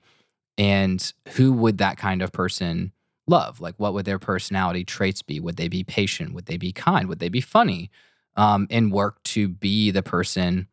And 0.59 1.13
who 1.37 1.53
would 1.53 1.79
that 1.79 1.97
kind 1.97 2.23
of 2.23 2.33
person 2.33 2.93
love? 3.27 3.61
Like, 3.61 3.75
what 3.79 3.95
would 3.95 4.05
their 4.05 4.19
personality 4.19 4.85
traits 4.85 5.23
be? 5.23 5.41
Would 5.41 5.57
they 5.57 5.69
be 5.69 5.85
patient? 5.85 6.35
Would 6.35 6.47
they 6.47 6.57
be 6.57 6.73
kind? 6.73 7.09
Would 7.09 7.19
they 7.21 7.29
be 7.29 7.41
funny? 7.41 7.91
Um, 8.37 8.67
and 8.71 8.93
work 8.93 9.23
to 9.25 9.49
be 9.49 9.91
the 9.91 10.03
person 10.03 10.67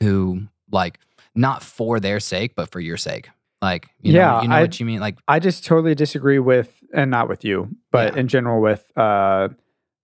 who, 0.00 0.42
like, 0.70 0.98
not 1.34 1.62
for 1.62 2.00
their 2.00 2.20
sake, 2.20 2.54
but 2.54 2.70
for 2.70 2.80
your 2.80 2.96
sake. 2.96 3.28
Like, 3.62 3.88
you 4.00 4.12
know, 4.12 4.18
Yeah, 4.18 4.42
you 4.42 4.48
know 4.48 4.56
I- 4.56 4.60
what 4.62 4.78
you 4.80 4.86
mean? 4.86 5.00
Like, 5.00 5.18
I 5.28 5.38
just 5.38 5.64
totally 5.64 5.94
disagree 5.94 6.38
with, 6.38 6.82
and 6.92 7.10
not 7.10 7.28
with 7.28 7.44
you, 7.44 7.68
but 7.90 8.14
Yeah. 8.14 8.20
in 8.20 8.28
general 8.28 8.60
with, 8.60 8.84
uh, 8.96 9.48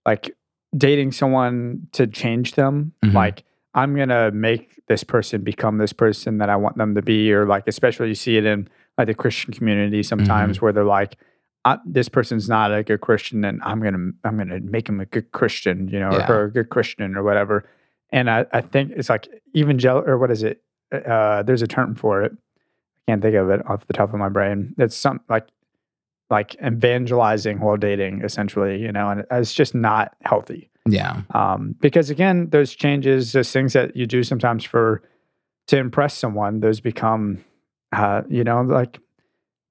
like 0.07 0.35
dating 0.77 1.13
someone 1.13 1.87
to 1.93 2.07
change 2.07 2.53
them. 2.53 2.93
Mhm. 3.05 3.13
Like 3.13 3.45
I'm 3.75 3.95
gonna 3.95 4.31
make 4.31 4.80
this 4.91 5.05
person 5.05 5.43
become 5.43 5.79
this 5.79 5.93
person 5.93 6.39
that 6.39 6.51
I 6.51 6.57
want 6.57 6.77
them 6.77 6.95
to 6.97 7.03
be, 7.03 7.33
or 7.33 7.47
like 7.47 7.65
especially 7.69 8.09
you 8.09 8.15
see 8.17 8.37
it 8.37 8.45
in 8.45 8.69
like 8.99 9.07
the 9.07 9.15
Christian 9.15 9.55
community 9.55 10.03
sometimes 10.03 10.57
Mm-hmm. 10.57 10.65
where 10.67 10.73
they're 10.73 10.85
like, 11.01 11.17
"This 11.87 12.09
person's 12.09 12.49
not 12.49 12.75
a 12.75 12.83
good 12.83 13.01
Christian, 13.01 13.45
and 13.45 13.63
I'm 13.63 13.81
gonna 13.81 14.11
I'm 14.25 14.37
gonna 14.37 14.59
make 14.61 14.89
him 14.89 14.99
a 15.01 15.07
good 15.07 15.31
Christian," 15.31 15.87
you 15.89 16.01
know, 16.01 16.11
or 16.11 16.19
Yeah. 16.19 16.27
her 16.27 16.45
a 16.45 16.51
good 16.51 16.71
Christian 16.71 17.17
or 17.17 17.23
whatever. 17.23 17.65
And 18.11 18.29
I, 18.29 18.47
I 18.53 18.61
think 18.63 18.91
it's 18.97 19.09
like 19.09 19.29
evangel 19.57 19.99
or 20.05 20.19
what 20.19 20.33
is 20.33 20.43
it? 20.43 20.61
Uh, 20.93 21.45
there's 21.45 21.63
a 21.63 21.69
term 21.69 21.95
for 21.95 22.23
it. 22.25 22.33
I 22.33 23.13
can't 23.13 23.23
think 23.23 23.37
of 23.37 23.49
it 23.51 23.65
off 23.71 23.87
the 23.87 23.93
top 23.93 24.13
of 24.13 24.19
my 24.19 24.29
brain. 24.29 24.75
It's 24.77 24.97
some 24.97 25.21
like 25.29 25.47
like 26.31 26.57
evangelizing 26.65 27.61
while 27.61 27.77
dating, 27.77 28.23
essentially, 28.25 28.81
you 28.83 28.91
know, 28.91 29.09
and 29.11 29.25
it's 29.31 29.55
just 29.55 29.73
not 29.75 30.17
healthy. 30.23 30.69
Yeah. 30.93 31.23
Um, 31.35 31.75
because 31.81 32.11
again, 32.11 32.51
those 32.51 32.75
changes, 32.75 33.33
those 33.33 33.53
things 33.53 33.73
that 33.73 33.97
you 33.97 34.07
do 34.07 34.23
sometimes 34.23 34.65
for 34.65 35.03
to 35.69 35.77
impress 35.77 36.17
someone, 36.17 36.61
those 36.61 36.81
become, 36.81 37.45
uh, 37.93 38.23
you 38.29 38.45
know, 38.45 38.63
like 38.63 38.99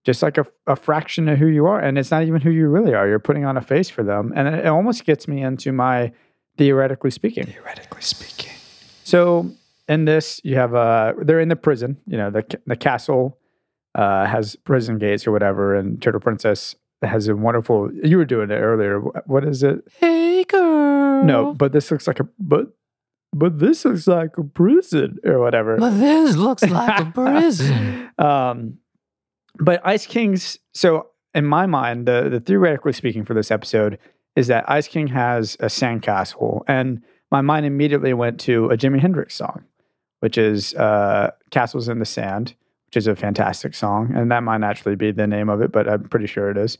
just 0.05 0.23
like 0.23 0.38
a, 0.38 0.45
a 0.65 0.75
fraction 0.75 1.27
of 1.27 1.38
who 1.38 1.47
you 1.47 1.65
are, 1.65 1.79
and 1.79 1.97
it's 1.97 2.12
not 2.12 2.23
even 2.23 2.41
who 2.41 2.51
you 2.51 2.67
really 2.67 2.93
are. 2.93 3.08
You're 3.08 3.19
putting 3.19 3.45
on 3.45 3.58
a 3.58 3.62
face 3.62 3.89
for 3.89 4.03
them, 4.03 4.34
and 4.36 4.47
it, 4.47 4.65
it 4.65 4.67
almost 4.67 5.05
gets 5.05 5.27
me 5.27 5.43
into 5.43 5.71
my 5.71 6.12
theoretically 6.58 7.12
speaking. 7.12 7.45
Theoretically 7.45 8.01
speaking. 8.01 8.51
So 9.03 9.51
in 9.88 10.05
this, 10.05 10.39
you 10.43 10.55
have 10.55 10.73
uh 10.73 11.13
they're 11.21 11.39
in 11.39 11.49
the 11.49 11.55
prison. 11.55 11.97
You 12.08 12.17
know, 12.17 12.29
the 12.32 12.43
the 12.65 12.75
castle 12.75 13.38
uh 13.95 14.25
has 14.25 14.55
prison 14.55 14.97
gates 14.99 15.27
or 15.27 15.32
whatever, 15.32 15.75
and 15.75 16.01
Turtle 16.01 16.21
Princess 16.21 16.75
has 17.02 17.28
a 17.28 17.36
wonderful. 17.36 17.90
You 18.04 18.18
were 18.18 18.26
doing 18.26 18.52
it 18.52 18.56
earlier. 18.56 19.00
What 19.00 19.46
is 19.46 19.64
it? 19.64 19.80
Hey, 20.00 20.44
girl. 20.44 21.24
No, 21.24 21.54
but 21.54 21.72
this 21.72 21.92
looks 21.92 22.08
like 22.08 22.20
a 22.20 22.28
but 22.40 22.74
but 23.34 23.60
this 23.60 23.86
looks 23.86 24.08
like 24.08 24.38
a 24.38 24.44
prison 24.44 25.18
or 25.24 25.40
whatever. 25.40 25.78
But 25.78 25.92
this 25.98 26.36
looks 26.36 26.64
like 26.64 27.00
a 27.00 27.12
prison. 27.14 28.10
um, 28.18 28.78
but 29.60 29.82
Ice 29.86 30.06
King's 30.06 30.60
so 30.74 31.08
in 31.34 31.46
my 31.46 31.66
mind, 31.66 32.08
the 32.08 32.28
the 32.30 32.40
theoretically 32.40 32.94
speaking 32.94 33.26
for 33.26 33.34
this 33.34 33.52
episode 33.52 33.98
is 34.36 34.48
that 34.48 34.70
Ice 34.70 34.88
King 34.88 35.08
has 35.08 35.56
a 35.60 35.66
sandcastle, 35.66 36.64
and 36.68 37.02
my 37.32 37.42
mind 37.42 37.66
immediately 37.66 38.14
went 38.14 38.40
to 38.42 38.66
a 38.70 38.78
Jimi 38.78 39.00
Hendrix 39.00 39.36
song, 39.36 39.64
which 40.20 40.38
is 40.38 40.74
uh, 40.76 41.32
"Castles 41.52 41.88
in 41.88 42.00
the 42.00 42.06
Sand," 42.06 42.56
which 42.88 42.98
is 42.98 43.08
a 43.08 43.16
fantastic 43.16 43.76
song, 43.76 44.14
and 44.16 44.32
that 44.32 44.44
might 44.44 44.64
actually 44.64 44.96
be 44.96 45.12
the 45.12 45.28
name 45.28 45.50
of 45.50 45.62
it, 45.62 45.72
but 45.72 45.88
I'm 45.88 46.08
pretty 46.10 46.28
sure 46.28 46.50
it 46.50 46.58
is. 46.58 46.78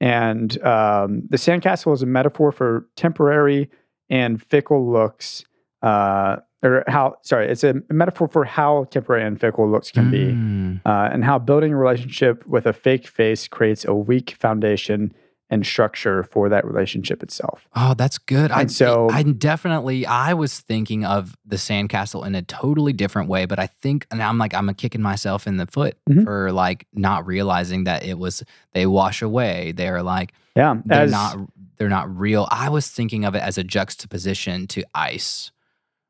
And 0.00 0.62
um, 0.64 1.22
the 1.28 1.36
sandcastle 1.36 1.92
is 1.92 2.02
a 2.02 2.06
metaphor 2.06 2.52
for 2.52 2.86
temporary 2.96 3.70
and 4.08 4.42
fickle 4.42 4.90
looks, 4.90 5.44
uh, 5.82 6.36
or 6.62 6.84
how 6.86 7.16
sorry, 7.22 7.48
it's 7.48 7.64
a 7.64 7.74
metaphor 7.90 8.28
for 8.28 8.44
how 8.44 8.84
temporary 8.90 9.24
and 9.24 9.40
fickle 9.40 9.68
looks 9.70 9.90
can 9.90 10.10
be 10.10 10.26
Mm. 10.32 10.80
uh, 10.86 11.08
and 11.12 11.24
how 11.24 11.38
building 11.38 11.72
a 11.72 11.76
relationship 11.76 12.46
with 12.46 12.66
a 12.66 12.72
fake 12.72 13.06
face 13.06 13.48
creates 13.48 13.84
a 13.84 13.94
weak 13.94 14.30
foundation 14.38 15.12
and 15.50 15.64
structure 15.64 16.22
for 16.22 16.48
that 16.50 16.64
relationship 16.66 17.22
itself. 17.22 17.66
Oh, 17.74 17.94
that's 17.94 18.18
good. 18.18 18.50
I 18.50 18.66
so- 18.66 19.08
I 19.10 19.22
definitely 19.22 20.04
I 20.06 20.34
was 20.34 20.60
thinking 20.60 21.04
of 21.04 21.36
the 21.46 21.56
sandcastle 21.56 22.26
in 22.26 22.34
a 22.34 22.42
totally 22.42 22.92
different 22.92 23.28
way, 23.28 23.46
but 23.46 23.58
I 23.58 23.66
think 23.66 24.06
and 24.10 24.22
I'm 24.22 24.38
like 24.38 24.52
I'm 24.54 24.72
kicking 24.74 25.00
myself 25.02 25.46
in 25.46 25.56
the 25.56 25.66
foot 25.66 25.96
Mhm. 26.08 26.24
for 26.24 26.52
like 26.52 26.86
not 26.92 27.26
realizing 27.26 27.84
that 27.84 28.04
it 28.04 28.18
was 28.18 28.42
they 28.74 28.86
wash 28.86 29.22
away. 29.22 29.72
They're 29.72 30.02
like 30.02 30.32
Yeah, 30.54 30.76
they're 30.84 31.02
as 31.02 31.10
not 31.10 31.38
they're 31.78 31.88
not 31.88 32.14
real. 32.14 32.46
I 32.50 32.68
was 32.68 32.88
thinking 32.90 33.24
of 33.24 33.34
it 33.34 33.42
as 33.42 33.56
a 33.56 33.64
juxtaposition 33.64 34.66
to 34.68 34.84
ice. 34.94 35.50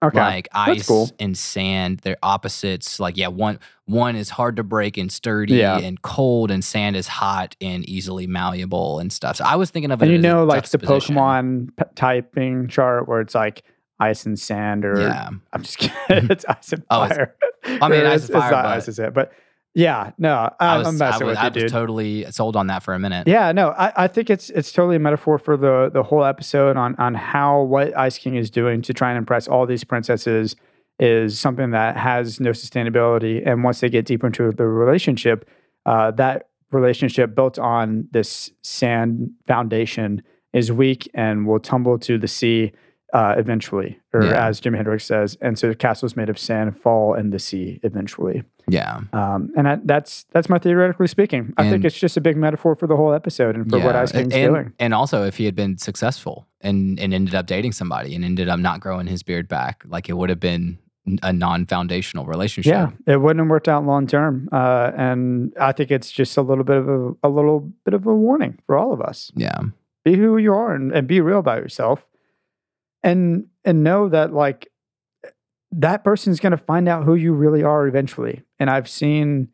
Okay, 0.03 0.19
Like 0.19 0.49
ice 0.53 0.87
cool. 0.87 1.11
and 1.19 1.37
sand, 1.37 2.01
they're 2.01 2.17
opposites. 2.23 3.01
Like 3.01 3.17
yeah, 3.17 3.29
one 3.29 3.59
one 3.87 4.17
is 4.17 4.31
hard 4.31 4.57
to 4.57 4.63
break 4.63 4.97
and 4.97 5.11
sturdy 5.11 5.55
Yeah. 5.57 5.79
and 5.79 6.01
cold, 6.03 6.51
and 6.51 6.65
sand 6.65 6.97
is 6.97 7.07
hot 7.09 7.57
and 7.61 7.89
easily 7.89 8.27
malleable 8.27 8.99
and 8.99 9.13
stuff. 9.13 9.37
So 9.37 9.45
I 9.45 9.57
was 9.57 9.71
thinking 9.71 9.91
of 9.91 10.03
it. 10.03 10.07
and 10.07 10.13
you 10.13 10.19
know, 10.19 10.45
like 10.45 10.69
the. 10.69 10.79
Pokemon 10.79 11.71
p- 11.77 11.85
typing 11.95 12.69
chart 12.69 13.09
where 13.09 13.21
it's 13.21 13.35
like 13.35 13.63
ice 14.01 14.27
and 14.27 14.39
sand, 14.39 14.85
or 14.85 15.01
Yeah. 15.01 15.29
I'm 15.53 15.63
just 15.63 15.79
kidding, 15.79 15.99
it's 16.31 16.45
ice 16.49 16.73
and 16.73 16.85
Oh, 16.91 17.09
fire. 17.09 17.35
I 17.67 17.89
mean, 17.89 18.07
ice 18.07 18.23
it's, 18.25 18.31
and 18.31 18.37
it's 18.37 18.45
fire, 18.45 18.51
not 18.53 18.63
but- 18.65 18.77
ice 18.77 18.87
and 18.87 18.97
sand, 18.97 19.15
but 19.15 19.33
yeah, 19.79 20.11
no, 20.19 20.35
I, 20.59 20.75
I 20.75 20.79
was, 20.79 20.89
am 20.89 20.99
messing 20.99 21.23
I 21.23 21.27
was, 21.27 21.33
with 21.33 21.39
I 21.39 21.45
you, 21.45 21.53
was 21.55 21.63
dude. 21.63 21.71
totally 21.71 22.31
sold 22.33 22.57
on 22.57 22.67
that 22.67 22.83
for 22.83 22.95
a 22.95 22.99
minute. 22.99 23.29
Yeah, 23.29 23.53
no, 23.53 23.69
I, 23.71 24.05
I 24.05 24.09
think 24.09 24.29
it's 24.29 24.51
it's 24.51 24.73
totally 24.73 24.97
a 24.97 24.99
metaphor 24.99 25.39
for 25.39 25.57
the 25.57 25.89
the 25.93 26.03
whole 26.03 26.25
episode 26.25 26.77
on 26.77 26.97
on 26.97 27.15
how 27.15 27.63
what 27.63 27.97
Ice 27.97 28.19
King 28.19 28.35
is 28.35 28.51
doing 28.51 28.83
to 28.83 28.93
try 28.93 29.11
and 29.11 29.19
impress 29.19 29.47
all 29.47 29.67
these 29.67 29.85
princesses 29.85 30.57
is 30.99 31.39
something 31.39 31.71
that 31.71 31.97
has 31.97 32.41
no 32.41 32.51
sustainability. 32.51 33.41
And 33.47 33.63
once 33.63 33.79
they 33.79 33.89
get 33.89 34.05
deeper 34.05 34.27
into 34.27 34.51
the 34.51 34.67
relationship, 34.67 35.49
uh, 35.87 36.11
that 36.13 36.49
relationship 36.73 37.37
built 37.37 37.57
on 37.57 38.09
this 38.11 38.51
sand 38.63 39.31
foundation 39.47 40.23
is 40.53 40.73
weak 40.73 41.09
and 41.15 41.47
will 41.47 41.61
tumble 41.61 42.01
to 42.01 42.19
the 42.19 42.27
sea 42.27 42.73
uh, 43.13 43.35
eventually, 43.39 43.99
or 44.13 44.25
Yeah. 44.25 44.47
as 44.47 44.61
Jimi 44.61 44.77
Hendrix 44.77 45.05
says. 45.05 45.37
And 45.41 45.59
so 45.59 45.69
the 45.69 45.75
castles 45.75 46.15
made 46.17 46.29
of 46.29 46.39
sand 46.39 46.79
fall 46.79 47.15
in 47.15 47.31
the 47.31 47.39
sea 47.39 47.81
eventually. 47.83 48.43
Yeah. 48.69 49.01
Um, 49.15 49.51
and 49.57 49.67
I, 49.67 49.79
that's 49.83 50.25
that's 50.33 50.49
my 50.51 50.59
theoretically 50.59 51.07
speaking. 51.07 51.55
I 51.57 51.71
think 51.71 51.85
it's 51.87 51.99
just 51.99 52.17
a 52.19 52.21
big 52.21 52.37
metaphor 52.37 52.75
for 52.75 52.87
the 52.87 52.97
whole 52.97 53.15
episode 53.15 53.57
and 53.57 53.69
for 53.71 53.79
what 53.79 53.95
Yeah, 53.95 54.03
Ice 54.03 54.13
King's 54.13 54.35
and, 54.35 54.53
doing. 54.55 54.73
And 54.79 54.93
also, 54.93 55.25
if 55.25 55.39
he 55.39 55.47
had 55.47 55.55
been 55.55 55.79
successful 55.79 56.47
and, 56.61 57.01
and 57.01 57.15
ended 57.15 57.35
up 57.35 57.47
dating 57.47 57.73
somebody 57.73 58.15
and 58.15 58.25
ended 58.25 58.49
up 58.51 58.61
not 58.61 58.81
growing 58.81 59.07
his 59.07 59.23
beard 59.23 59.49
back, 59.49 59.83
like 59.87 60.11
it 60.11 60.15
would 60.19 60.29
have 60.29 60.41
been 60.41 60.79
a 61.23 61.33
non 61.33 61.65
foundational 61.65 62.27
relationship. 62.27 62.71
Yeah, 62.71 62.91
it 63.07 63.17
wouldn't 63.23 63.41
have 63.43 63.49
worked 63.49 63.69
out 63.69 63.87
long 63.87 64.07
term, 64.07 64.51
uh, 64.53 64.91
and 64.95 65.55
I 65.59 65.73
think 65.73 65.91
it's 65.91 66.11
just 66.11 66.37
a 66.37 66.43
little 66.43 66.65
bit 66.65 66.77
of 66.77 66.87
a, 66.91 67.13
a 67.23 67.31
little 67.31 67.61
bit 67.87 67.95
of 67.95 68.07
a 68.07 68.15
warning 68.15 68.59
for 68.67 68.77
all 68.77 68.93
of 68.93 69.01
us. 69.01 69.33
Yeah. 69.35 69.59
Be 70.05 70.17
who 70.17 70.37
you 70.37 70.53
are 70.53 70.75
and, 70.75 70.93
and 70.93 71.09
be 71.09 71.23
real 71.23 71.39
about 71.39 71.63
yourself, 71.63 72.07
and 73.03 73.47
and 73.65 73.83
know 73.85 74.09
that 74.09 74.33
like 74.33 74.69
that 75.71 76.03
person's 76.05 76.41
going 76.41 76.53
to 76.53 76.57
find 76.57 76.89
out 76.89 77.05
who 77.05 77.15
you 77.15 77.33
really 77.33 77.63
are 77.63 77.87
eventually. 77.87 78.43
And 78.59 78.71
I've 78.71 78.89
seen 78.89 79.49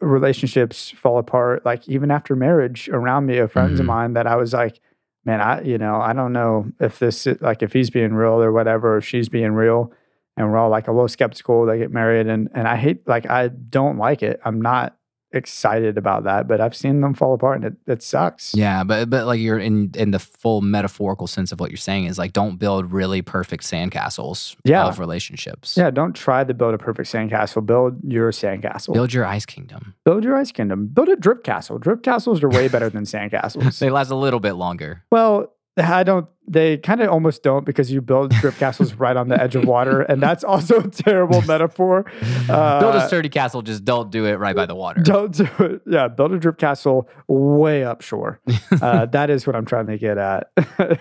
relationships 0.00 0.90
fall 0.90 1.18
apart, 1.18 1.64
like 1.64 1.88
even 1.88 2.10
after 2.10 2.34
marriage, 2.36 2.88
around 2.88 3.26
me 3.26 3.38
of 3.38 3.52
friends 3.52 3.78
of 3.80 3.84
Mhm. 3.84 3.88
mine 3.88 4.12
that 4.14 4.26
I 4.26 4.36
was 4.36 4.52
like, 4.52 4.80
man, 5.24 5.40
I 5.40 5.62
you 5.62 5.78
know 5.78 5.96
I 5.96 6.12
don't 6.12 6.32
know 6.32 6.66
if 6.80 6.98
this 6.98 7.26
is- 7.26 7.40
like 7.40 7.62
if 7.62 7.72
he's 7.72 7.90
being 7.90 8.14
real 8.14 8.42
or 8.42 8.52
whatever, 8.52 8.96
if 8.98 9.04
she's 9.04 9.28
being 9.28 9.52
real, 9.52 9.92
and 10.36 10.50
we're 10.50 10.58
all 10.58 10.70
like 10.70 10.88
a 10.88 10.92
little 10.92 11.08
skeptical. 11.08 11.66
They 11.66 11.78
get 11.78 11.90
married, 11.92 12.26
and 12.26 12.48
and 12.54 12.66
I 12.68 12.76
hate 12.76 13.06
like 13.08 13.28
I 13.28 13.48
don't 13.48 13.96
like 13.98 14.22
it. 14.22 14.40
I'm 14.44 14.60
not 14.60 14.96
excited 15.36 15.96
about 15.96 16.24
that, 16.24 16.48
but 16.48 16.60
I've 16.60 16.74
seen 16.74 17.00
them 17.00 17.14
fall 17.14 17.34
apart, 17.34 17.62
and 17.62 17.64
it, 17.66 17.74
it 17.92 18.02
sucks. 18.02 18.54
Yeah, 18.54 18.82
but 18.84 19.08
but 19.10 19.26
like 19.26 19.38
you're 19.40 19.58
in 19.58 19.92
in 19.94 20.10
the 20.10 20.18
full 20.18 20.60
metaphorical 20.62 21.26
sense 21.26 21.52
of 21.52 21.60
what 21.60 21.70
you're 21.70 21.76
saying 21.76 22.06
is 22.06 22.18
like 22.18 22.32
don't 22.32 22.56
build 22.56 22.90
really 22.92 23.22
perfect 23.22 23.64
sandcastles 23.64 24.56
Yeah. 24.64 24.86
of 24.86 24.98
relationships. 24.98 25.76
Yeah, 25.76 25.90
don't 25.90 26.14
try 26.14 26.44
to 26.44 26.54
build 26.54 26.74
a 26.74 26.78
perfect 26.78 27.10
sandcastle. 27.12 27.64
Build 27.64 27.98
your 28.02 28.32
sandcastle. 28.32 28.86
Build, 28.86 28.94
Build 28.94 29.12
your 29.14 29.26
ice 29.26 29.46
kingdom. 29.46 29.94
Build 30.04 30.24
your 30.24 30.36
ice 30.36 30.52
kingdom. 30.52 30.86
Build 30.86 31.08
a 31.08 31.16
drip 31.16 31.44
castle. 31.44 31.78
Drip 31.78 32.02
castles 32.02 32.42
are 32.42 32.48
way 32.48 32.68
better 32.68 32.88
than 32.90 33.04
sandcastles. 33.04 33.78
They 33.86 33.90
last 33.90 34.10
a 34.10 34.16
little 34.16 34.40
bit 34.40 34.54
longer. 34.54 35.02
Well, 35.10 35.52
I 35.78 36.02
don't. 36.04 36.26
They 36.48 36.76
kind 36.78 37.02
of 37.02 37.10
almost 37.10 37.42
don't 37.42 37.66
because 37.66 37.90
you 37.90 38.00
build 38.00 38.30
drip 38.30 38.54
castles 38.58 38.94
right 38.94 39.16
on 39.16 39.28
the 39.28 39.40
edge 39.40 39.56
of 39.56 39.64
water, 39.64 40.02
and 40.02 40.22
that's 40.22 40.44
also 40.44 40.80
a 40.80 40.88
terrible 40.88 41.42
metaphor. 41.42 42.04
Uh, 42.48 42.80
Build 42.80 42.94
a 42.94 43.06
sturdy 43.06 43.28
castle, 43.28 43.62
just 43.62 43.84
don't 43.84 44.10
do 44.10 44.24
it 44.26 44.34
right 44.38 44.54
by 44.56 44.64
the 44.64 44.74
water. 44.74 45.02
Don't 45.02 45.34
do 45.34 45.48
it. 45.60 45.82
Yeah, 45.86 46.08
build 46.08 46.32
a 46.32 46.38
drip 46.38 46.56
castle 46.58 47.08
way 47.28 47.84
up 47.84 48.00
shore. 48.02 48.40
Uh, 48.82 49.06
that 49.06 49.30
is 49.30 49.46
what 49.46 49.56
I'm 49.56 49.64
trying 49.64 49.86
to 49.86 49.96
get 49.96 50.18
at. 50.18 50.50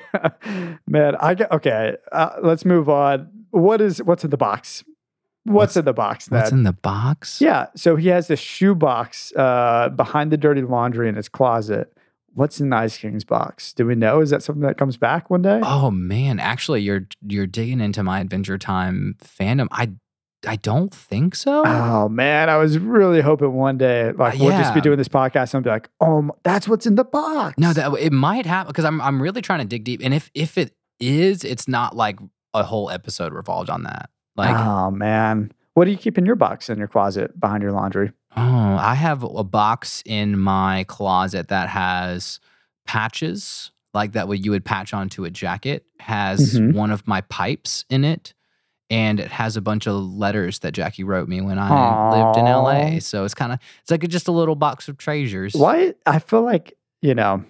Man, 0.88 1.15
I 1.19 1.33
get 1.33 1.51
okay. 1.51 1.97
Uh, 2.11 2.29
let's 2.41 2.63
move 2.65 2.89
on. 2.89 3.29
What 3.51 3.81
is 3.81 4.01
what's 4.03 4.23
in 4.23 4.29
the 4.29 4.38
box? 4.38 4.83
What's, 5.43 5.55
What's- 5.55 5.77
in 5.77 5.85
the 5.85 5.93
box? 5.93 6.29
What's 6.31 6.51
in 6.51 6.63
the 6.63 6.73
box? 6.73 7.39
yeah. 7.41 7.67
So 7.75 7.95
he 7.95 8.07
has 8.09 8.27
this 8.27 8.39
shoe 8.39 8.73
box 8.75 9.31
uh, 9.35 9.89
behind 9.89 10.31
the 10.31 10.38
dirty 10.38 10.61
laundry 10.63 11.07
in 11.09 11.15
his 11.15 11.29
closet. 11.29 11.94
What's 12.35 12.59
in 12.59 12.69
the 12.69 12.75
Ice 12.75 12.97
King's 12.97 13.23
box? 13.23 13.71
Do 13.71 13.85
we 13.85 13.95
know? 13.95 14.19
Is 14.19 14.29
that 14.29 14.43
something 14.43 14.61
that 14.63 14.77
comes 14.77 14.97
back 14.97 15.29
one 15.29 15.41
day? 15.41 15.61
Oh 15.63 15.89
man, 15.89 16.39
actually 16.39 16.81
you're 16.81 17.07
you're 17.25 17.47
digging 17.47 17.79
into 17.79 18.03
my 18.03 18.19
Adventure 18.19 18.57
Time 18.57 19.15
fandom. 19.23 19.67
I 19.71 19.91
I 20.45 20.57
don't 20.57 20.93
think 20.93 21.33
so. 21.33 21.63
Oh 21.65 22.09
man, 22.09 22.49
I 22.49 22.57
was 22.57 22.77
really 22.77 23.21
hoping 23.21 23.53
one 23.53 23.77
day, 23.77 24.11
like 24.11 24.35
uh, 24.35 24.37
we'll 24.41 24.51
just 24.51 24.73
be 24.73 24.81
doing 24.81 24.97
this 24.97 25.07
podcast 25.07 25.53
and 25.53 25.55
I'll 25.55 25.61
be 25.61 25.69
like, 25.69 25.89
"Oh, 26.01 26.29
that's 26.43 26.67
what's 26.67 26.85
in 26.85 26.95
the 26.95 27.05
box." 27.05 27.57
No, 27.57 27.71
that 27.71 27.93
it 27.99 28.11
might 28.11 28.45
happen 28.45 28.69
because 28.71 28.85
I'm 28.85 29.01
I'm 29.01 29.21
really 29.21 29.41
trying 29.41 29.59
to 29.59 29.65
dig 29.65 29.85
deep. 29.85 30.01
And 30.03 30.13
if 30.13 30.29
if 30.33 30.57
it 30.57 30.73
is, 30.99 31.43
it's 31.45 31.69
not 31.69 31.95
like 31.95 32.19
a 32.53 32.63
whole 32.63 32.89
episode 32.89 33.33
revolved 33.33 33.69
on 33.69 33.83
that. 33.83 34.09
Like, 34.35 34.55
oh 34.55 34.91
man, 34.91 35.53
what 35.73 35.85
do 35.85 35.91
you 35.91 35.97
keep 35.97 36.17
in 36.17 36.25
your 36.25 36.35
box 36.35 36.69
in 36.69 36.77
your 36.77 36.87
closet 36.87 37.39
behind 37.39 37.63
your 37.63 37.71
laundry? 37.71 38.11
Oh, 38.37 38.41
I 38.79 38.95
have 38.95 39.23
a 39.23 39.43
box 39.43 40.03
in 40.05 40.37
my 40.37 40.83
closet 40.87 41.47
that 41.49 41.69
has 41.69 42.39
patches 42.85 43.71
like 43.93 44.11
that 44.13 44.27
what 44.27 44.43
you 44.43 44.51
would 44.51 44.65
patch 44.65 44.93
onto 44.93 45.23
a 45.25 45.29
jacket 45.29 45.86
has 45.99 46.59
Mhm. 46.59 46.73
one 46.73 46.91
of 46.91 47.07
my 47.07 47.21
pipes 47.21 47.86
in 47.89 48.03
it 48.03 48.33
and 48.89 49.19
it 49.19 49.31
has 49.31 49.55
a 49.57 49.61
bunch 49.61 49.88
of 49.88 49.95
letters 49.95 50.59
that 50.59 50.73
Jackie 50.73 51.03
wrote 51.03 51.27
me 51.27 51.41
when 51.41 51.57
I 51.57 52.11
lived 52.11 52.38
in 52.38 52.45
LA. 52.45 52.99
So 52.99 53.23
it's 53.25 53.33
kind 53.33 53.51
of 53.51 53.59
it's 53.81 53.89
like 53.89 54.03
a, 54.03 54.07
just 54.07 54.27
a 54.27 54.31
little 54.31 54.55
box 54.55 54.88
of 54.89 54.97
treasures. 54.97 55.53
Why? 55.55 55.93
I 56.05 56.19
feel 56.19 56.41
like 56.43 56.77
you 57.01 57.15
know, 57.15 57.43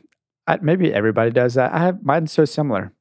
I, 0.48 0.58
maybe 0.58 0.94
everybody 0.94 1.32
does 1.32 1.56
that. 1.56 1.74
I 1.74 1.80
have 1.80 2.04
mine's 2.04 2.32
so 2.32 2.46
similar. 2.46 2.92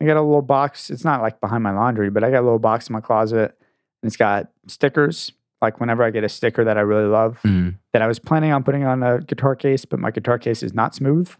I 0.00 0.04
got 0.06 0.16
a 0.16 0.22
little 0.22 0.42
box. 0.42 0.90
It's 0.90 1.04
not 1.04 1.20
like 1.22 1.40
behind 1.40 1.62
my 1.62 1.72
laundry, 1.72 2.08
but 2.10 2.22
I 2.24 2.30
got 2.30 2.40
a 2.40 2.42
little 2.46 2.58
box 2.58 2.88
in 2.88 2.92
my 2.92 3.00
closet, 3.00 3.56
and 4.02 4.08
it's 4.08 4.16
got 4.16 4.48
stickers. 4.68 5.32
Like 5.62 5.78
whenever 5.80 6.02
I 6.02 6.10
get 6.10 6.24
a 6.24 6.28
sticker 6.28 6.64
that 6.64 6.76
I 6.76 6.80
really 6.80 7.06
love, 7.08 7.38
Mm. 7.44 7.76
that 7.92 8.02
I 8.02 8.06
was 8.08 8.18
planning 8.18 8.52
on 8.52 8.64
putting 8.64 8.84
on 8.84 9.02
a 9.02 9.20
guitar 9.20 9.54
case, 9.54 9.84
but 9.84 10.00
my 10.00 10.10
guitar 10.10 10.38
case 10.38 10.62
is 10.64 10.74
not 10.74 10.94
smooth, 10.94 11.30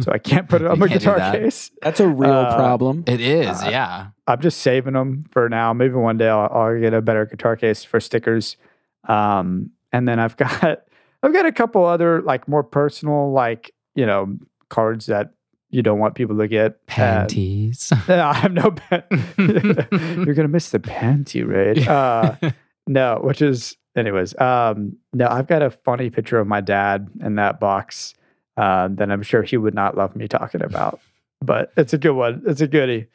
so 0.00 0.10
I 0.12 0.18
can't 0.18 0.48
put 0.48 0.60
it 0.60 0.66
on 0.66 0.78
my 0.80 0.88
guitar 0.88 1.16
that. 1.18 1.34
case. 1.40 1.70
That's 1.80 2.00
a 2.00 2.08
real 2.08 2.30
Uh, 2.32 2.56
problem. 2.56 3.04
it 3.06 3.20
is, 3.20 3.46
Uh, 3.62 3.68
yeah. 3.70 4.06
I'm 4.26 4.40
just 4.40 4.58
saving 4.60 4.94
them 4.94 5.24
for 5.30 5.48
now. 5.48 5.72
Maybe 5.72 5.94
one 5.94 6.18
day 6.18 6.28
I'll, 6.28 6.50
I'll 6.52 6.78
get 6.80 6.92
a 6.94 7.00
better 7.00 7.24
guitar 7.26 7.54
case 7.56 7.84
for 7.84 8.00
stickers. 8.00 8.56
Um, 9.08 9.70
and 9.92 10.06
then 10.06 10.18
I've 10.18 10.36
got 10.44 10.82
I've 11.22 11.32
got 11.32 11.46
a 11.46 11.52
couple 11.52 11.84
other 11.84 12.22
like 12.22 12.48
more 12.48 12.62
personal 12.64 13.32
like 13.32 13.72
you 13.94 14.04
know 14.06 14.36
cards 14.68 15.06
that 15.06 15.30
you 15.70 15.82
don't 15.82 15.98
want 16.00 16.14
people 16.16 16.36
to 16.38 16.48
get. 16.48 16.72
Uh, 16.72 16.76
Panties. 16.88 17.92
I 18.08 18.34
have 18.34 18.52
no 18.52 18.72
pen. 18.72 19.04
You're 19.38 20.34
gonna 20.34 20.48
miss 20.48 20.70
the 20.70 20.80
panty 20.80 21.46
raid. 21.46 21.86
Uh, 21.86 22.34
no, 22.86 23.20
which 23.22 23.42
is 23.42 23.76
anyways. 23.96 24.38
Um, 24.40 24.96
no, 25.12 25.28
I've 25.28 25.46
got 25.46 25.62
a 25.62 25.70
funny 25.70 26.10
picture 26.10 26.38
of 26.38 26.46
my 26.46 26.60
dad 26.60 27.08
in 27.20 27.36
that 27.36 27.60
box 27.60 28.14
uh, 28.56 28.88
that 28.92 29.10
I'm 29.10 29.22
sure 29.22 29.42
he 29.42 29.56
would 29.56 29.74
not 29.74 29.96
love 29.96 30.16
me 30.16 30.28
talking 30.28 30.62
about. 30.62 31.00
But 31.42 31.72
it's 31.76 31.92
a 31.92 31.98
good 31.98 32.12
one. 32.12 32.42
It's 32.46 32.60
a 32.60 32.66
goodie. 32.66 33.06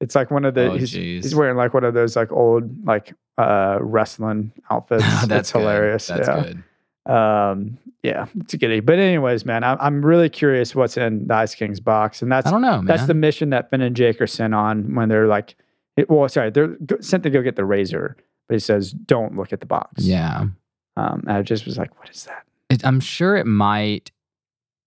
It's 0.00 0.14
like 0.14 0.30
one 0.30 0.44
of 0.44 0.54
the 0.54 0.72
Oh, 0.72 0.76
he's, 0.76 0.92
he's 0.92 1.34
wearing 1.34 1.56
like 1.56 1.74
one 1.74 1.84
of 1.84 1.94
those 1.94 2.16
like 2.16 2.32
old 2.32 2.86
like 2.86 3.14
uh 3.38 3.78
wrestling 3.80 4.52
outfits. 4.70 5.02
That's 5.04 5.30
it's 5.32 5.52
good. 5.52 5.58
hilarious. 5.60 6.06
That's 6.06 6.28
yeah. 6.28 6.42
good. 6.42 7.12
Um, 7.12 7.78
yeah, 8.02 8.26
it's 8.40 8.54
a 8.54 8.56
goodie. 8.58 8.80
But 8.80 8.98
anyways, 8.98 9.44
man, 9.44 9.64
I'm 9.64 9.76
I'm 9.80 10.04
really 10.04 10.28
curious 10.28 10.74
what's 10.74 10.96
in 10.96 11.26
the 11.26 11.34
Ice 11.34 11.54
King's 11.54 11.80
box, 11.80 12.22
and 12.22 12.30
that's 12.32 12.46
I 12.46 12.50
don't 12.50 12.62
know, 12.62 12.76
man. 12.76 12.84
that's 12.86 13.06
the 13.06 13.14
mission 13.14 13.50
that 13.50 13.70
Finn 13.70 13.80
and 13.82 13.94
Jake 13.96 14.20
are 14.20 14.26
sent 14.26 14.54
on 14.54 14.94
when 14.94 15.08
they're 15.08 15.26
like, 15.26 15.54
it- 15.96 16.08
well, 16.10 16.28
sorry, 16.28 16.50
they're 16.50 16.76
sent 17.00 17.22
to 17.24 17.30
go 17.30 17.42
get 17.42 17.56
the 17.56 17.64
razor, 17.64 18.16
but 18.48 18.54
he 18.54 18.58
says, 18.60 18.92
"Don't 18.92 19.36
look 19.36 19.52
at 19.52 19.60
the 19.60 19.66
box." 19.66 20.04
yeah. 20.04 20.46
Um, 20.96 21.24
and 21.26 21.32
I 21.32 21.42
just 21.42 21.66
was 21.66 21.76
like, 21.78 21.98
"What 21.98 22.08
is 22.10 22.24
that?" 22.24 22.44
It, 22.70 22.84
I'm 22.86 23.00
sure 23.00 23.36
it 23.36 23.46
might, 23.46 24.10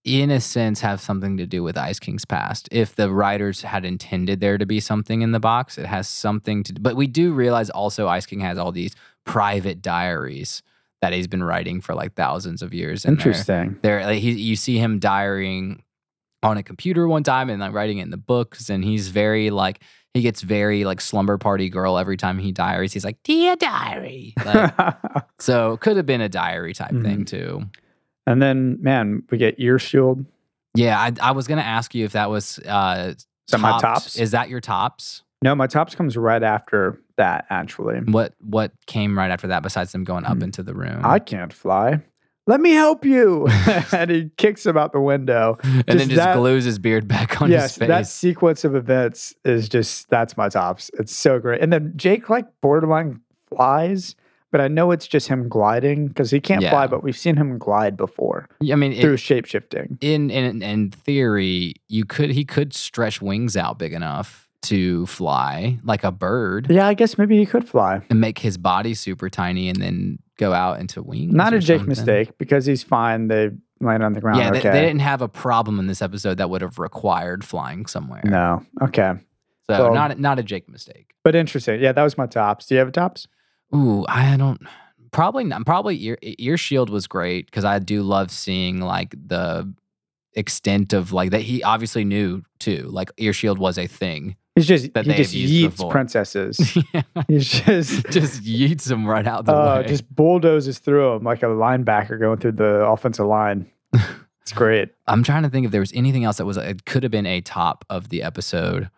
in 0.05 0.31
a 0.31 0.39
sense, 0.39 0.79
have 0.81 1.01
something 1.01 1.37
to 1.37 1.45
do 1.45 1.63
with 1.63 1.77
Ice 1.77 1.99
King's 1.99 2.25
past. 2.25 2.69
If 2.71 2.95
the 2.95 3.11
writers 3.11 3.61
had 3.61 3.83
intended 3.85 4.39
there 4.39 4.57
to 4.57 4.65
be 4.65 4.79
something 4.79 5.21
in 5.21 5.31
the 5.31 5.39
box, 5.39 5.77
it 5.77 5.85
has 5.85 6.07
something 6.07 6.63
to. 6.63 6.73
But 6.79 6.95
we 6.95 7.07
do 7.07 7.33
realize 7.33 7.69
also 7.69 8.07
Ice 8.07 8.25
King 8.25 8.39
has 8.41 8.57
all 8.57 8.71
these 8.71 8.95
private 9.25 9.81
diaries 9.81 10.63
that 11.01 11.13
he's 11.13 11.27
been 11.27 11.43
writing 11.43 11.81
for 11.81 11.93
like 11.93 12.13
thousands 12.15 12.61
of 12.61 12.73
years. 12.73 13.03
they're- 13.03 13.11
Interesting. 13.11 13.77
They're, 13.83 14.03
like, 14.05 14.19
he, 14.19 14.31
you 14.31 14.55
see 14.55 14.77
him 14.79 14.97
diarying 14.99 15.83
on 16.41 16.57
a 16.57 16.63
computer 16.63 17.07
one 17.07 17.23
time 17.23 17.49
and 17.49 17.59
like 17.59 17.73
writing 17.73 17.97
it 17.97 18.03
in 18.03 18.09
the 18.11 18.17
books, 18.17 18.69
and 18.69 18.83
he's 18.83 19.09
very 19.09 19.49
like 19.49 19.81
he 20.17 20.21
gets 20.23 20.41
very 20.41 20.83
like 20.83 20.99
slumber 20.99 21.37
party 21.37 21.69
girl 21.69 21.97
every 21.97 22.17
time 22.17 22.37
he 22.39 22.51
diaries. 22.51 22.91
He's 22.93 23.05
like, 23.05 23.21
"Dear 23.23 23.55
diary." 23.55 24.33
Like, 24.45 24.73
so 25.39 25.77
could 25.77 25.95
have 25.97 26.05
been 26.05 26.21
a 26.21 26.29
diary 26.29 26.73
type 26.73 26.91
thing 26.91 27.23
too. 27.25 27.63
and 28.25 28.41
then, 28.41 28.77
man, 28.81 29.23
we 29.31 29.37
get 29.37 29.55
ear 29.59 29.79
shield. 29.79 30.25
Yeah, 30.75 30.99
I, 30.99 31.11
I 31.21 31.31
was 31.31 31.47
gonna 31.47 31.61
ask 31.61 31.95
you 31.95 32.03
if 32.05 32.11
that 32.11 32.29
was 32.29 32.59
uh, 32.59 33.13
Is 33.15 33.25
that 33.51 33.59
my 33.59 33.79
tops? 33.79 34.17
Is 34.17 34.31
that 34.31 34.49
your 34.49 34.59
tops? 34.61 35.23
No, 35.43 35.53
my 35.55 35.67
tops 35.67 35.93
comes 35.95 36.17
right 36.17 36.41
after 36.43 36.99
that. 37.17 37.45
Actually, 37.49 37.99
What 37.99 38.33
what 38.41 38.71
came 38.87 39.17
right 39.17 39.31
after 39.31 39.47
that 39.47 39.63
besides 39.63 39.91
them 39.91 40.03
going 40.03 40.25
up 40.25 40.37
Hmm. 40.37 40.43
into 40.43 40.63
the 40.63 40.73
room? 40.73 41.01
I 41.03 41.19
can't 41.19 41.53
fly. 41.53 42.01
Let 42.47 42.61
me 42.61 42.71
help 42.71 43.05
you. 43.05 43.47
and 43.91 44.09
he 44.09 44.31
kicks 44.37 44.65
him 44.65 44.77
out 44.77 44.93
the 44.93 44.99
window. 45.01 45.57
and 45.63 45.83
then 45.85 45.97
just 45.97 46.09
just 46.11 46.15
that- 46.25 46.35
glues 46.37 46.63
his 46.65 46.79
beard 46.79 47.07
back 47.07 47.41
on 47.41 47.51
yes, 47.51 47.71
his 47.71 47.77
face. 47.79 47.87
that 47.89 48.07
sequence 48.07 48.63
of 48.63 48.73
events 48.75 49.35
is 49.45 49.69
just 49.69 50.09
that's 50.09 50.35
my 50.37 50.49
tops. 50.49 50.89
It's 50.97 51.13
so 51.15 51.39
great. 51.39 51.61
And 51.61 51.71
then 51.71 51.93
Jake 51.95 52.29
like 52.29 52.45
borderline 52.61 53.19
flies, 53.49 54.15
but 54.51 54.61
I 54.61 54.67
know 54.69 54.91
it's 54.91 55.07
just 55.07 55.27
him 55.27 55.49
gliding 55.49 56.07
because 56.07 56.31
he 56.31 56.39
can't 56.39 56.61
Yeah. 56.61 56.69
fly, 56.71 56.87
but 56.87 57.03
we've 57.03 57.17
seen 57.17 57.35
him 57.35 57.57
glide 57.57 57.97
before 57.97 58.47
I 58.71 58.75
mean, 58.75 58.93
it- 58.93 59.01
through 59.01 59.17
shape 59.17 59.45
shifting. 59.45 59.97
in 60.01 60.29
in 60.29 60.61
in 60.63 60.91
theory, 60.91 61.73
you 61.89 62.05
could 62.05 62.31
he 62.31 62.45
could 62.45 62.73
stretch 62.73 63.21
wings 63.21 63.57
out 63.57 63.77
big 63.77 63.93
enough 63.93 64.47
to 64.63 65.05
fly 65.05 65.77
like 65.83 66.03
a 66.03 66.11
bird 66.11 66.67
Yeah, 66.69 66.87
I 66.87 66.93
guess 66.93 67.17
maybe 67.17 67.37
he 67.37 67.45
could 67.45 67.67
fly. 67.67 68.01
and 68.09 68.19
make 68.19 68.39
his 68.39 68.57
body 68.57 68.93
super 68.95 69.29
tiny 69.29 69.69
and 69.69 69.81
then 69.81 70.19
go 70.37 70.53
out 70.53 70.79
into 70.79 71.01
wings. 71.03 71.33
Not 71.33 71.53
a 71.53 71.59
Jake 71.59 71.79
something. 71.79 71.89
mistake 71.89 72.37
because 72.37 72.65
he's 72.65 72.83
fine. 72.83 73.27
They 73.27 73.51
land 73.79 74.03
on 74.03 74.13
the 74.13 74.21
ground. 74.21 74.39
Yeah, 74.39 74.51
they, 74.51 74.59
okay. 74.59 74.71
they 74.71 74.81
didn't 74.81 75.01
have 75.01 75.21
a 75.21 75.27
problem 75.27 75.79
in 75.79 75.87
this 75.87 76.01
episode 76.01 76.37
that 76.37 76.49
would 76.49 76.61
have 76.61 76.79
required 76.79 77.43
flying 77.43 77.85
somewhere. 77.85 78.21
no. 78.23 78.63
Okay. 78.81 79.13
So 79.69 79.83
Well- 79.83 79.93
not 79.93 80.17
not 80.19 80.39
a 80.39 80.43
Jake 80.43 80.69
mistake. 80.69 81.13
But 81.23 81.35
interesting. 81.35 81.81
Yeah, 81.81 81.91
that 81.91 82.03
was 82.03 82.17
my 82.17 82.25
tops. 82.25 82.67
Do 82.67 82.75
you 82.75 82.79
have 82.79 82.87
a 82.87 82.91
tops? 82.91 83.27
Ooh, 83.75 84.05
I 84.07 84.37
don't. 84.37 84.61
Probably 85.11 85.43
not. 85.43 85.65
Probably 85.65 86.01
ear 86.05 86.17
ear 86.21 86.57
shield 86.57 86.89
was 86.89 87.05
great 87.07 87.45
because 87.47 87.65
I 87.65 87.79
do 87.79 88.01
love 88.01 88.31
seeing 88.31 88.79
like 88.79 89.11
the 89.11 89.73
extent 90.33 90.93
of 90.93 91.11
like 91.11 91.31
that. 91.31 91.41
He 91.41 91.63
obviously 91.63 92.05
knew 92.05 92.43
too. 92.59 92.87
Like 92.89 93.11
ear 93.17 93.33
shield 93.33 93.57
was 93.59 93.77
a 93.77 93.87
thing. 93.87 94.35
He's 94.57 94.65
just 94.65 94.91
That 94.95 95.05
he 95.05 95.13
just 95.13 95.35
yeets 95.35 95.71
before. 95.71 95.91
princesses. 95.91 96.77
Yeah. 96.93 97.03
He's 97.27 97.47
just 97.47 98.05
just 98.09 98.43
yeets 98.43 98.85
them 98.85 99.05
right 99.05 99.27
out 99.27 99.45
the 99.45 99.53
uh, 99.53 99.81
way. 99.81 99.87
just 99.87 100.13
bulldozes 100.15 100.79
through 100.79 101.13
them 101.13 101.23
like 101.23 101.43
a 101.43 101.45
linebacker 101.45 102.19
going 102.19 102.39
through 102.39 102.53
the 102.53 102.85
offensive 102.85 103.25
line. 103.27 103.69
It's 104.41 104.53
great. 104.53 104.91
I'm 105.07 105.23
trying 105.23 105.43
to 105.43 105.49
think 105.49 105.65
if 105.65 105.73
there 105.73 105.81
was 105.81 105.91
anything 105.93 106.23
else 106.23 106.37
that 106.37 106.45
was 106.45 106.55
it 106.55 106.85
could 106.85 107.03
have 107.03 107.11
been 107.11 107.25
a 107.25 107.41
top 107.41 107.83
of 107.89 108.07
the 108.07 108.23
episode. 108.23 108.89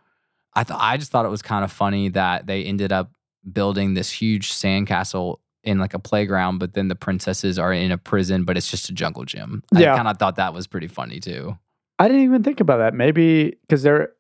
I 0.54 0.64
thought 0.64 0.78
I 0.80 0.96
just 0.96 1.12
thought 1.12 1.26
it 1.26 1.30
was 1.30 1.42
kind 1.42 1.64
of 1.64 1.72
funny 1.72 2.10
that 2.10 2.46
they 2.46 2.64
ended 2.64 2.92
up 2.92 3.12
building 3.52 3.96
this 3.96 4.12
huge 4.12 4.54
sandcastle 4.54 5.38
in 5.64 5.80
like 5.80 5.96
a 5.96 6.00
playground, 6.00 6.60
but 6.60 6.76
then 6.76 6.88
the 6.88 6.96
princesses 6.96 7.58
are 7.58 7.74
in 7.74 7.92
a 7.92 7.98
prison, 7.98 8.44
but 8.46 8.58
it's 8.58 8.70
just 8.70 8.90
a 8.90 8.94
jungle 8.94 9.26
gym. 9.26 9.64
Yeah. 9.74 9.94
I 9.94 9.98
kind 9.98 10.08
of 10.08 10.18
thought 10.20 10.36
that 10.36 10.54
was 10.54 10.68
pretty 10.68 10.88
funny 10.88 11.20
too. 11.20 11.58
I 11.98 12.08
didn't 12.08 12.24
even 12.26 12.44
think 12.44 12.60
about 12.60 12.78
that. 12.78 12.94
Maybe 12.94 13.58
because 13.62 13.82
there 13.82 14.12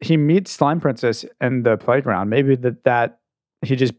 he 0.00 0.16
meets 0.16 0.50
Slime 0.50 0.80
Princess 0.80 1.24
in 1.40 1.62
the 1.62 1.76
playground. 1.76 2.28
Maybe 2.28 2.56
that 2.56 2.84
that 2.84 3.20
he 3.62 3.76
just 3.76 3.94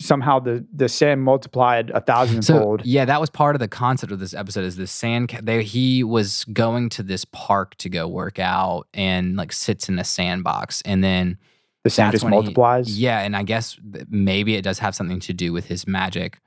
somehow 0.00 0.38
the 0.38 0.66
the 0.74 0.88
sand 0.88 1.22
multiplied 1.22 1.90
a 1.90 1.94
So 1.94 2.00
thousandfold. 2.00 2.82
yeah, 2.84 3.04
that 3.04 3.20
was 3.20 3.28
part 3.30 3.54
of 3.54 3.60
the 3.60 3.68
concept 3.68 4.12
of 4.12 4.18
this 4.18 4.34
episode. 4.34 4.64
Is 4.64 4.76
this 4.76 4.90
sand? 4.92 5.28
They, 5.42 5.62
he 5.62 6.02
was 6.04 6.44
going 6.52 6.88
to 6.90 7.02
this 7.02 7.24
park 7.26 7.74
to 7.76 7.88
go 7.88 8.08
work 8.08 8.38
out 8.38 8.86
and 8.94 9.36
like 9.36 9.52
sits 9.52 9.88
in 9.88 9.98
a 9.98 10.04
sandbox, 10.04 10.82
and 10.82 11.04
then 11.04 11.38
the 11.84 11.90
sand 11.90 12.12
just 12.12 12.24
when 12.24 12.32
he- 12.32 12.38
multiplies. 12.38 12.98
Yeah, 12.98 13.20
and 13.20 13.36
I 13.36 13.42
guess 13.42 13.78
maybe 14.08 14.56
it 14.56 14.62
does 14.62 14.78
have 14.78 14.94
something 14.94 15.20
to 15.20 15.32
do 15.32 15.52
with 15.52 15.66
his 15.66 15.86
magic 15.86 16.40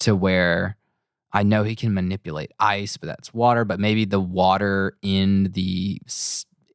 to 0.00 0.14
where 0.16 0.76
I 1.32 1.42
know 1.44 1.62
he 1.64 1.74
can 1.76 1.94
manipulate 1.94 2.50
ice, 2.60 2.96
but 2.96 3.06
that's 3.06 3.32
water, 3.32 3.64
but 3.64 3.80
maybe 3.80 4.04
the 4.04 4.20
water 4.20 4.96
in 5.02 5.44
the 5.52 5.98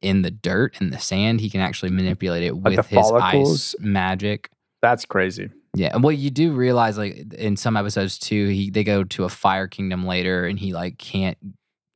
in 0.02 0.22
the 0.22 0.30
dirt 0.30 0.80
and 0.80 0.92
the 0.92 0.98
sand, 0.98 1.40
he 1.40 1.50
can 1.50 1.60
actually 1.60 1.90
manipulate 1.90 2.42
it 2.44 2.54
Like 2.54 2.76
with 2.76 2.86
his 2.86 2.98
follicles? 2.98 3.74
ice 3.74 3.80
magic. 3.80 4.50
That's 4.82 5.04
crazy. 5.04 5.50
Yeah, 5.74 5.90
and 5.94 6.02
well, 6.02 6.12
you 6.12 6.30
do 6.30 6.52
realize 6.52 6.96
like 6.98 7.32
in 7.34 7.56
some 7.56 7.76
episodes 7.76 8.18
too, 8.18 8.48
he 8.48 8.70
they 8.70 8.84
go 8.84 9.04
to 9.04 9.24
a 9.24 9.28
fire 9.28 9.66
kingdom 9.68 10.06
later, 10.06 10.46
and 10.46 10.58
he 10.58 10.72
like 10.72 10.98
can't 10.98 11.36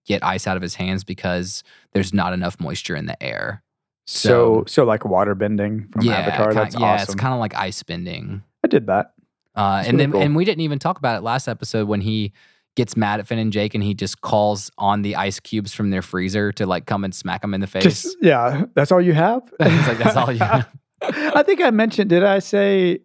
get 0.06 0.22
ice 0.24 0.46
out 0.46 0.56
of 0.56 0.62
his 0.62 0.74
hands 0.74 1.04
because 1.04 1.62
there's 1.92 2.12
not 2.12 2.32
enough 2.32 2.58
moisture 2.60 2.94
in 2.96 3.06
the 3.06 3.20
air. 3.22 3.62
So 4.06 4.64
so, 4.66 4.84
like 4.84 5.04
water 5.04 5.34
bending 5.34 5.88
from 5.92 6.02
yeah, 6.02 6.14
Avatar. 6.14 6.46
kinda- 6.48 6.54
That's 6.62 6.74
yeah, 6.78 6.86
awesome. 6.94 7.02
it's 7.04 7.14
kind 7.14 7.32
of 7.34 7.40
like 7.40 7.54
ice 7.54 7.82
bending. 7.82 8.42
I 8.64 8.68
did 8.68 8.86
that. 8.88 9.12
Uh, 9.54 9.82
and 9.86 9.86
really 9.86 9.96
then 9.98 10.12
cool. 10.12 10.20
and 10.22 10.36
we 10.36 10.44
didn't 10.44 10.62
even 10.62 10.78
talk 10.78 10.98
about 10.98 11.16
it 11.18 11.22
last 11.22 11.46
episode 11.48 11.86
when 11.88 12.00
he 12.00 12.32
gets 12.76 12.96
mad 12.96 13.20
at 13.20 13.26
Finn 13.26 13.38
and 13.38 13.52
Jake 13.52 13.74
and 13.74 13.82
he 13.84 13.94
just 13.94 14.20
calls 14.22 14.70
on 14.78 15.02
the 15.02 15.16
ice 15.16 15.38
cubes 15.40 15.74
from 15.74 15.90
their 15.90 16.02
freezer 16.02 16.52
to 16.52 16.66
like 16.66 16.86
come 16.86 17.04
and 17.04 17.14
smack 17.14 17.42
them 17.42 17.52
in 17.54 17.60
the 17.60 17.66
face. 17.66 17.82
Just 17.82 18.16
yeah, 18.20 18.64
that's 18.74 18.90
all 18.92 19.00
you 19.00 19.12
have. 19.12 19.42
He's 19.62 19.86
like, 19.88 19.98
"That's 19.98 20.16
all 20.16 20.32
you 20.32 20.38
have." 20.38 20.68
I 21.02 21.42
think 21.42 21.60
I 21.60 21.70
mentioned. 21.70 22.10
Did 22.10 22.24
I 22.24 22.38
say? 22.38 23.00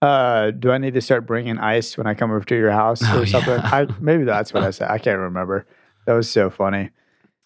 Uh, 0.00 0.52
do 0.52 0.70
I 0.70 0.78
need 0.78 0.94
to 0.94 1.00
start 1.00 1.26
bringing 1.26 1.58
ice 1.58 1.98
when 1.98 2.06
I 2.06 2.14
come 2.14 2.30
over 2.30 2.44
to 2.44 2.54
your 2.56 2.70
house 2.70 3.00
Oh, 3.04 3.22
or 3.22 3.26
something? 3.26 3.54
yeah. 3.54 3.70
I 3.72 3.86
maybe 4.00 4.22
that's 4.24 4.54
what 4.54 4.62
I 4.62 4.70
said. 4.70 4.90
I 4.90 4.98
can't 4.98 5.18
remember. 5.18 5.66
That 6.06 6.12
was 6.14 6.30
so 6.30 6.50
funny. 6.50 6.90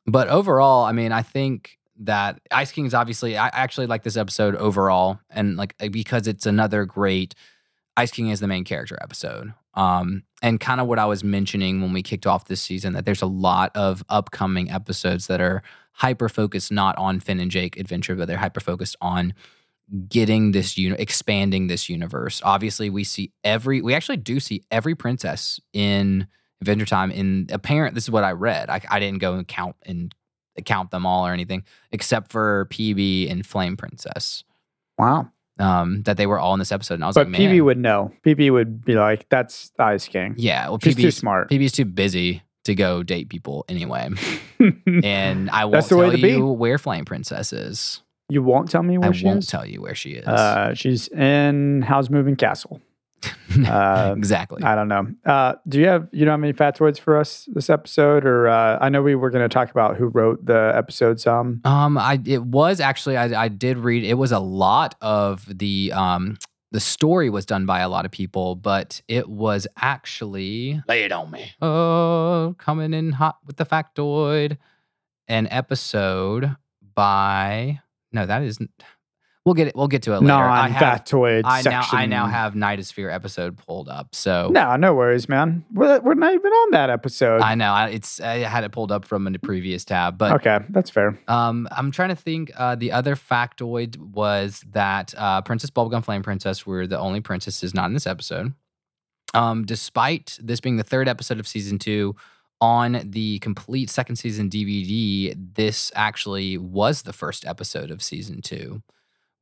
But 0.06 0.28
overall, 0.28 0.84
I 0.84 0.92
mean, 0.92 1.12
I 1.12 1.22
think 1.22 1.78
that 2.00 2.40
Ice 2.50 2.70
King 2.72 2.84
is 2.86 2.92
obviously. 2.94 3.38
I 3.38 3.46
actually 3.48 3.86
like 3.86 4.02
this 4.02 4.16
episode 4.18 4.56
overall, 4.56 5.18
and 5.30 5.56
like 5.56 5.74
because 5.90 6.26
it's 6.26 6.44
another 6.44 6.84
great 6.84 7.34
Ice 7.96 8.10
King 8.10 8.28
is 8.28 8.40
the 8.40 8.48
main 8.48 8.64
character 8.64 8.98
episode. 9.02 9.52
Um, 9.74 10.22
and 10.42 10.60
kind 10.60 10.80
of 10.80 10.86
what 10.86 10.98
I 10.98 11.06
was 11.06 11.24
mentioning 11.24 11.80
when 11.80 11.92
we 11.92 12.02
kicked 12.02 12.26
off 12.26 12.46
this 12.46 12.60
season 12.60 12.92
that 12.92 13.06
there's 13.06 13.22
a 13.22 13.26
lot 13.26 13.70
of 13.74 14.04
upcoming 14.08 14.70
episodes 14.70 15.26
that 15.28 15.40
are 15.40 15.62
hyper 15.92 16.28
focused 16.28 16.72
not 16.72 16.96
on 16.98 17.20
Finn 17.20 17.40
and 17.40 17.50
Jake 17.50 17.78
adventure, 17.78 18.14
but 18.14 18.28
they're 18.28 18.36
hyper 18.36 18.60
focused 18.60 18.96
on 19.00 19.34
getting 20.08 20.52
this 20.52 20.76
expanding 20.78 21.66
this 21.66 21.88
universe. 21.88 22.40
Obviously, 22.44 22.90
we 22.90 23.04
see 23.04 23.32
every 23.44 23.82
we 23.82 23.94
actually 23.94 24.16
do 24.16 24.40
see 24.40 24.62
every 24.70 24.94
princess 24.94 25.60
in 25.72 26.26
Adventure 26.60 26.86
Time 26.86 27.10
in 27.10 27.46
apparent 27.50 27.94
this 27.94 28.04
is 28.04 28.10
what 28.10 28.24
I 28.24 28.32
read. 28.32 28.70
I, 28.70 28.80
I 28.88 29.00
didn't 29.00 29.18
go 29.18 29.34
and 29.34 29.46
count 29.46 29.76
and 29.84 30.14
count 30.64 30.90
them 30.90 31.06
all 31.06 31.26
or 31.26 31.32
anything 31.32 31.64
except 31.90 32.30
for 32.30 32.66
PB 32.70 33.30
and 33.30 33.44
Flame 33.44 33.76
Princess. 33.76 34.44
Wow. 34.98 35.30
Um, 35.62 36.02
that 36.02 36.16
they 36.16 36.26
were 36.26 36.38
all 36.38 36.52
in 36.54 36.58
this 36.58 36.72
episode. 36.72 36.94
And 36.94 37.04
I 37.04 37.06
was 37.06 37.14
But 37.14 37.28
like, 37.30 37.38
man, 37.38 37.50
PB 37.52 37.64
would 37.64 37.78
know. 37.78 38.10
PB 38.26 38.52
would 38.52 38.84
be 38.84 38.94
like, 38.94 39.28
"That's 39.28 39.70
Ice 39.78 40.08
King." 40.08 40.34
yeah, 40.36 40.68
well, 40.68 40.78
She's 40.82 40.96
too 40.96 41.10
smart. 41.12 41.50
PB's 41.50 41.72
too 41.72 41.84
busy 41.84 42.42
to 42.64 42.74
go 42.74 43.02
date 43.02 43.28
people 43.28 43.64
anyway. 43.68 44.08
And 45.04 45.50
I 45.50 45.64
won't 45.64 45.72
That's 45.74 45.88
the 45.88 45.96
way 45.96 46.06
tell 46.06 46.16
to 46.16 46.22
be. 46.22 46.28
you 46.32 46.46
where 46.46 46.78
Flame 46.78 47.04
Princess 47.04 47.52
is. 47.52 48.02
you 48.28 48.42
won't 48.42 48.70
tell 48.70 48.82
me 48.82 48.96
where 48.98 49.10
I 49.10 49.12
she 49.12 49.24
won't 49.24 49.40
is. 49.40 49.46
tell 49.48 49.66
you 49.66 49.80
where 49.82 49.94
she 49.94 50.10
is. 50.12 50.26
Uh, 50.26 50.72
she's 50.74 51.08
in 51.08 51.82
Howl's 51.82 52.10
Moving 52.10 52.36
Castle. 52.36 52.80
Uh, 53.66 54.14
exactly. 54.16 54.62
I 54.62 54.74
don't 54.74 54.88
know. 54.88 55.06
Uh, 55.24 55.54
do 55.68 55.78
you 55.78 55.86
have 55.86 56.08
you 56.12 56.24
don't 56.24 56.32
have 56.40 56.44
any 56.44 56.52
factoids 56.52 56.98
for 56.98 57.16
us 57.16 57.48
this 57.52 57.70
episode, 57.70 58.24
or 58.24 58.48
uh, 58.48 58.78
I 58.80 58.88
know 58.88 59.02
we 59.02 59.14
were 59.14 59.30
going 59.30 59.48
to 59.48 59.52
talk 59.52 59.70
about 59.70 59.96
who 59.96 60.06
wrote 60.06 60.44
the 60.44 60.72
episode. 60.74 61.20
Some 61.20 61.60
Um, 61.64 61.98
I 61.98 62.20
it 62.24 62.42
was 62.42 62.80
actually 62.80 63.16
I 63.16 63.44
I 63.44 63.48
did 63.48 63.78
read 63.78 64.04
it 64.04 64.14
was 64.14 64.32
a 64.32 64.38
lot 64.38 64.94
of 65.00 65.46
the 65.48 65.92
um 65.94 66.38
the 66.72 66.80
story 66.80 67.28
was 67.28 67.44
done 67.44 67.66
by 67.66 67.80
a 67.80 67.88
lot 67.88 68.06
of 68.06 68.10
people, 68.10 68.56
but 68.56 69.02
it 69.06 69.28
was 69.28 69.66
actually 69.76 70.82
lay 70.88 71.04
it 71.04 71.12
on 71.12 71.30
me. 71.30 71.52
Oh, 71.60 72.54
coming 72.58 72.94
in 72.94 73.12
hot 73.12 73.36
with 73.46 73.56
the 73.56 73.66
factoid, 73.66 74.56
an 75.28 75.46
episode 75.50 76.56
by 76.94 77.80
no 78.12 78.26
that 78.26 78.42
isn't. 78.42 78.70
We'll 79.44 79.54
get 79.54 79.68
it. 79.68 79.74
We'll 79.74 79.88
get 79.88 80.02
to 80.02 80.12
it 80.12 80.20
later. 80.22 80.34
I 80.34 80.68
non-factoid 80.68 81.42
I 81.44 81.62
now 81.62 81.80
section. 81.80 81.98
I 81.98 82.06
now 82.06 82.26
have 82.26 82.54
Nightosphere 82.54 83.12
episode 83.12 83.56
pulled 83.56 83.88
up. 83.88 84.14
So 84.14 84.48
No, 84.52 84.76
no 84.76 84.94
worries, 84.94 85.28
man. 85.28 85.64
We're, 85.72 85.98
we're 86.00 86.14
not 86.14 86.32
even 86.32 86.52
on 86.52 86.70
that 86.72 86.90
episode. 86.90 87.40
I 87.40 87.56
know 87.56 87.72
I, 87.72 87.88
it's 87.88 88.20
I 88.20 88.38
had 88.38 88.62
it 88.62 88.70
pulled 88.70 88.92
up 88.92 89.04
from 89.04 89.26
a 89.26 89.38
previous 89.40 89.84
tab, 89.84 90.16
but 90.16 90.32
okay, 90.34 90.64
that's 90.70 90.90
fair. 90.90 91.18
Um, 91.26 91.66
I'm 91.72 91.90
trying 91.90 92.10
to 92.10 92.16
think. 92.16 92.52
Uh, 92.56 92.76
the 92.76 92.92
other 92.92 93.16
factoid 93.16 93.96
was 93.96 94.64
that 94.70 95.12
uh, 95.16 95.42
Princess 95.42 95.70
Bubblegum 95.70 96.04
Flame 96.04 96.22
Princess 96.22 96.64
were 96.64 96.86
the 96.86 96.98
only 96.98 97.20
princesses 97.20 97.74
not 97.74 97.86
in 97.86 97.94
this 97.94 98.06
episode. 98.06 98.54
Um, 99.34 99.64
despite 99.64 100.38
this 100.40 100.60
being 100.60 100.76
the 100.76 100.84
third 100.84 101.08
episode 101.08 101.40
of 101.40 101.48
season 101.48 101.78
two, 101.78 102.14
on 102.60 103.00
the 103.04 103.40
complete 103.40 103.90
second 103.90 104.16
season 104.16 104.48
DVD, 104.48 105.34
this 105.36 105.90
actually 105.96 106.56
was 106.56 107.02
the 107.02 107.12
first 107.12 107.44
episode 107.44 107.90
of 107.90 108.00
season 108.02 108.40
two, 108.40 108.82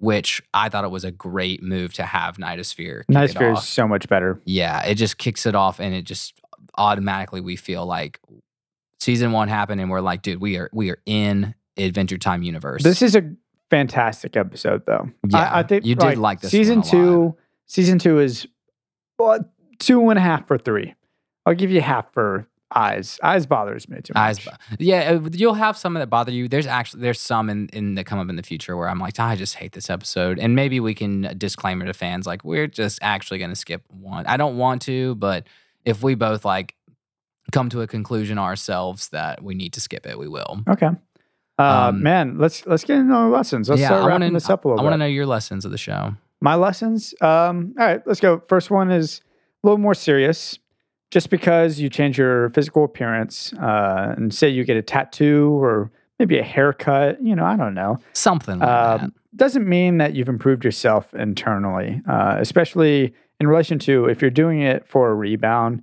which 0.01 0.43
I 0.55 0.69
thought 0.69 0.85
it 0.85 0.91
was 0.91 1.05
a 1.05 1.11
great 1.11 1.63
move 1.63 1.93
to 1.95 2.03
have 2.03 2.39
Nightosphere. 2.39 3.05
Nightosphere 3.11 3.57
is 3.57 3.67
so 3.67 3.87
much 3.87 4.09
better. 4.09 4.41
Yeah, 4.45 4.83
it 4.85 4.95
just 4.97 5.19
kicks 5.19 5.47
it 5.47 5.55
off, 5.55 5.79
and 5.79 5.95
it 5.95 6.03
just 6.03 6.35
automatically 6.77 7.41
we 7.41 7.57
feel 7.57 7.87
like 7.87 8.19
season 8.99 9.33
one 9.33 9.49
happened, 9.49 9.81
and 9.81 9.91
we're 9.91 10.01
like, 10.01 10.23
dude, 10.23 10.41
we 10.41 10.57
are 10.57 10.71
we 10.73 10.91
are 10.91 10.99
in 11.07 11.55
Adventure 11.77 12.19
Time 12.19 12.43
universe. 12.43 12.83
This 12.83 13.03
is 13.03 13.15
a 13.15 13.31
fantastic 13.69 14.37
episode, 14.37 14.85
though. 14.87 15.11
Yeah, 15.29 15.39
I, 15.39 15.61
I 15.61 15.63
think 15.63 15.85
you 15.85 15.95
did 15.95 16.19
like 16.19 16.41
this 16.41 16.51
season 16.51 16.79
a 16.79 16.83
lot. 16.83 16.91
two. 16.91 17.37
Season 17.67 17.99
two 17.99 18.19
is 18.19 18.49
well, 19.19 19.49
two 19.79 20.09
and 20.09 20.19
a 20.19 20.23
half 20.23 20.47
for 20.49 20.59
three. 20.59 20.95
I'll 21.47 21.55
give 21.55 21.71
you 21.71 21.81
half 21.81 22.13
for 22.13 22.47
eyes. 22.75 23.19
Eyes 23.23 23.47
bothers 23.47 23.89
me 23.89 24.01
too 24.03 24.13
much. 24.15 24.47
Eyes, 24.47 24.49
yeah, 24.79 25.19
uh, 25.25 25.29
you'll 25.33 25.55
have 25.55 25.77
some 25.77 25.95
that 25.95 26.09
bother 26.11 26.33
you. 26.33 26.49
There's 26.49 26.67
actually 26.67 27.03
there's 27.03 27.21
some 27.21 27.51
in, 27.51 27.69
in 27.73 27.95
that 27.97 28.05
come 28.07 28.19
up 28.19 28.29
in 28.29 28.37
the 28.37 28.43
future 28.43 28.77
where 28.77 28.89
I'm 28.89 28.99
like, 28.99 29.19
I 29.19 29.37
just 29.37 29.57
hate 29.57 29.73
this 29.73 29.91
episode, 29.91 30.39
and 30.39 30.55
maybe 30.55 30.81
we 30.81 30.95
can 30.95 31.35
disclaimer 31.39 31.85
to 31.87 31.93
fans 31.95 32.27
like 32.27 32.45
we're 32.45 32.67
just 32.67 32.99
actually 33.03 33.39
going 33.39 33.51
to 33.51 33.57
skip 33.57 33.83
one. 33.89 34.27
I 34.27 34.37
don't 34.37 34.57
want 34.59 34.83
to, 34.83 35.15
but 35.17 35.47
if 35.85 36.03
we 36.03 36.15
both 36.15 36.45
like 36.45 36.75
come 37.53 37.69
to 37.71 37.81
a 37.83 37.87
conclusion 37.87 38.39
ourselves 38.39 39.09
that 39.09 39.43
we 39.43 39.55
need 39.55 39.73
to 39.73 39.81
skip 39.81 40.07
it, 40.07 40.19
we 40.19 40.29
will. 40.29 40.61
Okay. 40.69 40.89
Uh, 41.59 41.89
Um, 41.89 42.03
man, 42.03 42.39
let's 42.39 42.65
let's 42.67 42.85
get 42.85 42.99
into 42.99 43.13
our 43.15 43.29
lessons. 43.29 43.69
Let's 43.69 43.83
start 43.83 44.03
I 44.05 44.07
wrapping 44.07 44.23
wanna- 44.23 44.33
this 44.35 44.49
up 44.49 44.65
a 44.65 44.69
little 44.69 44.81
I 44.81 44.83
bit. 44.83 44.85
want 44.85 44.95
to 44.95 44.99
know 44.99 45.07
your 45.07 45.27
lessons 45.27 45.65
of 45.65 45.71
the 45.73 45.79
show. 45.79 46.15
My 46.41 46.55
lessons. 46.55 47.13
Um, 47.21 47.75
all 47.79 47.85
right, 47.87 48.01
let's 48.07 48.21
go. 48.21 48.43
First 48.49 48.71
one 48.71 48.91
is 48.91 49.21
a 49.63 49.67
little 49.67 49.77
more 49.79 49.93
serious. 49.95 50.59
Just 51.11 51.31
because 51.31 51.81
you 51.81 51.89
change 51.89 52.19
your 52.19 52.51
physical 52.51 52.85
appearance 52.85 53.53
uh, 53.55 54.15
and 54.17 54.33
say 54.33 54.49
you 54.49 54.65
get 54.65 54.77
a 54.77 54.83
tattoo 54.83 55.59
or 55.61 55.91
maybe 56.19 56.39
a 56.39 56.43
haircut, 56.43 57.21
you 57.23 57.35
know, 57.35 57.45
I 57.45 57.57
don't 57.57 57.75
know, 57.75 57.99
Something 58.13 58.59
like 58.61 58.69
um, 58.69 59.15
doesn't 59.35 59.69
mean 59.69 59.99
that 59.99 60.15
you've 60.15 60.29
improved 60.29 60.65
yourself 60.65 61.13
internally, 61.15 62.01
uh, 62.09 62.37
especially 62.39 63.15
in 63.41 63.47
relation 63.49 63.79
to 63.81 64.05
if 64.07 64.21
you're 64.21 64.31
doing 64.31 64.61
it 64.61 64.87
for 64.87 65.11
a 65.11 65.15
rebound. 65.15 65.83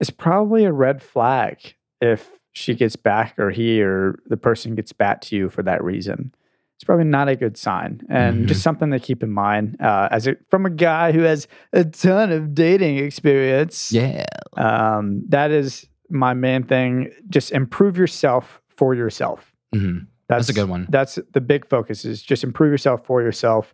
It's 0.00 0.10
probably 0.10 0.64
a 0.64 0.72
red 0.72 1.02
flag 1.02 1.74
if 2.00 2.28
she 2.52 2.74
gets 2.74 2.96
back 2.96 3.38
or 3.38 3.50
he 3.50 3.82
or 3.82 4.18
the 4.26 4.36
person 4.36 4.74
gets 4.74 4.92
back 4.92 5.20
to 5.22 5.36
you 5.36 5.48
for 5.48 5.62
that 5.62 5.82
reason. 5.82 6.34
It's 6.76 6.84
probably 6.84 7.06
not 7.06 7.28
a 7.28 7.36
good 7.36 7.56
sign, 7.56 8.02
and 8.10 8.46
just 8.46 8.62
something 8.62 8.90
to 8.90 8.98
keep 9.00 9.22
in 9.22 9.30
mind 9.30 9.76
uh, 9.80 10.08
as 10.10 10.26
a, 10.26 10.36
from 10.50 10.66
a 10.66 10.70
guy 10.70 11.10
who 11.12 11.20
has 11.20 11.48
a 11.72 11.84
ton 11.84 12.30
of 12.30 12.54
dating 12.54 12.98
experience. 12.98 13.90
Yeah. 13.92 14.26
Um, 14.58 15.22
that 15.28 15.50
is 15.50 15.86
my 16.10 16.34
main 16.34 16.64
thing. 16.64 17.10
Just 17.30 17.50
improve 17.52 17.96
yourself 17.96 18.60
for 18.68 18.94
yourself. 18.94 19.54
hmm 19.74 20.00
That's, 20.28 20.48
That's 20.48 20.50
a 20.50 20.60
good 20.60 20.68
one. 20.68 20.86
That's 20.90 21.18
the 21.32 21.40
big 21.40 21.66
focus 21.66 22.04
is 22.04 22.20
just 22.22 22.44
improve 22.44 22.70
yourself 22.70 23.06
for 23.06 23.22
yourself. 23.22 23.72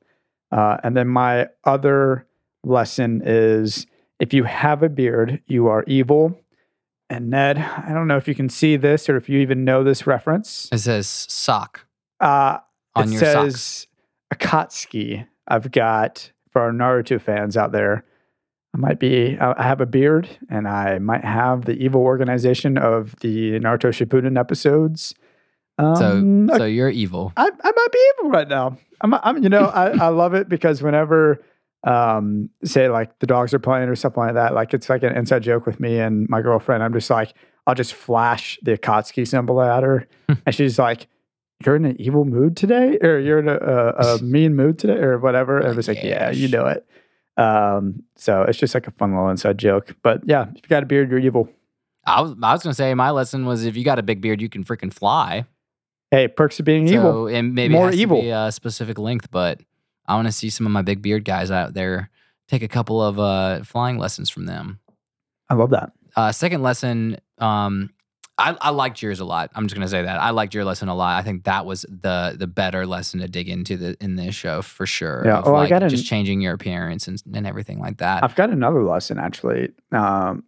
Uh, 0.53 0.77
and 0.85 0.97
then 0.97 1.09
my 1.09 1.49
other 1.65 2.27
lesson 2.63 3.21
is 3.25 3.87
if 4.21 4.33
you 4.33 4.45
have 4.45 4.85
a 4.85 4.89
beard, 4.89 5.43
you 5.49 5.67
are 5.67 5.83
evil. 5.89 6.39
And 7.11 7.31
Ned, 7.31 7.59
I 7.59 7.91
don't 7.93 8.07
know 8.07 8.17
if 8.17 8.29
you 8.29 8.35
can 8.37 8.49
see 8.49 8.77
this 8.77 9.09
or 9.09 9.17
if 9.17 9.29
you 9.29 9.41
even 9.41 9.65
know 9.65 9.83
this 9.83 10.07
reference. 10.07 10.69
It 10.71 10.79
says 10.79 11.09
sock 11.09 11.85
Uh, 12.21 12.59
on 12.95 13.09
it 13.09 13.13
your 13.13 13.21
says 13.21 13.63
socks. 13.63 13.87
Akatsuki. 14.35 15.27
I've 15.49 15.71
got 15.71 16.31
for 16.51 16.63
our 16.63 16.73
Naruto 16.73 17.21
fans 17.21 17.57
out 17.57 17.73
there. 17.73 18.05
I 18.75 18.79
might 18.79 18.99
be. 18.99 19.37
I 19.39 19.63
have 19.63 19.81
a 19.81 19.87
beard, 19.87 20.29
and 20.49 20.67
I 20.67 20.99
might 20.99 21.25
have 21.25 21.67
the 21.67 21.73
evil 21.75 22.01
organization 22.01 22.79
of 22.79 23.17
the 23.17 23.59
Naruto 23.61 23.91
Shippuden 23.91 24.39
episodes. 24.39 25.15
Um, 25.79 26.49
So, 26.49 26.59
so 26.59 26.65
you're 26.65 26.89
evil. 26.89 27.33
I, 27.37 27.51
I 27.63 27.73
might 27.77 27.93
be 27.93 28.11
evil 28.19 28.31
right 28.31 28.49
now. 28.49 28.79
I'm, 29.03 29.13
I'm 29.15 29.43
you 29.43 29.49
know, 29.49 29.67
I, 29.67 29.91
I 29.91 30.09
love 30.09 30.33
it 30.33 30.49
because 30.49 30.83
whenever, 30.83 31.43
um, 31.85 32.49
say 32.65 32.89
like 32.89 33.19
the 33.19 33.27
dogs 33.27 33.53
are 33.53 33.59
playing 33.59 33.89
or 33.89 33.97
something 33.97 34.23
like 34.23 34.35
that, 34.35 34.55
like 34.55 34.73
it's 34.73 34.89
like 34.89 35.03
an 35.03 35.17
inside 35.17 35.43
joke 35.43 35.67
with 35.67 35.81
me 35.81 35.99
and 35.99 36.29
my 36.31 36.41
girlfriend. 36.41 36.83
I'm 36.83 36.93
just 36.93 37.11
like, 37.11 37.35
I'll 37.67 37.75
just 37.75 37.93
flash 37.95 38.59
the 38.63 38.79
Akatsuki 38.79 39.27
symbol 39.27 39.61
at 39.61 39.83
her, 39.83 40.07
and 40.47 40.55
she's 40.55 40.79
like, 40.79 41.09
"You're 41.67 41.77
in 41.77 41.85
an 41.85 42.01
evil 42.01 42.25
mood 42.25 42.57
today, 42.57 42.99
or 43.03 43.19
you're 43.19 43.39
in 43.39 43.49
a, 43.49 43.57
a, 43.57 44.17
a 44.17 44.19
mean 44.23 44.55
mood 44.55 44.79
today, 44.79 44.99
or 44.99 45.19
whatever." 45.19 45.59
And 45.59 45.69
I 45.69 45.73
was 45.73 45.89
like, 45.89 46.03
"Yeah, 46.03 46.31
you 46.31 46.49
know 46.49 46.67
it." 46.67 46.87
Um, 47.37 48.03
so 48.17 48.43
it's 48.43 48.59
just 48.59 48.75
like 48.75 48.87
a 48.87 48.91
fun 48.93 49.13
little 49.13 49.29
inside 49.31 49.59
joke. 49.59 49.97
But 50.03 50.23
yeah, 50.27 50.49
if 50.55 50.63
you 50.63 50.69
got 50.69 50.83
a 50.83 50.87
beard, 50.87 51.11
you're 51.11 51.19
evil. 51.19 51.49
I 52.05 52.21
was, 52.21 52.35
I 52.43 52.53
was 52.53 52.63
gonna 52.63 52.75
say 52.75 52.93
my 52.95 53.11
lesson 53.11 53.47
was 53.47 53.65
if 53.65 53.77
you 53.77 53.85
got 53.85 53.99
a 53.99 54.03
big 54.03 54.21
beard, 54.21 54.41
you 54.43 54.49
can 54.49 54.65
freaking 54.65 54.93
fly. 54.93 55.45
Hey, 56.11 56.29
perks 56.29 56.59
of 56.59 56.67
being 56.67 56.89
evil. 56.89 57.27
And 57.27 57.55
maybe 57.55 57.73
More 57.73 57.91
evil. 57.91 58.19
to 58.19 58.23
be 58.23 58.31
a 58.31 58.53
specific 58.53 58.99
length, 58.99 59.31
but 59.31 59.61
I 60.07 60.15
want 60.15 60.29
to 60.29 60.33
see 60.33 60.51
some 60.51 60.67
of 60.67 60.73
my 60.73 60.83
big 60.83 61.01
beard 61.01 61.25
guys 61.25 61.51
out 61.51 61.73
there 61.73 62.11
take 62.49 62.63
a 62.63 62.69
couple 62.69 63.01
of 63.01 63.19
uh, 63.19 63.63
flying 63.65 63.97
lessons 63.97 64.29
from 64.29 64.45
them. 64.45 64.79
I 65.49 65.55
love 65.55 65.71
that. 65.71 65.93
Uh, 66.15 66.31
second 66.31 66.63
lesson, 66.63 67.17
um, 67.39 67.91
I, 68.39 68.57
I 68.61 68.71
liked 68.71 69.03
yours 69.03 69.21
a 69.21 69.25
lot. 69.25 69.51
I'm 69.55 69.65
just 69.67 69.75
gonna 69.75 69.89
say 69.89 70.03
that 70.03 70.21
I 70.21 70.31
liked 70.31 70.55
your 70.55 70.65
lesson 70.65 70.89
a 70.89 70.95
lot. 70.95 71.19
I 71.19 71.23
think 71.23 71.45
that 71.45 71.67
was 71.67 71.83
the 71.83 72.35
the 72.37 72.47
better 72.47 72.87
lesson 72.87 73.21
to 73.21 73.29
dig 73.29 73.49
into 73.49 73.77
the 73.77 73.97
in 74.01 74.17
this 74.17 74.35
show 74.35 74.63
for 74.63 74.87
sure. 74.87 75.23
Yeah. 75.27 75.43
Oh, 75.45 75.55
I 75.55 75.61
like, 75.61 75.69
got 75.69 75.83
an- 75.83 75.91
just 75.91 76.07
changing 76.07 76.41
your 76.41 76.55
appearance 76.55 77.07
and, 77.09 77.23
and 77.35 77.47
everything 77.47 77.79
like 77.79 77.99
that. 77.99 78.25
I've 78.25 78.35
got 78.35 78.51
another 78.51 78.83
lesson 78.83 79.19
actually. 79.19 79.71
Um, 79.93 80.45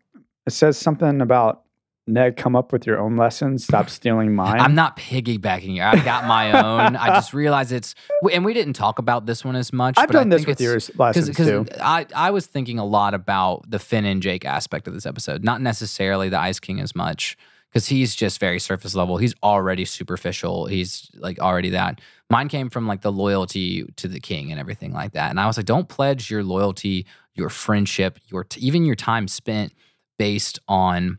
it 0.46 0.52
says 0.52 0.78
something 0.78 1.20
about 1.20 1.60
Ned, 2.06 2.36
come 2.36 2.54
up 2.54 2.70
with 2.70 2.86
your 2.86 2.98
own 3.00 3.16
lessons. 3.16 3.64
Stop 3.64 3.88
stealing 3.88 4.34
mine. 4.36 4.60
I'm 4.60 4.74
not 4.74 4.96
piggybacking 4.98 5.74
you. 5.74 5.82
I've 5.82 6.04
got 6.04 6.26
my 6.26 6.52
own. 6.52 6.96
I 6.96 7.08
just 7.08 7.32
realized 7.32 7.72
it's, 7.72 7.94
and 8.30 8.44
we 8.44 8.52
didn't 8.52 8.74
talk 8.74 8.98
about 8.98 9.24
this 9.24 9.42
one 9.42 9.56
as 9.56 9.72
much. 9.72 9.94
I've 9.96 10.08
but 10.08 10.16
I 10.16 10.18
done 10.20 10.28
this 10.28 10.40
think 10.44 10.48
with 10.48 10.60
it's- 10.60 10.88
your 10.90 10.96
lessons 10.98 11.34
too. 11.34 11.64
I, 11.80 12.06
I 12.14 12.30
was 12.30 12.44
thinking 12.46 12.78
a 12.78 12.84
lot 12.84 13.14
about 13.14 13.70
the 13.70 13.78
Finn 13.78 14.04
and 14.04 14.20
Jake 14.22 14.44
aspect 14.44 14.86
of 14.86 14.92
this 14.92 15.06
episode, 15.06 15.44
not 15.44 15.62
necessarily 15.62 16.28
the 16.28 16.38
Ice 16.38 16.60
King 16.60 16.78
as 16.80 16.94
much, 16.94 17.38
because 17.74 17.88
he's 17.88 18.14
just 18.14 18.38
very 18.38 18.60
surface 18.60 18.94
level. 18.94 19.16
He's 19.16 19.34
already 19.42 19.84
superficial. 19.84 20.66
He's 20.66 21.10
like 21.16 21.40
already 21.40 21.70
that. 21.70 22.00
Mine 22.30 22.48
came 22.48 22.70
from 22.70 22.86
like 22.86 23.02
the 23.02 23.12
loyalty 23.12 23.84
to 23.96 24.06
the 24.06 24.20
king 24.20 24.52
and 24.52 24.60
everything 24.60 24.92
like 24.92 25.12
that. 25.12 25.30
And 25.30 25.40
I 25.40 25.46
was 25.46 25.56
like, 25.56 25.66
don't 25.66 25.88
pledge 25.88 26.30
your 26.30 26.44
loyalty 26.44 27.04
your 27.34 27.48
friendship, 27.48 28.18
your 28.28 28.44
t- 28.44 28.60
even 28.60 28.84
your 28.84 28.94
time 28.94 29.28
spent 29.28 29.72
based 30.18 30.58
on 30.68 31.18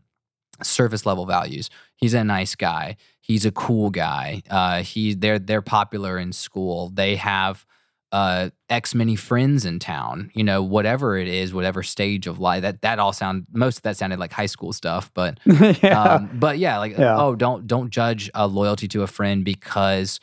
surface 0.62 1.06
level 1.06 1.26
values. 1.26 1.70
He's 1.96 2.14
a 2.14 2.24
nice 2.24 2.54
guy. 2.54 2.96
He's 3.20 3.44
a 3.44 3.52
cool 3.52 3.90
guy. 3.90 4.42
Uh, 4.48 4.82
he 4.82 5.14
they're 5.14 5.38
they're 5.38 5.62
popular 5.62 6.18
in 6.18 6.32
school. 6.32 6.90
They 6.90 7.16
have 7.16 7.65
uh, 8.12 8.50
X 8.70 8.94
many 8.94 9.16
friends 9.16 9.64
in 9.64 9.78
town. 9.78 10.30
You 10.34 10.44
know, 10.44 10.62
whatever 10.62 11.16
it 11.16 11.28
is, 11.28 11.52
whatever 11.52 11.82
stage 11.82 12.26
of 12.26 12.38
life. 12.38 12.62
That 12.62 12.82
that 12.82 12.98
all 12.98 13.12
sound 13.12 13.46
most 13.52 13.78
of 13.78 13.82
that 13.82 13.96
sounded 13.96 14.18
like 14.18 14.32
high 14.32 14.46
school 14.46 14.72
stuff, 14.72 15.10
but 15.14 15.38
yeah. 15.46 16.02
um, 16.02 16.30
but 16.34 16.58
yeah, 16.58 16.78
like 16.78 16.96
Yeah. 16.96 17.16
oh, 17.18 17.34
don't 17.34 17.66
don't 17.66 17.90
judge 17.90 18.30
a 18.34 18.46
loyalty 18.46 18.88
to 18.88 19.02
a 19.02 19.06
friend 19.06 19.44
because 19.44 20.20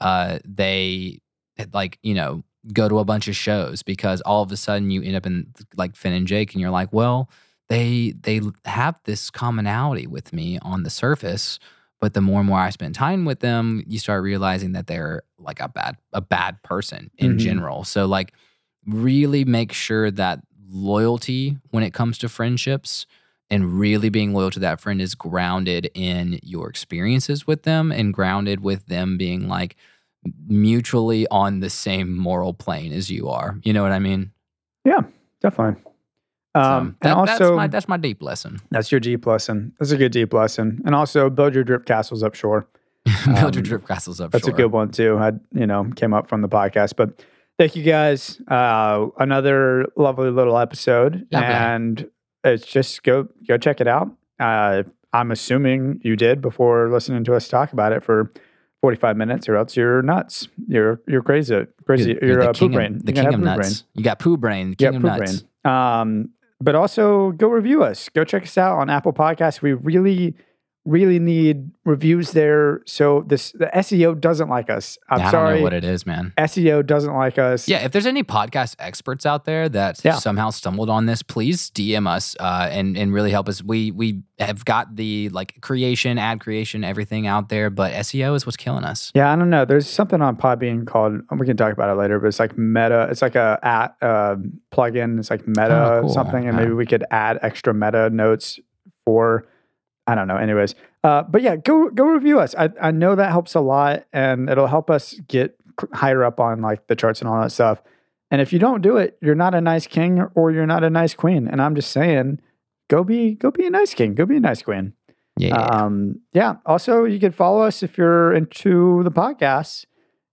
uh, 0.00 0.38
they 0.44 1.20
like 1.72 1.98
you 2.02 2.14
know 2.14 2.42
go 2.72 2.88
to 2.88 2.98
a 2.98 3.04
bunch 3.04 3.28
of 3.28 3.36
shows 3.36 3.82
because 3.82 4.20
all 4.22 4.42
of 4.42 4.50
a 4.50 4.56
sudden 4.56 4.90
you 4.90 5.02
end 5.02 5.16
up 5.16 5.26
in 5.26 5.52
like 5.76 5.96
Finn 5.96 6.12
and 6.12 6.26
Jake 6.26 6.52
and 6.54 6.60
you're 6.60 6.70
like, 6.70 6.92
well, 6.92 7.28
they 7.68 8.14
they 8.20 8.40
have 8.64 8.98
this 9.04 9.30
commonality 9.30 10.06
with 10.06 10.32
me 10.32 10.58
on 10.62 10.82
the 10.82 10.90
surface, 10.90 11.58
but 12.00 12.14
the 12.14 12.20
more 12.20 12.40
and 12.40 12.48
more 12.48 12.58
I 12.58 12.70
spend 12.70 12.94
time 12.94 13.24
with 13.24 13.40
them, 13.40 13.82
you 13.86 13.98
start 13.98 14.22
realizing 14.22 14.72
that 14.72 14.86
they're 14.86 15.22
like 15.38 15.60
a 15.60 15.68
bad 15.68 15.96
a 16.12 16.20
bad 16.20 16.62
person 16.62 17.10
in 17.18 17.34
Mhm. 17.34 17.38
general. 17.38 17.84
So 17.84 18.06
like 18.06 18.32
really 18.86 19.44
make 19.44 19.72
sure 19.72 20.10
that 20.10 20.40
loyalty 20.68 21.56
when 21.70 21.82
it 21.82 21.94
comes 21.94 22.18
to 22.18 22.28
friendships 22.28 23.06
and 23.50 23.78
really 23.78 24.08
being 24.08 24.32
loyal 24.34 24.50
to 24.50 24.58
that 24.60 24.80
friend 24.80 25.00
is 25.00 25.14
grounded 25.14 25.90
in 25.94 26.40
your 26.42 26.68
experiences 26.68 27.46
with 27.46 27.62
them 27.62 27.92
and 27.92 28.12
grounded 28.12 28.60
with 28.60 28.86
them 28.86 29.16
being 29.16 29.48
like 29.48 29.76
mutually 30.46 31.26
on 31.30 31.60
the 31.60 31.70
same 31.70 32.16
moral 32.16 32.54
plane 32.54 32.92
as 32.92 33.10
you 33.10 33.28
are. 33.28 33.58
You 33.62 33.72
know 33.72 33.82
what 33.82 33.92
I 33.92 33.98
mean? 33.98 34.32
Yeah, 34.84 35.02
definitely. 35.40 35.80
So 36.56 36.60
Um, 36.60 36.96
that- 37.02 37.08
and 37.10 37.18
also, 37.18 37.32
that's 37.44 37.56
my 37.56 37.66
that's 37.66 37.88
my 37.88 37.96
deep 37.96 38.22
lesson. 38.22 38.58
that's 38.70 38.92
your 38.92 39.00
deep 39.00 39.26
lesson. 39.26 39.72
That's 39.78 39.90
a 39.90 39.96
good 39.96 40.12
deep 40.12 40.32
lesson. 40.32 40.82
And 40.84 40.94
also, 40.94 41.28
build 41.30 41.54
your 41.54 41.64
drip 41.64 41.84
castles 41.86 42.22
up 42.22 42.34
shore. 42.34 42.66
Build 43.26 43.54
your 43.54 43.62
Um, 43.62 43.68
drip 43.68 43.86
castles 43.86 44.20
up. 44.20 44.30
That's 44.30 44.46
shore. 44.46 44.54
a 44.54 44.56
good 44.56 44.72
one 44.72 44.90
too. 44.90 45.18
I 45.18 45.32
you 45.52 45.66
know 45.66 45.84
came 45.96 46.14
up 46.14 46.28
from 46.28 46.40
the 46.42 46.48
podcast, 46.48 46.94
but 46.96 47.22
thank 47.58 47.76
you 47.76 47.82
guys. 47.82 48.40
Uh, 48.48 49.08
another 49.18 49.86
lovely 49.96 50.30
little 50.30 50.56
episode, 50.56 51.26
Lovely. 51.30 51.48
and 51.48 52.08
it's 52.44 52.64
just 52.64 53.02
go 53.02 53.28
go 53.48 53.58
check 53.58 53.80
it 53.80 53.88
out. 53.88 54.10
Uh, 54.40 54.84
I'm 55.12 55.30
assuming 55.32 56.00
you 56.02 56.16
did 56.16 56.40
before 56.40 56.88
listening 56.90 57.24
to 57.24 57.34
us 57.34 57.46
talk 57.48 57.72
about 57.72 57.92
it 57.92 58.02
for 58.02 58.30
45 58.80 59.16
minutes, 59.16 59.48
or 59.48 59.56
else 59.56 59.76
you're 59.76 60.00
nuts. 60.02 60.48
You're 60.66 61.00
you're 61.06 61.22
crazy, 61.22 61.66
crazy. 61.84 62.16
You're, 62.22 62.42
the 62.42 62.50
a 62.50 62.54
poo 62.54 62.66
of, 62.66 62.72
brain. 62.72 63.00
The 63.04 63.12
king 63.12 63.26
of 63.26 63.34
poo 63.34 63.40
brain. 63.42 63.56
nuts. 63.58 63.84
You 63.94 64.02
got 64.04 64.18
poo 64.18 64.36
brain. 64.36 64.74
Yeah, 64.78 64.88
King 64.90 64.96
of 64.96 65.02
poo 65.02 65.08
nuts. 65.08 65.42
brain. 65.42 65.74
Um, 65.74 66.30
but 66.64 66.74
also 66.74 67.32
go 67.32 67.48
review 67.48 67.84
us. 67.84 68.08
Go 68.08 68.24
check 68.24 68.42
us 68.42 68.56
out 68.56 68.78
on 68.78 68.88
Apple 68.88 69.12
Podcasts. 69.12 69.60
We 69.60 69.74
really, 69.74 70.34
really 70.86 71.18
need 71.18 71.70
reviews 71.86 72.32
there. 72.32 72.82
So 72.84 73.24
this 73.26 73.52
the 73.52 73.70
SEO 73.74 74.20
doesn't 74.20 74.48
like 74.50 74.68
us. 74.68 74.98
I'm 75.08 75.20
I 75.20 75.22
don't 75.22 75.30
sorry. 75.30 75.56
know 75.58 75.62
what 75.62 75.72
it 75.72 75.84
is, 75.84 76.04
man. 76.04 76.32
SEO 76.36 76.84
doesn't 76.84 77.14
like 77.14 77.38
us. 77.38 77.66
Yeah, 77.66 77.84
if 77.84 77.92
there's 77.92 78.04
any 78.06 78.22
podcast 78.22 78.76
experts 78.78 79.24
out 79.24 79.46
there 79.46 79.68
that 79.70 80.04
Yeah. 80.04 80.16
somehow 80.16 80.50
stumbled 80.50 80.90
on 80.90 81.06
this, 81.06 81.22
please 81.22 81.70
DM 81.70 82.06
us 82.06 82.36
uh, 82.38 82.68
and 82.70 82.98
and 82.98 83.14
really 83.14 83.30
help 83.30 83.48
us. 83.48 83.62
We 83.62 83.92
we 83.92 84.22
have 84.38 84.64
got 84.66 84.96
the 84.96 85.30
like 85.30 85.60
creation, 85.62 86.18
ad 86.18 86.40
creation, 86.40 86.84
everything 86.84 87.26
out 87.26 87.48
there, 87.48 87.70
but 87.70 87.92
SEO 87.92 88.34
is 88.36 88.44
what's 88.44 88.56
killing 88.58 88.84
us. 88.84 89.10
Yeah, 89.14 89.32
I 89.32 89.36
don't 89.36 89.48
know. 89.50 89.64
There's 89.64 89.88
something 89.88 90.20
on 90.20 90.36
Podbean 90.36 90.86
called. 90.86 91.20
We 91.38 91.46
can 91.46 91.56
talk 91.56 91.72
about 91.72 91.88
it 91.88 91.98
later, 91.98 92.18
but 92.20 92.26
it's 92.28 92.40
like 92.40 92.58
Meta. 92.58 93.08
It's 93.10 93.22
like 93.22 93.36
a 93.36 93.58
at 93.62 93.96
uh, 94.02 94.36
plugin. 94.70 95.18
It's 95.18 95.30
like 95.30 95.46
Meta 95.48 95.92
Oh, 95.94 96.00
cool. 96.02 96.08
something, 96.10 96.46
and 96.46 96.58
Yeah. 96.58 96.64
maybe 96.64 96.74
we 96.74 96.84
could 96.84 97.04
add 97.10 97.38
extra 97.42 97.72
Meta 97.72 98.10
notes 98.10 98.60
for. 99.06 99.46
I 100.06 100.14
don't 100.14 100.28
know. 100.28 100.36
Anyways, 100.36 100.74
uh, 101.02 101.22
but 101.22 101.42
yeah, 101.42 101.56
go 101.56 101.90
go 101.90 102.04
review 102.04 102.40
us. 102.40 102.54
I 102.54 102.70
I 102.80 102.90
know 102.90 103.14
that 103.14 103.30
helps 103.30 103.54
a 103.54 103.60
lot, 103.60 104.04
and 104.12 104.50
it'll 104.50 104.66
help 104.66 104.90
us 104.90 105.14
get 105.28 105.56
higher 105.92 106.24
up 106.24 106.40
on 106.40 106.60
like 106.60 106.86
the 106.86 106.96
charts 106.96 107.20
and 107.20 107.28
all 107.28 107.40
that 107.40 107.52
stuff. 107.52 107.82
And 108.30 108.40
if 108.40 108.52
you 108.52 108.58
don't 108.58 108.82
do 108.82 108.96
it, 108.96 109.16
you're 109.20 109.34
not 109.34 109.54
a 109.54 109.60
nice 109.60 109.86
king 109.86 110.20
or 110.34 110.50
you're 110.50 110.66
not 110.66 110.82
a 110.82 110.90
nice 110.90 111.14
queen. 111.14 111.46
And 111.46 111.62
I'm 111.62 111.74
just 111.74 111.90
saying, 111.90 112.40
go 112.88 113.04
be 113.04 113.34
go 113.34 113.50
be 113.50 113.66
a 113.66 113.70
nice 113.70 113.94
king. 113.94 114.14
Go 114.14 114.26
be 114.26 114.36
a 114.36 114.40
nice 114.40 114.62
queen. 114.62 114.94
Yeah. 115.38 115.56
Um, 115.56 116.20
yeah. 116.32 116.56
Also, 116.64 117.04
you 117.04 117.18
can 117.18 117.32
follow 117.32 117.62
us 117.62 117.82
if 117.82 117.98
you're 117.98 118.32
into 118.32 119.02
the 119.02 119.10
podcast 119.10 119.86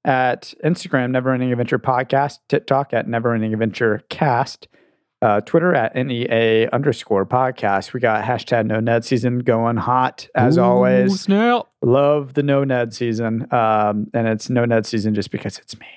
at 0.05 0.53
Instagram, 0.63 1.11
Never 1.11 1.32
Ending 1.34 1.51
Adventure 1.51 1.80
Podcast, 1.80 2.39
TikTok 2.49 2.93
at 2.93 3.07
Never 3.07 3.34
Ending 3.34 3.53
Adventure 3.53 4.03
Cast, 4.09 4.67
uh, 5.22 5.41
Twitter 5.41 5.74
at 5.74 5.95
NEA 5.95 6.69
underscore 6.74 7.26
podcast. 7.26 7.93
We 7.93 7.99
got 7.99 8.24
hashtag 8.24 8.65
No 8.65 8.80
Ned 8.80 9.05
season 9.05 9.39
going 9.39 9.78
hot 9.78 10.28
as 10.36 10.57
Ooh, 10.57 10.63
always. 10.63 11.22
Snap. 11.22 11.67
Love 11.82 12.34
the 12.34 12.43
No 12.43 12.63
Ned 12.63 12.93
season. 12.93 13.47
Um, 13.53 14.07
and 14.13 14.28
it's 14.28 14.49
No 14.49 14.65
Ned 14.65 14.86
season 14.86 15.13
just 15.13 15.32
because 15.32 15.59
it's 15.59 15.80
me. 15.80 15.88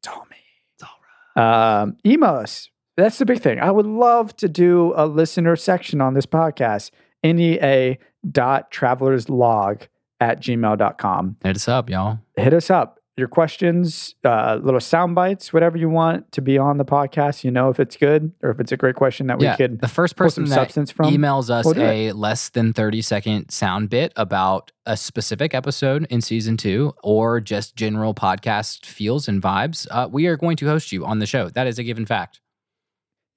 It's 0.00 0.08
all 0.08 0.26
me. 0.30 0.36
It's 0.74 0.82
all 0.82 1.42
right. 1.42 1.80
Um, 1.82 1.96
email 2.04 2.34
us. 2.34 2.68
That's 2.96 3.18
the 3.18 3.24
big 3.24 3.40
thing. 3.40 3.58
I 3.58 3.70
would 3.70 3.86
love 3.86 4.36
to 4.36 4.48
do 4.48 4.92
a 4.96 5.06
listener 5.06 5.56
section 5.56 6.00
on 6.00 6.14
this 6.14 6.26
podcast. 6.26 6.90
NEA 7.24 7.96
dot 8.30 8.70
travelers 8.70 9.28
log 9.28 9.86
at 10.20 10.40
gmail.com. 10.40 11.36
Hit 11.42 11.56
us 11.56 11.68
up, 11.68 11.90
y'all. 11.90 12.18
Hit 12.36 12.54
us 12.54 12.70
up. 12.70 13.00
Your 13.16 13.28
questions, 13.28 14.16
uh, 14.24 14.58
little 14.60 14.80
sound 14.80 15.14
bites, 15.14 15.52
whatever 15.52 15.78
you 15.78 15.88
want 15.88 16.32
to 16.32 16.42
be 16.42 16.58
on 16.58 16.78
the 16.78 16.84
podcast. 16.84 17.44
You 17.44 17.52
know 17.52 17.68
if 17.68 17.78
it's 17.78 17.96
good 17.96 18.32
or 18.42 18.50
if 18.50 18.58
it's 18.58 18.72
a 18.72 18.76
great 18.76 18.96
question 18.96 19.28
that 19.28 19.38
we 19.38 19.44
yeah, 19.44 19.54
could 19.54 19.80
the 19.80 19.86
first 19.86 20.16
person 20.16 20.44
that 20.46 20.54
substance 20.54 20.90
from. 20.90 21.12
emails 21.14 21.48
us 21.48 21.64
we'll 21.64 21.80
a 21.80 22.10
less 22.10 22.48
than 22.48 22.72
30 22.72 23.02
second 23.02 23.50
sound 23.50 23.88
bit 23.88 24.12
about 24.16 24.72
a 24.84 24.96
specific 24.96 25.54
episode 25.54 26.08
in 26.10 26.20
season 26.20 26.56
two 26.56 26.92
or 27.04 27.40
just 27.40 27.76
general 27.76 28.14
podcast 28.14 28.84
feels 28.84 29.28
and 29.28 29.40
vibes, 29.40 29.86
uh, 29.92 30.08
we 30.10 30.26
are 30.26 30.36
going 30.36 30.56
to 30.56 30.66
host 30.66 30.90
you 30.90 31.06
on 31.06 31.20
the 31.20 31.26
show. 31.26 31.48
That 31.48 31.68
is 31.68 31.78
a 31.78 31.84
given 31.84 32.06
fact. 32.06 32.40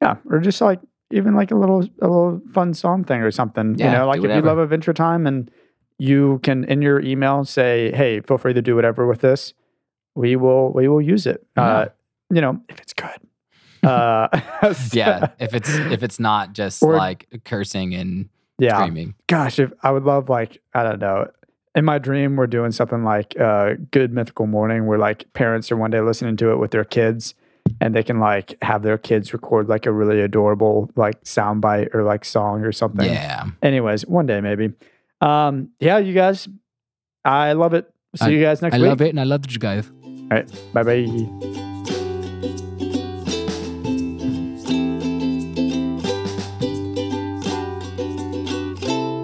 Yeah, 0.02 0.16
or 0.30 0.40
just 0.40 0.60
like 0.60 0.80
even 1.12 1.36
like 1.36 1.52
a 1.52 1.56
little 1.56 1.84
a 2.02 2.08
little 2.08 2.42
fun 2.52 2.74
song 2.74 3.04
thing 3.04 3.22
or 3.22 3.32
something. 3.32 3.76
Yeah, 3.78 3.86
you 3.86 3.98
know, 3.98 4.08
like 4.08 4.24
if 4.24 4.36
you 4.36 4.42
love 4.42 4.58
Adventure 4.58 4.94
Time 4.94 5.28
and 5.28 5.52
you 5.98 6.40
can 6.44 6.64
in 6.66 6.82
your 6.82 7.00
email 7.00 7.46
say, 7.46 7.92
"Hey, 7.92 8.22
feel 8.22 8.38
free 8.38 8.54
to 8.54 8.62
do 8.62 8.76
whatever 8.76 9.08
with 9.08 9.22
this." 9.22 9.54
We 10.18 10.36
will 10.36 10.74
we 10.74 10.88
will 10.88 11.02
use 11.02 11.26
it. 11.28 11.46
Uh, 11.56 11.86
you 12.34 12.42
know, 12.42 12.60
if 12.70 12.80
it's 12.80 12.94
good. 12.94 13.20
Uh, 13.84 14.28
Yeah, 14.92 15.30
if 15.40 15.54
it's 15.54 15.70
if 15.70 16.02
it's 16.04 16.20
not 16.20 16.54
just 16.54 16.82
Or- 16.84 16.96
like 16.96 17.28
cursing 17.46 17.94
and 17.94 18.30
yeah. 18.58 18.78
screaming. 18.78 19.14
Gosh, 19.28 19.60
if 19.60 19.72
I 19.84 19.92
would 19.92 20.04
love 20.04 20.28
like 20.30 20.62
I 20.74 20.84
don't 20.84 21.00
know. 21.00 21.30
In 21.76 21.86
my 21.86 22.00
dream, 22.00 22.36
we're 22.38 22.48
doing 22.48 22.72
something 22.72 23.04
like 23.04 23.40
uh, 23.40 23.76
Good 23.92 24.12
Mythical 24.12 24.48
Morning, 24.48 24.88
where 24.88 24.98
like 24.98 25.32
parents 25.34 25.72
are 25.72 25.78
one 25.78 25.92
day 25.92 26.02
listening 26.02 26.36
to 26.38 26.50
it 26.52 26.56
with 26.58 26.72
their 26.72 26.84
kids, 26.84 27.36
and 27.80 27.94
they 27.94 28.02
can 28.02 28.20
like 28.20 28.58
have 28.64 28.82
their 28.82 28.98
kids 28.98 29.32
record 29.32 29.70
like 29.70 29.86
a 29.86 29.92
really 29.92 30.20
adorable 30.22 30.90
like 30.96 31.24
soundbite 31.24 31.94
or 31.94 32.02
like 32.04 32.26
song 32.26 32.64
or 32.64 32.72
something. 32.72 33.06
Yeah. 33.08 33.46
Anyways, 33.62 34.08
one 34.08 34.26
day 34.26 34.42
maybe. 34.42 34.74
Um, 35.22 35.70
yeah, 35.80 36.00
you 36.00 36.14
guys, 36.16 36.48
I 37.24 37.54
love 37.54 37.76
it. 37.76 37.94
See 38.16 38.32
you 38.32 38.42
guys 38.42 38.64
next 38.64 38.74
I 38.76 38.80
week. 38.80 38.88
love 38.90 39.02
it 39.02 39.10
and 39.10 39.20
I 39.20 39.24
love 39.26 39.42
you 39.48 39.60
guys. 39.60 39.92
All 40.30 40.38
right, 40.38 40.74
bye 40.74 40.84
bye. 40.84 41.58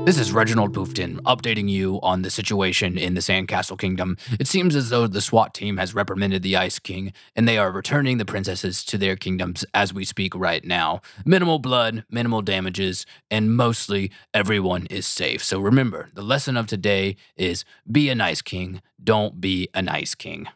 This 0.06 0.18
is 0.18 0.32
Reginald 0.32 0.74
Poofton 0.74 1.20
updating 1.22 1.70
you 1.70 2.00
on 2.04 2.22
the 2.22 2.30
situation 2.30 2.98
in 2.98 3.16
the 3.16 3.22
Sandcastle 3.22 3.80
Kingdom. 3.80 4.18
It 4.40 4.48
seems 4.48 4.76
as 4.76 4.90
though 4.90 5.08
the 5.08 5.22
SWAT 5.22 5.54
team 5.54 5.78
has 5.78 5.96
reprimanded 5.96 6.44
the 6.44 6.56
Ice 6.56 6.78
King, 6.78 7.14
and 7.36 7.48
they 7.48 7.58
are 7.58 7.72
returning 7.72 8.18
the 8.18 8.26
princesses 8.26 8.86
to 8.86 8.98
their 8.98 9.16
kingdoms 9.16 9.66
as 9.74 9.94
we 9.94 10.06
speak 10.06 10.36
right 10.36 10.64
now. 10.64 11.02
Minimal 11.26 11.60
blood, 11.60 12.06
minimal 12.10 12.42
damages, 12.42 13.06
and 13.32 13.56
mostly 13.56 14.12
everyone 14.34 14.86
is 14.88 15.06
safe. 15.06 15.44
So 15.44 15.60
remember, 15.60 16.10
the 16.14 16.22
lesson 16.22 16.58
of 16.58 16.68
today 16.68 17.16
is 17.36 17.66
be 17.92 18.10
a 18.10 18.16
nice 18.16 18.42
king, 18.42 18.82
don't 19.04 19.42
be 19.42 19.68
a 19.74 19.82
nice 19.82 20.16
king. 20.16 20.48